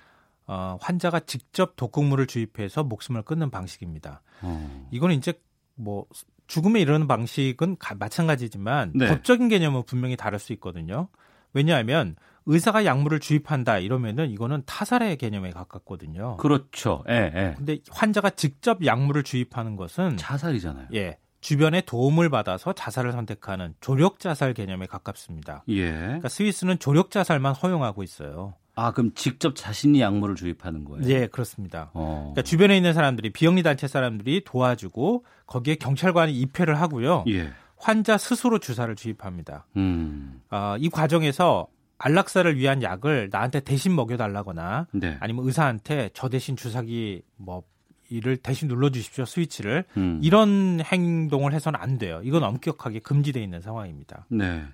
어, 0.47 0.77
환자가 0.81 1.21
직접 1.21 1.77
독극물을 1.77 2.27
주입해서 2.27 2.85
목숨을 2.85 3.23
끊는 3.23 3.51
방식입니다. 3.51 4.23
어. 4.43 4.89
이거는 4.91 5.17
이제 5.17 5.33
뭐 5.75 6.07
죽음에 6.47 6.81
이르는 6.81 7.07
방식은 7.07 7.77
가- 7.79 7.95
마찬가지지만 7.95 8.93
네. 8.95 9.09
법적인 9.09 9.49
개념은 9.49 9.85
분명히 9.87 10.17
다를 10.17 10.39
수 10.39 10.53
있거든요. 10.55 11.09
왜냐하면 11.53 12.17
의사가 12.47 12.85
약물을 12.85 13.21
주입한다 13.21 13.79
이러면은 13.79 14.31
이거는 14.31 14.62
타살의 14.67 15.17
개념에 15.17 15.51
가깝거든요. 15.51 16.37
그렇죠. 16.39 17.05
예, 17.09 17.33
예. 17.35 17.55
근데 17.57 17.79
환자가 17.91 18.31
직접 18.31 18.85
약물을 18.85 19.23
주입하는 19.23 19.77
것은 19.77 20.17
자살이잖아요. 20.17 20.89
예. 20.95 21.19
주변의 21.41 21.83
도움을 21.87 22.29
받아서 22.29 22.73
자살을 22.73 23.12
선택하는 23.12 23.75
조력 23.81 24.21
자살 24.21 24.55
개념에 24.55 24.87
가깝습니다. 24.87 25.65
예. 25.69 25.91
그러니까 25.91 26.29
스위스는 26.29 26.79
조력 26.79 27.11
자살만 27.11 27.55
허용하고 27.55 28.03
있어요. 28.03 28.55
아, 28.75 28.93
그럼 28.93 29.12
직접 29.15 29.57
자신이 29.57 30.01
약물을 30.01 30.37
주입하는 30.37 30.85
거예요? 30.85 31.07
예, 31.09 31.27
그렇습니다. 31.27 31.91
어. 31.93 32.33
그러니까 32.33 32.43
주변에 32.43 32.77
있는 32.77 32.95
사람들이 32.95 33.31
비영리 33.31 33.62
단체 33.62 33.89
사람들이 33.89 34.43
도와주고 34.45 35.25
거기에 35.47 35.75
경찰관이 35.75 36.33
입회를 36.33 36.81
하고요. 36.81 37.25
예. 37.29 37.51
환자 37.77 38.19
스스로 38.19 38.59
주사를 38.59 38.95
주입합니다. 38.95 39.67
음. 39.77 40.41
어, 40.51 40.77
이 40.79 40.89
과정에서 40.91 41.67
안락사를 41.99 42.57
위한 42.57 42.83
약을 42.83 43.29
나한테 43.31 43.61
대신 43.61 43.95
먹여달라거나 43.95 44.87
네. 44.93 45.17
아니면 45.21 45.45
의사한테 45.45 46.11
저 46.15 46.29
대신 46.29 46.57
주사기 46.57 47.23
뭐 47.37 47.62
이를 48.11 48.37
대신 48.37 48.69
눌러주십시오 48.69 49.24
스위치를 49.24 49.85
음. 49.97 50.20
이런 50.23 50.81
행동을 50.85 51.53
해서는 51.53 51.81
안 51.81 51.99
돼요. 51.99 52.20
이건 52.24 52.43
엄격하게 52.43 53.01
금지되어 53.01 53.43
있는 53.43 53.61
상황입니다. 53.61 54.27
네. 54.28 54.65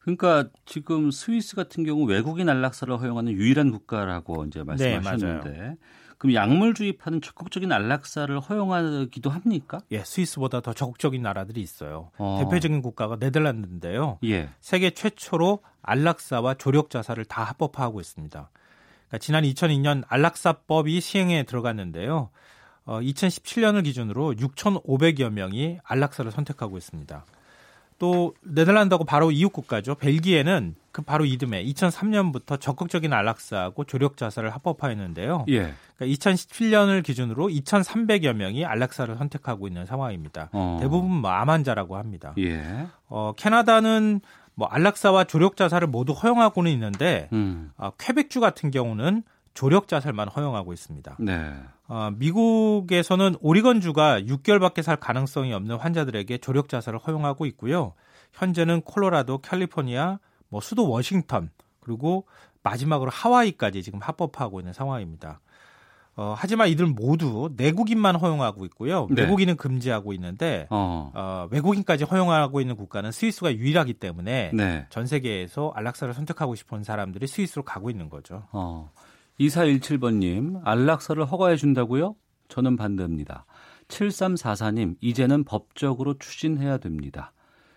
그러니까 0.00 0.48
지금 0.64 1.10
스위스 1.10 1.54
같은 1.54 1.84
경우 1.84 2.04
외국인 2.04 2.48
안락사를 2.48 2.96
허용하는 2.96 3.32
유일한 3.32 3.70
국가라고 3.70 4.44
이제 4.46 4.62
말씀하셨는데 4.62 5.50
네, 5.50 5.76
그럼 6.16 6.34
약물 6.34 6.74
주입하는 6.74 7.20
적극적인 7.20 7.70
안락사를 7.70 8.40
허용하기도 8.40 9.30
합니까? 9.30 9.80
예, 9.92 10.02
스위스보다 10.02 10.60
더 10.60 10.72
적극적인 10.72 11.20
나라들이 11.22 11.60
있어요. 11.60 12.10
어. 12.18 12.38
대표적인 12.42 12.82
국가가 12.82 13.16
네덜란드인데요. 13.16 14.18
예. 14.24 14.48
세계 14.60 14.90
최초로 14.90 15.60
안락사와 15.82 16.54
조력 16.54 16.90
자살을 16.90 17.24
다 17.24 17.44
합법화하고 17.44 18.00
있습니다. 18.00 18.50
그러니까 19.08 19.18
지난 19.18 19.44
2002년 19.44 20.04
안락사법이 20.08 21.00
시행에 21.00 21.44
들어갔는데요. 21.44 22.30
어, 22.88 23.00
2017년을 23.00 23.84
기준으로 23.84 24.32
6,500여 24.32 25.28
명이 25.30 25.78
안락사를 25.84 26.30
선택하고 26.32 26.78
있습니다. 26.78 27.22
또 27.98 28.32
네덜란드하고 28.42 29.04
바로 29.04 29.30
이웃 29.30 29.50
국가죠. 29.50 29.96
벨기에는 29.96 30.74
그 30.90 31.02
바로 31.02 31.26
이듬해 31.26 31.62
2003년부터 31.66 32.58
적극적인 32.58 33.12
안락사하고 33.12 33.84
조력 33.84 34.16
자살을 34.16 34.50
합법화했는데요. 34.50 35.44
예. 35.48 35.74
그러니까 35.96 36.16
2017년을 36.18 37.02
기준으로 37.04 37.48
2,300여 37.48 38.32
명이 38.32 38.64
안락사를 38.64 39.14
선택하고 39.16 39.66
있는 39.66 39.84
상황입니다. 39.84 40.48
어. 40.52 40.78
대부분 40.80 41.10
뭐 41.10 41.30
암 41.30 41.50
환자라고 41.50 41.96
합니다. 41.98 42.32
예. 42.38 42.86
어, 43.08 43.32
캐나다는 43.36 44.20
뭐 44.54 44.66
안락사와 44.68 45.24
조력 45.24 45.56
자살을 45.56 45.88
모두 45.88 46.12
허용하고는 46.14 46.70
있는데 46.72 47.28
음. 47.32 47.70
어, 47.76 47.90
퀘벡주 47.98 48.40
같은 48.40 48.70
경우는 48.70 49.24
조력 49.52 49.88
자살만 49.88 50.28
허용하고 50.28 50.72
있습니다. 50.72 51.16
네. 51.18 51.52
어, 51.88 52.10
미국에서는 52.16 53.36
오리건주가 53.40 54.20
6개월밖에 54.20 54.82
살 54.82 54.96
가능성이 54.96 55.54
없는 55.54 55.76
환자들에게 55.76 56.38
조력 56.38 56.68
자살을 56.68 56.98
허용하고 56.98 57.46
있고요. 57.46 57.94
현재는 58.34 58.82
콜로라도, 58.82 59.38
캘리포니아, 59.38 60.18
뭐 60.48 60.60
수도 60.60 60.88
워싱턴 60.88 61.50
그리고 61.80 62.26
마지막으로 62.62 63.10
하와이까지 63.10 63.82
지금 63.82 64.00
합법화하고 64.00 64.60
있는 64.60 64.74
상황입니다. 64.74 65.40
어, 66.16 66.34
하지만 66.36 66.68
이들 66.68 66.86
모두 66.86 67.48
내국인만 67.56 68.16
허용하고 68.16 68.64
있고요. 68.66 69.06
네. 69.08 69.22
외국인은 69.22 69.56
금지하고 69.56 70.12
있는데 70.14 70.66
어. 70.68 71.12
어, 71.14 71.48
외국인까지 71.52 72.04
허용하고 72.04 72.60
있는 72.60 72.74
국가는 72.74 73.10
스위스가 73.12 73.54
유일하기 73.54 73.94
때문에 73.94 74.50
네. 74.52 74.86
전 74.90 75.06
세계에서 75.06 75.72
안락사를 75.76 76.12
선택하고 76.12 76.56
싶은 76.56 76.82
사람들이 76.82 77.28
스위스로 77.28 77.62
가고 77.62 77.88
있는 77.88 78.10
거죠. 78.10 78.42
어. 78.50 78.90
2417번님, 79.40 80.60
안락사를 80.64 81.24
허가해 81.24 81.56
준다고요? 81.56 82.16
저는 82.48 82.76
반대입니다. 82.76 83.46
7344님, 83.88 84.96
이제는 85.00 85.44
법적으로 85.44 86.14
추진해야 86.18 86.78
됩니다. 86.78 87.32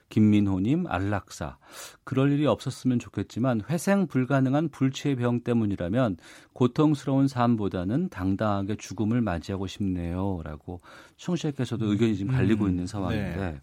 김민호님, 0.09 0.87
안락사. 0.87 1.57
그럴 2.03 2.31
일이 2.33 2.45
없었으면 2.45 2.99
좋겠지만 2.99 3.61
회생 3.69 4.07
불가능한 4.07 4.69
불치의 4.69 5.15
병 5.15 5.41
때문이라면 5.41 6.17
고통스러운 6.53 7.27
삶보다는 7.27 8.09
당당하게 8.09 8.75
죽음을 8.75 9.21
맞이하고 9.21 9.67
싶네요. 9.67 10.41
라고 10.43 10.81
청취자께서도 11.15 11.85
의견이 11.85 12.15
지금 12.15 12.33
갈리고 12.33 12.65
음, 12.65 12.71
있는 12.71 12.87
상황인데 12.87 13.37
네. 13.37 13.61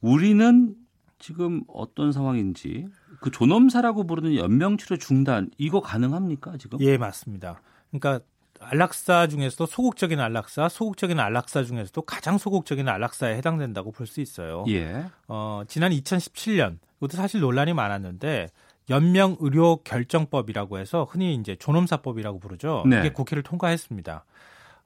우리는 0.00 0.76
지금 1.18 1.62
어떤 1.66 2.12
상황인지 2.12 2.86
그 3.20 3.30
존엄사라고 3.30 4.06
부르는 4.06 4.36
연명 4.36 4.76
치료 4.76 4.96
중단 4.96 5.50
이거 5.58 5.80
가능합니까 5.80 6.56
지금? 6.58 6.80
예, 6.80 6.96
맞습니다. 6.96 7.60
그러니까 7.90 8.24
안락사 8.60 9.26
중에서도 9.26 9.66
소극적인 9.66 10.20
안락사, 10.20 10.68
소극적인 10.68 11.18
안락사 11.18 11.64
중에서도 11.64 12.00
가장 12.02 12.38
소극적인 12.38 12.88
안락사에 12.88 13.36
해당된다고 13.36 13.90
볼 13.90 14.06
수 14.06 14.20
있어요. 14.20 14.64
예. 14.68 15.04
어, 15.28 15.62
지난 15.66 15.90
2017년 15.92 16.78
이것도 16.98 17.16
사실 17.16 17.40
논란이 17.40 17.74
많았는데 17.74 18.48
연명 18.90 19.36
의료 19.40 19.76
결정법이라고 19.76 20.78
해서 20.78 21.06
흔히 21.10 21.34
이제 21.34 21.56
존엄사법이라고 21.56 22.38
부르죠. 22.38 22.84
네. 22.86 23.00
이게 23.00 23.10
국회를 23.10 23.42
통과했습니다. 23.42 24.24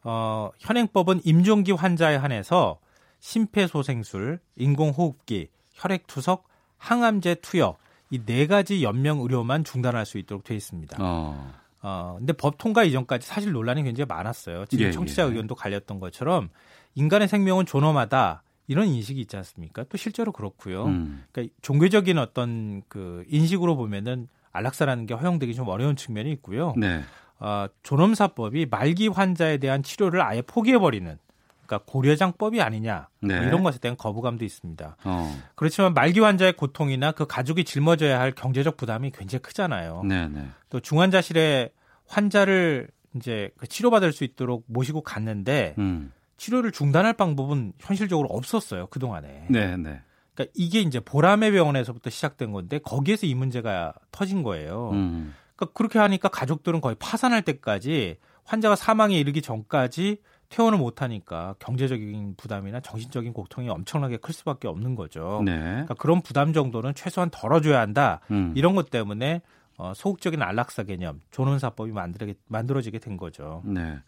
어, 0.04 0.50
현행법은 0.58 1.20
임종기 1.24 1.72
환자에 1.72 2.16
한해서 2.16 2.78
심폐소생술, 3.20 4.38
인공호흡기, 4.56 5.48
혈액투석, 5.72 6.46
항암제 6.78 7.36
투여 7.36 7.76
이 8.10 8.20
네 8.24 8.46
가지 8.46 8.82
연명 8.82 9.20
의료만 9.20 9.64
중단할 9.64 10.06
수 10.06 10.18
있도록 10.18 10.44
되어 10.44 10.56
있습니다. 10.56 10.96
어. 11.00 11.52
어, 11.82 12.16
근데 12.18 12.32
법 12.32 12.58
통과 12.58 12.82
이전까지 12.84 13.26
사실 13.26 13.52
논란이 13.52 13.82
굉장히 13.82 14.06
많았어요. 14.08 14.64
지금 14.66 14.86
예, 14.86 14.90
청취자 14.92 15.22
예. 15.24 15.28
의견도 15.28 15.54
갈렸던 15.54 16.00
것처럼 16.00 16.48
인간의 16.94 17.28
생명은 17.28 17.66
존엄하다 17.66 18.42
이런 18.68 18.86
인식이 18.88 19.20
있지 19.20 19.36
않습니까? 19.36 19.84
또 19.84 19.96
실제로 19.96 20.32
그렇고요. 20.32 20.86
음. 20.86 21.24
그러니까 21.30 21.54
종교적인 21.62 22.18
어떤 22.18 22.82
그 22.88 23.24
인식으로 23.28 23.76
보면은 23.76 24.28
안락사라는 24.52 25.06
게 25.06 25.14
허용되기 25.14 25.54
좀 25.54 25.68
어려운 25.68 25.94
측면이 25.96 26.32
있고요. 26.32 26.74
네. 26.76 27.02
어, 27.38 27.66
존엄사법이 27.82 28.66
말기 28.70 29.08
환자에 29.08 29.58
대한 29.58 29.82
치료를 29.82 30.22
아예 30.22 30.42
포기해버리는 30.42 31.18
그러니까 31.66 31.90
고려장법이 31.90 32.62
아니냐 32.62 33.08
뭐 33.20 33.28
네. 33.28 33.46
이런 33.46 33.62
것에 33.62 33.78
대한 33.78 33.96
거부감도 33.96 34.44
있습니다. 34.44 34.96
어. 35.04 35.42
그렇지만 35.54 35.94
말기 35.94 36.20
환자의 36.20 36.54
고통이나 36.54 37.12
그 37.12 37.26
가족이 37.26 37.64
짊어져야 37.64 38.18
할 38.18 38.32
경제적 38.32 38.76
부담이 38.76 39.10
굉장히 39.10 39.42
크잖아요. 39.42 40.02
네, 40.04 40.28
네. 40.28 40.46
또 40.70 40.80
중환자실에 40.80 41.70
환자를 42.06 42.88
이제 43.16 43.50
그 43.56 43.66
치료받을 43.66 44.12
수 44.12 44.24
있도록 44.24 44.64
모시고 44.66 45.02
갔는데 45.02 45.74
음. 45.78 46.12
치료를 46.36 46.70
중단할 46.70 47.14
방법은 47.14 47.72
현실적으로 47.78 48.28
없었어요 48.28 48.86
그 48.88 48.98
동안에. 48.98 49.46
네, 49.48 49.76
네. 49.76 50.00
그러니까 50.34 50.52
이게 50.54 50.80
이제 50.80 51.00
보라매 51.00 51.50
병원에서부터 51.50 52.10
시작된 52.10 52.52
건데 52.52 52.78
거기에서 52.78 53.26
이 53.26 53.34
문제가 53.34 53.94
터진 54.12 54.42
거예요. 54.42 54.90
음. 54.92 55.34
그러니까 55.56 55.72
그렇게 55.74 55.98
하니까 55.98 56.28
가족들은 56.28 56.80
거의 56.80 56.94
파산할 56.98 57.42
때까지 57.42 58.18
환자가 58.44 58.76
사망에 58.76 59.18
이르기 59.18 59.42
전까지 59.42 60.18
퇴원을 60.48 60.78
못 60.78 61.02
하니까 61.02 61.54
경제적인 61.58 62.34
부담이나 62.36 62.80
정신적인 62.80 63.32
고통이 63.32 63.68
엄청나게 63.68 64.18
클 64.18 64.32
수밖에 64.34 64.68
없는 64.68 64.94
거죠. 64.94 65.42
네. 65.44 65.58
그러니까 65.58 65.94
그런 65.94 66.22
부담 66.22 66.52
정도는 66.52 66.94
최소한 66.94 67.30
덜어줘야 67.30 67.80
한다. 67.80 68.20
음. 68.30 68.52
이런 68.56 68.74
것 68.74 68.90
때문에 68.90 69.42
어, 69.78 69.92
소극적인 69.94 70.40
안락사 70.40 70.84
개념, 70.84 71.20
존엄사법이 71.30 71.92
만들게, 71.92 72.34
만들어지게 72.48 72.98
된 72.98 73.16
거죠. 73.16 73.62
네. 73.64 73.98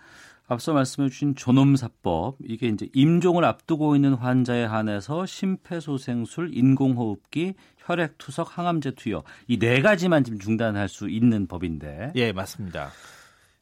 앞서 0.50 0.72
말씀해 0.72 1.10
주신 1.10 1.34
존엄사법 1.34 2.36
이게 2.42 2.68
이제 2.68 2.88
임종을 2.94 3.44
앞두고 3.44 3.94
있는 3.96 4.14
환자에 4.14 4.64
한해서 4.64 5.26
심폐소생술, 5.26 6.56
인공호흡기, 6.56 7.52
혈액투석, 7.76 8.56
항암제 8.56 8.92
투여 8.92 9.24
이 9.46 9.58
네 9.58 9.82
가지만 9.82 10.24
지금 10.24 10.38
중단할 10.38 10.88
수 10.88 11.10
있는 11.10 11.46
법인데 11.46 12.12
예, 12.14 12.32
맞습니다. 12.32 12.88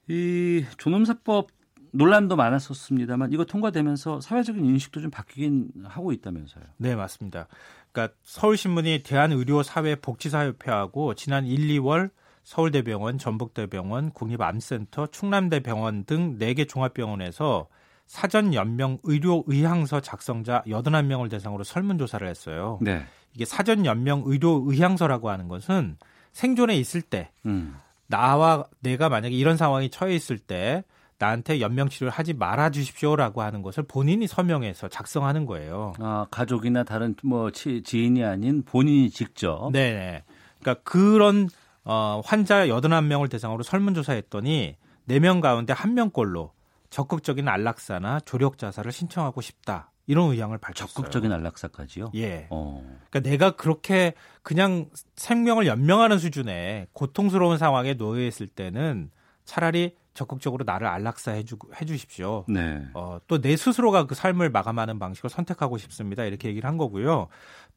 이 0.08 0.64
존엄사법 0.78 1.48
논란도 1.96 2.36
많았었습니다만 2.36 3.32
이거 3.32 3.44
통과되면서 3.44 4.20
사회적인 4.20 4.64
인식도 4.64 5.00
좀 5.00 5.10
바뀌긴 5.10 5.70
하고 5.84 6.12
있다면서요. 6.12 6.62
네, 6.76 6.94
맞습니다. 6.94 7.48
그러니까 7.92 8.14
서울신문이 8.22 9.02
대한의료사회복지사협회하고 9.02 11.14
지난 11.14 11.44
1, 11.46 11.80
2월 11.80 12.10
서울대병원, 12.44 13.18
전북대병원, 13.18 14.12
국립암센터, 14.12 15.08
충남대병원 15.08 16.04
등 16.04 16.38
4개 16.38 16.68
종합병원에서 16.68 17.66
사전 18.06 18.54
연명 18.54 18.98
의료 19.02 19.42
의향서 19.46 20.00
작성자 20.00 20.62
81명을 20.66 21.28
대상으로 21.28 21.64
설문조사를 21.64 22.28
했어요. 22.28 22.78
네. 22.80 23.04
이게 23.34 23.44
사전 23.44 23.84
연명 23.84 24.22
의료 24.26 24.62
의향서라고 24.64 25.28
하는 25.28 25.48
것은 25.48 25.96
생존에 26.32 26.76
있을 26.76 27.02
때 27.02 27.30
음. 27.46 27.74
나와 28.06 28.64
내가 28.80 29.08
만약에 29.08 29.34
이런 29.34 29.56
상황에 29.56 29.88
처해 29.88 30.14
있을 30.14 30.38
때 30.38 30.84
나한테 31.18 31.60
연명 31.60 31.88
치료를 31.88 32.10
하지 32.12 32.34
말아 32.34 32.70
주십시오라고 32.70 33.42
하는 33.42 33.62
것을 33.62 33.84
본인이 33.84 34.26
서명해서 34.26 34.88
작성하는 34.88 35.46
거예요. 35.46 35.92
아, 35.98 36.26
가족이나 36.30 36.84
다른 36.84 37.14
뭐 37.22 37.50
치- 37.50 37.82
지인이 37.82 38.22
아닌 38.24 38.62
본인이 38.62 39.08
직접 39.10 39.70
네, 39.72 39.94
네. 39.94 40.24
그러니까 40.60 40.82
그런 40.84 41.48
어, 41.84 42.20
환자 42.24 42.66
81명을 42.66 43.30
대상으로 43.30 43.62
설문조사 43.62 44.12
했더니 44.14 44.76
4명 45.08 45.40
가운데 45.40 45.72
1명꼴로 45.72 46.50
적극적인 46.90 47.48
안락사나 47.48 48.20
조력 48.20 48.58
자살을 48.58 48.92
신청하고 48.92 49.40
싶다. 49.40 49.90
이런 50.08 50.30
의향을 50.30 50.58
밝혔어요. 50.58 50.86
적극적인 50.88 51.32
안락사까지요. 51.32 52.12
예. 52.14 52.46
어. 52.50 52.80
그러니까 53.10 53.28
내가 53.28 53.50
그렇게 53.56 54.14
그냥 54.42 54.86
생명을 55.16 55.66
연명하는 55.66 56.18
수준의 56.18 56.86
고통스러운 56.92 57.58
상황에 57.58 57.94
놓여 57.94 58.24
있을 58.24 58.46
때는 58.46 59.10
차라리 59.44 59.96
적극적으로 60.16 60.64
나를 60.64 60.88
안락사 60.88 61.30
해 61.32 61.44
주, 61.44 61.56
해주십시오. 61.80 62.44
네. 62.48 62.82
어, 62.94 63.18
또 63.28 63.38
내 63.40 63.56
스스로가 63.56 64.06
그 64.06 64.16
삶을 64.16 64.50
마감하는 64.50 64.98
방식을 64.98 65.30
선택하고 65.30 65.78
싶습니다. 65.78 66.24
이렇게 66.24 66.48
얘기를 66.48 66.68
한 66.68 66.76
거고요. 66.78 67.28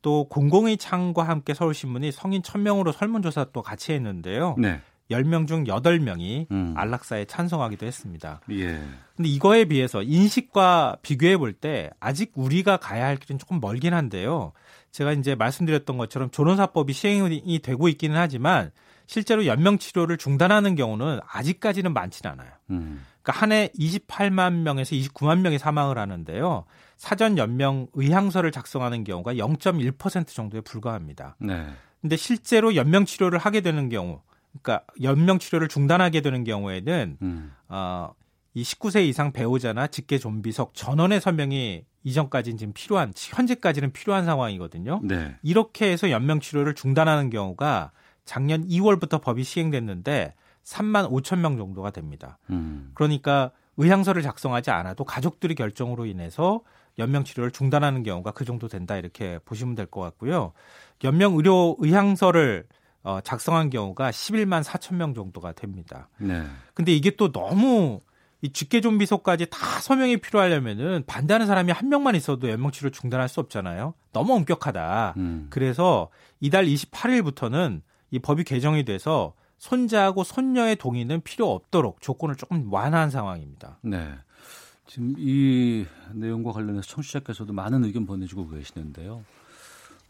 또 0.02 0.28
공공의 0.30 0.78
창과 0.78 1.24
함께 1.24 1.54
서울신문이 1.54 2.12
성인 2.12 2.42
1000명으로 2.42 2.92
설문조사 2.94 3.48
또 3.54 3.62
같이 3.62 3.92
했는데요. 3.94 4.56
네. 4.58 4.82
10명 5.12 5.48
중 5.48 5.64
8명이 5.64 6.46
음. 6.52 6.74
안락사에 6.78 7.26
찬성하기도 7.26 7.84
했습니다. 7.86 8.42
예. 8.52 8.80
근데 9.16 9.28
이거에 9.30 9.66
비해서 9.66 10.04
인식과 10.04 10.98
비교해 11.02 11.36
볼 11.36 11.54
때 11.54 11.90
아직 12.00 12.32
우리가 12.36 12.78
가야 12.78 13.06
할 13.08 13.18
길은 13.18 13.40
조금 13.40 13.60
멀긴 13.60 13.94
한데요. 13.96 14.54
제가 14.92 15.14
이제 15.14 15.34
말씀드렸던 15.36 15.98
것처럼 15.98 16.30
존엄사법이 16.30 16.94
시행이 16.94 17.60
되고 17.64 17.88
있기는 17.90 18.16
하지만 18.16 18.72
실제로 19.10 19.48
연명 19.48 19.80
치료를 19.80 20.18
중단하는 20.18 20.76
경우는 20.76 21.20
아직까지는 21.28 21.94
많지는 21.94 22.32
않아요. 22.32 22.52
음. 22.70 23.04
그러니까 23.24 23.42
한 23.42 23.52
해 23.52 23.70
28만 23.70 24.62
명에서 24.62 24.96
29만 24.96 25.40
명이 25.40 25.58
사망을 25.58 25.98
하는데요. 25.98 26.66
사전 26.96 27.40
연명 27.40 27.88
의향서를 27.94 28.52
작성하는 28.52 29.04
경우가 29.04 29.34
0.1% 29.34 30.28
정도에 30.28 30.62
불과합니다. 30.62 31.38
네. 31.40 31.66
근데 32.02 32.18
실제로 32.18 32.76
연명 32.76 33.06
치료를 33.06 33.40
하게 33.40 33.62
되는 33.62 33.90
경우, 33.90 34.22
그러니까 34.62 34.86
연명 35.02 35.40
치료를 35.40 35.70
중단하게 35.70 36.22
되는 36.22 36.44
경우에는 36.44 37.18
음. 37.24 37.52
어, 37.68 38.14
이 38.54 38.62
19세 38.62 39.08
이상 39.08 39.32
배우자나 39.32 39.88
직계 39.88 40.20
좀비속 40.20 40.76
전원의 40.76 41.20
서명이 41.20 41.84
이전까지는 42.04 42.60
지금 42.60 42.74
필요한 42.74 43.12
현재까지는 43.16 43.92
필요한 43.92 44.26
상황이거든요. 44.26 45.02
네. 45.04 45.36
이렇게 45.42 45.92
해서 45.92 46.12
연명 46.12 46.40
치료를 46.40 46.76
중단하는 46.76 47.32
경우가 47.32 47.92
작년 48.30 48.64
2월부터 48.68 49.20
법이 49.20 49.44
시행됐는데 49.44 50.36
3만 50.64 51.10
5천 51.10 51.40
명 51.40 51.58
정도가 51.58 51.90
됩니다. 51.90 52.38
음. 52.52 52.92
그러니까 52.94 53.50
의향서를 53.78 54.22
작성하지 54.22 54.70
않아도 54.70 55.04
가족들이 55.04 55.56
결정으로 55.56 56.06
인해서 56.06 56.62
연명 57.00 57.24
치료를 57.24 57.50
중단하는 57.50 58.04
경우가 58.04 58.30
그 58.32 58.46
정도 58.46 58.68
된다 58.68 58.98
이렇게 58.98 59.40
보시면 59.46 59.74
될 59.74 59.88
것 59.88 60.02
같고요. 60.02 60.54
연명 61.04 61.38
의료 61.38 61.76
의향서를 61.80 62.68
어, 63.02 63.20
작성한 63.24 63.72
경우가 63.72 64.12
11만 64.12 64.62
4천 64.62 64.94
명 64.94 65.16
정도가 65.16 65.54
됩니다. 65.54 66.08
네. 66.20 66.44
근데 66.76 66.92
이게 66.94 67.16
또 67.16 67.32
너무 67.32 68.02
이 68.42 68.54
직계 68.54 68.80
좀비속까지 68.80 69.48
다 69.50 69.58
서명이 69.82 70.18
필요하려면은 70.18 71.04
반대하는 71.08 71.48
사람이 71.48 71.72
한 71.72 71.90
명만 71.90 72.14
있어도 72.14 72.48
연명 72.48 72.70
치료 72.70 72.92
중단할 72.92 73.28
수 73.28 73.40
없잖아요. 73.40 73.96
너무 74.14 74.36
엄격하다. 74.36 75.16
음. 75.18 75.48
그래서 75.50 76.10
이달 76.40 76.68
28일부터는 76.68 77.82
이 78.12 78.20
법이 78.20 78.44
개정이 78.44 78.86
돼서 78.86 79.34
손자하고 79.58 80.24
손녀의 80.24 80.78
동의는 80.78 81.22
필요 81.22 81.52
없도록 81.52 82.02
조건을 82.02 82.36
조금 82.36 82.72
완화한 82.72 83.10
상황입니다. 83.10 83.78
네. 83.82 84.14
지금 84.88 85.14
이 85.18 85.86
내용과 86.14 86.52
관련해서 86.52 86.88
청취자께서도 86.88 87.54
많은 87.54 87.84
의견 87.84 88.06
보내주고 88.06 88.50
계시는데요. 88.50 89.24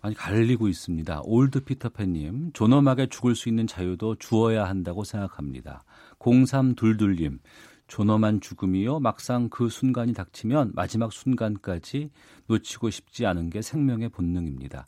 많이 0.01 0.15
갈리고 0.15 0.69
있습니다. 0.69 1.21
올드 1.25 1.65
피터팬님, 1.65 2.51
존엄하게 2.53 3.07
죽을 3.07 3.35
수 3.35 3.49
있는 3.49 3.67
자유도 3.67 4.15
주어야 4.15 4.65
한다고 4.65 5.03
생각합니다. 5.03 5.83
0322님, 6.19 7.39
존엄한 7.87 8.39
죽음이요. 8.39 8.99
막상 8.99 9.49
그 9.49 9.67
순간이 9.67 10.13
닥치면 10.13 10.71
마지막 10.75 11.11
순간까지 11.11 12.11
놓치고 12.47 12.89
싶지 12.91 13.25
않은 13.25 13.49
게 13.49 13.61
생명의 13.61 14.09
본능입니다. 14.09 14.85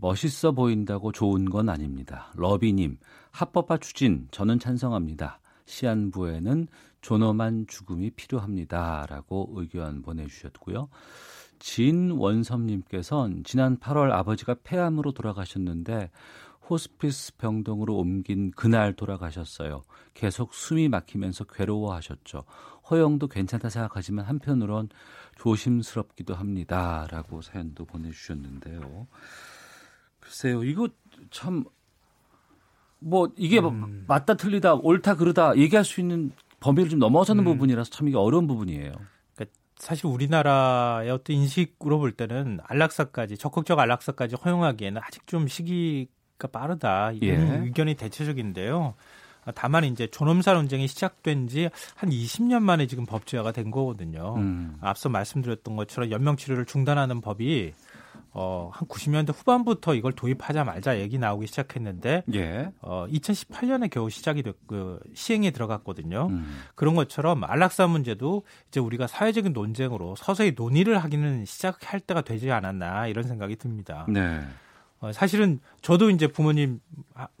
멋있어 0.00 0.52
보인다고 0.52 1.12
좋은 1.12 1.44
건 1.44 1.68
아닙니다. 1.68 2.32
러비님, 2.36 2.98
합법화 3.32 3.78
추진 3.78 4.28
저는 4.30 4.58
찬성합니다. 4.58 5.40
시한부에는 5.66 6.68
존엄한 7.00 7.66
죽음이 7.68 8.10
필요합니다. 8.10 9.06
라고 9.08 9.50
의견 9.54 10.02
보내주셨고요. 10.02 10.88
진원섭님께서는 11.58 13.42
지난 13.44 13.78
8월 13.78 14.12
아버지가 14.12 14.54
폐암으로 14.62 15.12
돌아가셨는데 15.12 16.10
호스피스 16.68 17.36
병동으로 17.36 17.96
옮긴 17.96 18.50
그날 18.52 18.92
돌아가셨어요. 18.92 19.82
계속 20.14 20.54
숨이 20.54 20.88
막히면서 20.88 21.44
괴로워하셨죠. 21.44 22.44
허영도 22.90 23.28
괜찮다 23.28 23.70
생각하지만 23.70 24.26
한편으론 24.26 24.90
조심스럽기도 25.38 26.34
합니다. 26.34 27.06
라고 27.10 27.40
사연도 27.42 27.84
보내주셨는데요. 27.84 29.06
글쎄요, 30.28 30.62
이거 30.62 30.88
참, 31.30 31.64
뭐, 32.98 33.30
이게 33.36 33.58
음. 33.60 34.04
맞다 34.06 34.34
틀리다, 34.34 34.74
옳다 34.74 35.14
그르다 35.16 35.56
얘기할 35.56 35.84
수 35.84 36.00
있는 36.00 36.32
범위를 36.60 36.90
좀 36.90 36.98
넘어서는 36.98 37.42
음. 37.42 37.52
부분이라서 37.52 37.90
참 37.90 38.08
이게 38.08 38.16
어려운 38.16 38.46
부분이에요. 38.46 38.92
그러니까 39.34 39.56
사실 39.76 40.06
우리나라의 40.06 41.10
어떤 41.10 41.36
인식으로 41.36 41.98
볼 41.98 42.12
때는 42.12 42.58
안락사까지 42.64 43.38
적극적 43.38 43.78
안락사까지 43.78 44.36
허용하기에는 44.36 45.00
아직 45.02 45.26
좀 45.26 45.48
시기가 45.48 46.48
빠르다 46.52 47.12
이런 47.12 47.48
예. 47.48 47.58
의견이 47.64 47.94
대체적인데요. 47.94 48.94
아, 49.44 49.52
다만 49.54 49.84
이제 49.84 50.06
존엄사 50.08 50.52
논쟁이 50.52 50.86
시작된 50.88 51.48
지 51.48 51.70
한 51.94 52.10
20년 52.10 52.60
만에 52.62 52.86
지금 52.86 53.06
법제화가 53.06 53.52
된 53.52 53.70
거거든요. 53.70 54.34
음. 54.36 54.76
앞서 54.80 55.08
말씀드렸던 55.08 55.74
것처럼 55.76 56.10
연명 56.10 56.36
치료를 56.36 56.66
중단하는 56.66 57.20
법이 57.22 57.72
어, 58.32 58.70
한 58.72 58.86
90년대 58.86 59.34
후반부터 59.34 59.94
이걸 59.94 60.12
도입하자 60.12 60.64
말자 60.64 61.00
얘기 61.00 61.18
나오기 61.18 61.46
시작했는데 61.46 62.24
예. 62.34 62.70
어, 62.80 63.06
2018년에 63.08 63.90
겨우 63.90 64.10
시작이 64.10 64.42
됐, 64.42 64.54
그, 64.66 65.00
시행에 65.14 65.50
들어갔거든요. 65.50 66.28
음. 66.30 66.60
그런 66.74 66.94
것처럼 66.94 67.42
안락사 67.44 67.86
문제도 67.86 68.42
이제 68.68 68.80
우리가 68.80 69.06
사회적인 69.06 69.52
논쟁으로 69.52 70.14
서서히 70.16 70.52
논의를 70.56 70.98
하기는 70.98 71.44
시작할 71.44 72.00
때가 72.00 72.20
되지 72.20 72.50
않았나 72.50 73.06
이런 73.08 73.24
생각이 73.24 73.56
듭니다. 73.56 74.06
네. 74.08 74.40
어, 75.00 75.12
사실은 75.12 75.60
저도 75.80 76.10
이제 76.10 76.26
부모님 76.26 76.80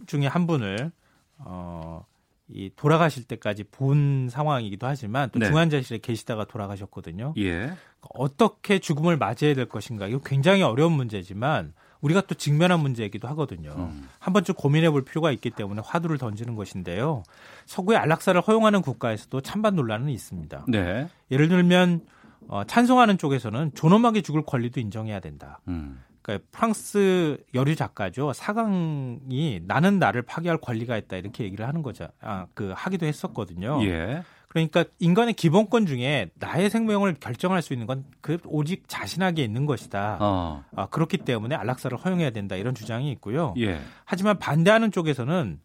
중에 0.06 0.26
한 0.26 0.46
분을 0.46 0.90
어, 1.38 2.04
이 2.48 2.70
돌아가실 2.74 3.24
때까지 3.24 3.64
본 3.64 4.28
상황이기도 4.30 4.86
하지만 4.86 5.28
또 5.30 5.38
네. 5.38 5.46
중환자실에 5.46 5.98
계시다가 5.98 6.44
돌아가셨거든요. 6.44 7.34
예. 7.38 7.72
어떻게 8.00 8.78
죽음을 8.78 9.16
맞이해야 9.16 9.54
될 9.54 9.68
것인가 9.68 10.06
이거 10.06 10.20
굉장히 10.24 10.62
어려운 10.62 10.92
문제지만 10.92 11.72
우리가 12.00 12.22
또 12.22 12.34
직면한 12.34 12.80
문제이기도 12.80 13.26
하거든요. 13.28 13.72
음. 13.76 14.08
한 14.18 14.32
번쯤 14.32 14.54
고민해 14.54 14.90
볼 14.90 15.04
필요가 15.04 15.32
있기 15.32 15.50
때문에 15.50 15.82
화두를 15.84 16.18
던지는 16.18 16.54
것인데요. 16.54 17.24
서구의 17.66 17.98
안락사를 17.98 18.40
허용하는 18.40 18.82
국가에서도 18.82 19.40
찬반 19.40 19.74
논란은 19.74 20.08
있습니다. 20.08 20.66
네. 20.68 21.08
예를 21.30 21.48
들면 21.48 22.02
어, 22.48 22.64
찬성하는 22.64 23.18
쪽에서는 23.18 23.72
존엄하게 23.74 24.22
죽을 24.22 24.42
권리도 24.42 24.80
인정해야 24.80 25.20
된다. 25.20 25.60
음. 25.68 26.02
그러니까 26.22 26.46
프랑스 26.52 27.42
여류 27.54 27.74
작가죠 27.74 28.32
사강이 28.34 29.62
나는 29.64 29.98
나를 29.98 30.22
파괴할 30.22 30.58
권리가 30.58 30.96
있다 30.98 31.16
이렇게 31.16 31.44
얘기를 31.44 31.66
하는 31.66 31.82
거죠. 31.82 32.08
아, 32.20 32.46
그 32.54 32.72
하기도 32.76 33.06
했었거든요. 33.06 33.82
예. 33.84 34.22
그러니까 34.48 34.84
인간의 34.98 35.34
기본권 35.34 35.86
중에 35.86 36.30
나의 36.34 36.70
생명을 36.70 37.16
결정할 37.20 37.62
수 37.62 37.72
있는 37.72 37.86
건 37.86 38.04
그 38.28 38.36
오직 38.44 38.84
자신에게 38.88 39.42
있는 39.42 39.64
것이다. 39.64 40.18
어. 40.20 40.62
아, 40.76 40.86
그렇기 40.88 41.16
때문에 41.16 41.54
안락사를 41.54 41.96
허용해야 41.96 42.28
된다 42.28 42.56
이런 42.56 42.74
주장이 42.74 43.10
있고요. 43.12 43.54
예. 43.58 43.80
하지만 44.04 44.38
반대하는 44.38 44.92
쪽에서는 44.92 45.58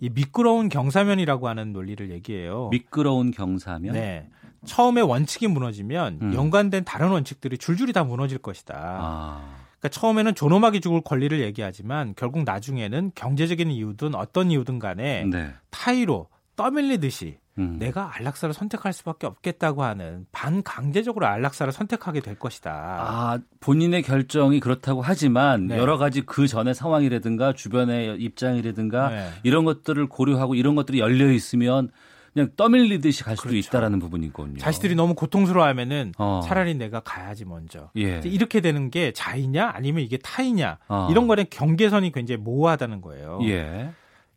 이 0.00 0.10
미끄러운 0.10 0.68
경사면이라고 0.68 1.48
하는 1.48 1.72
논리를 1.72 2.10
얘기해요. 2.10 2.68
미끄러운 2.70 3.30
경사면. 3.30 3.94
네. 3.94 4.28
처음에 4.66 5.00
원칙이 5.00 5.46
무너지면 5.46 6.18
음. 6.20 6.34
연관된 6.34 6.84
다른 6.84 7.08
원칙들이 7.08 7.56
줄줄이 7.56 7.94
다 7.94 8.04
무너질 8.04 8.36
것이다. 8.36 8.74
아. 8.76 9.56
그러니까 9.78 9.88
처음에는 9.98 10.34
존엄하게 10.34 10.80
죽을 10.80 11.00
권리를 11.00 11.40
얘기하지만 11.40 12.12
결국 12.16 12.44
나중에는 12.44 13.12
경제적인 13.14 13.70
이유든 13.70 14.14
어떤 14.14 14.50
이유든 14.50 14.78
간에 14.78 15.24
네. 15.24 15.54
타의로 15.70 16.28
떠밀리듯이 16.56 17.38
음. 17.60 17.76
내가 17.78 18.10
안락사를 18.16 18.52
선택할 18.52 18.92
수밖에 18.92 19.26
없겠다고 19.26 19.84
하는 19.84 20.26
반강제적으로 20.32 21.26
안락사를 21.26 21.72
선택하게 21.72 22.20
될 22.20 22.38
것이다. 22.38 22.70
아, 22.72 23.38
본인의 23.60 24.02
결정이 24.02 24.60
그렇다고 24.60 25.02
하지만 25.02 25.68
네. 25.68 25.78
여러 25.78 25.98
가지 25.98 26.22
그 26.22 26.48
전의 26.48 26.74
상황이라든가 26.74 27.52
주변의 27.52 28.16
입장이라든가 28.18 29.10
네. 29.10 29.28
이런 29.42 29.64
것들을 29.64 30.06
고려하고 30.08 30.54
이런 30.54 30.74
것들이 30.74 30.98
열려 30.98 31.30
있으면 31.30 31.90
그냥 32.32 32.50
떠밀리듯이 32.56 33.24
갈 33.24 33.36
수도 33.36 33.50
그렇죠. 33.50 33.68
있다라는 33.68 33.98
부분이군요. 33.98 34.58
자식들이 34.58 34.94
너무 34.94 35.14
고통스러워하면은 35.14 36.12
어. 36.18 36.40
차라리 36.44 36.74
내가 36.74 37.00
가야지 37.00 37.44
먼저. 37.44 37.90
예. 37.96 38.20
이렇게 38.24 38.60
되는 38.60 38.90
게 38.90 39.12
자이냐 39.12 39.72
아니면 39.74 40.04
이게 40.04 40.16
타이냐 40.16 40.78
어. 40.88 41.08
이런 41.10 41.26
거는 41.26 41.46
경계선이 41.50 42.12
굉장히 42.12 42.40
모호하다는 42.40 43.00
거예요. 43.00 43.40
예. 43.44 43.90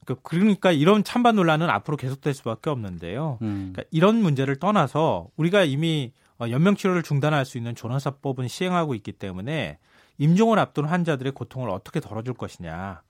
그- 0.05 0.15
그러니까 0.21 0.71
이런 0.71 1.03
찬반 1.03 1.35
논란은 1.35 1.69
앞으로 1.69 1.97
계속될 1.97 2.33
수밖에 2.33 2.69
없는데요. 2.69 3.37
음. 3.41 3.71
그러니까 3.73 3.83
이런 3.91 4.17
문제를 4.21 4.57
떠나서 4.57 5.27
우리가 5.37 5.63
이미 5.63 6.11
어, 6.39 6.49
연명 6.49 6.75
치료를 6.75 7.03
중단할 7.03 7.45
수 7.45 7.57
있는 7.57 7.75
존엄사법은 7.75 8.47
시행하고 8.47 8.95
있기 8.95 9.11
때문에 9.13 9.77
임종을 10.17 10.57
앞둔 10.59 10.85
환자들의 10.85 11.31
고통을 11.33 11.69
어떻게 11.69 11.99
덜어줄 11.99 12.33
것이냐, 12.33 13.01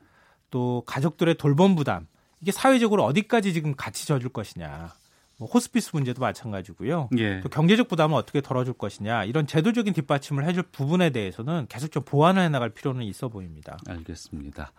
또 0.52 0.84
가족들의 0.86 1.36
돌봄 1.36 1.76
부담 1.76 2.07
이게 2.41 2.52
사회적으로 2.52 3.03
어디까지 3.06 3.53
지금 3.53 3.76
같이 3.76 4.06
져줄 4.07 4.30
것이냐, 4.30 4.94
뭐 5.38 5.48
호스피스 5.49 5.91
문제도 5.94 6.22
마찬가지고요. 6.22 7.10
예. 7.18 7.40
또 7.40 7.49
경제적 7.49 7.88
부담을 7.88 8.15
어떻게 8.18 8.41
덜어줄 8.41 8.74
것이냐 8.74 9.24
이런 9.24 9.48
제도적인 9.48 9.94
뒷받침을 9.94 10.45
해줄 10.45 10.64
부분에 10.64 11.10
대해서는 11.10 11.65
계속 11.70 11.91
좀 11.91 12.03
보완을 12.03 12.41
해나갈 12.44 12.70
필요는 12.70 13.03
있어 13.03 13.30
보입니다. 13.30 13.78
알겠습니다. 13.88 14.72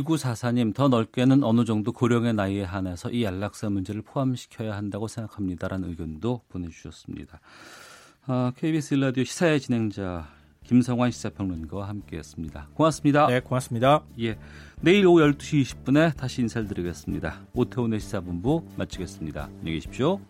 2944님 0.00 0.74
더 0.74 0.88
넓게는 0.88 1.44
어느 1.44 1.64
정도 1.64 1.92
고령의 1.92 2.34
나이에 2.34 2.64
한해서 2.64 3.10
이 3.10 3.26
안락사 3.26 3.70
문제를 3.70 4.02
포함시켜야 4.02 4.76
한다고 4.76 5.08
생각합니다라는 5.08 5.88
의견도 5.90 6.42
보내주셨습니다. 6.48 7.40
아, 8.26 8.52
KBS 8.56 8.94
일라디오 8.94 9.24
시사회 9.24 9.58
진행자 9.58 10.28
김성환 10.64 11.10
시사평론가와 11.10 11.88
함께했습니다. 11.88 12.68
고맙습니다. 12.74 13.26
네, 13.26 13.40
고맙습니다. 13.40 14.04
예, 14.20 14.38
내일 14.80 15.06
오후 15.06 15.20
12시 15.20 15.62
20분에 15.62 16.16
다시 16.16 16.40
인사를 16.40 16.68
드리겠습니다. 16.68 17.40
오태훈의 17.52 18.00
시사본부 18.00 18.64
마치겠습니다. 18.76 19.44
안녕히 19.58 19.74
계십시오. 19.74 20.20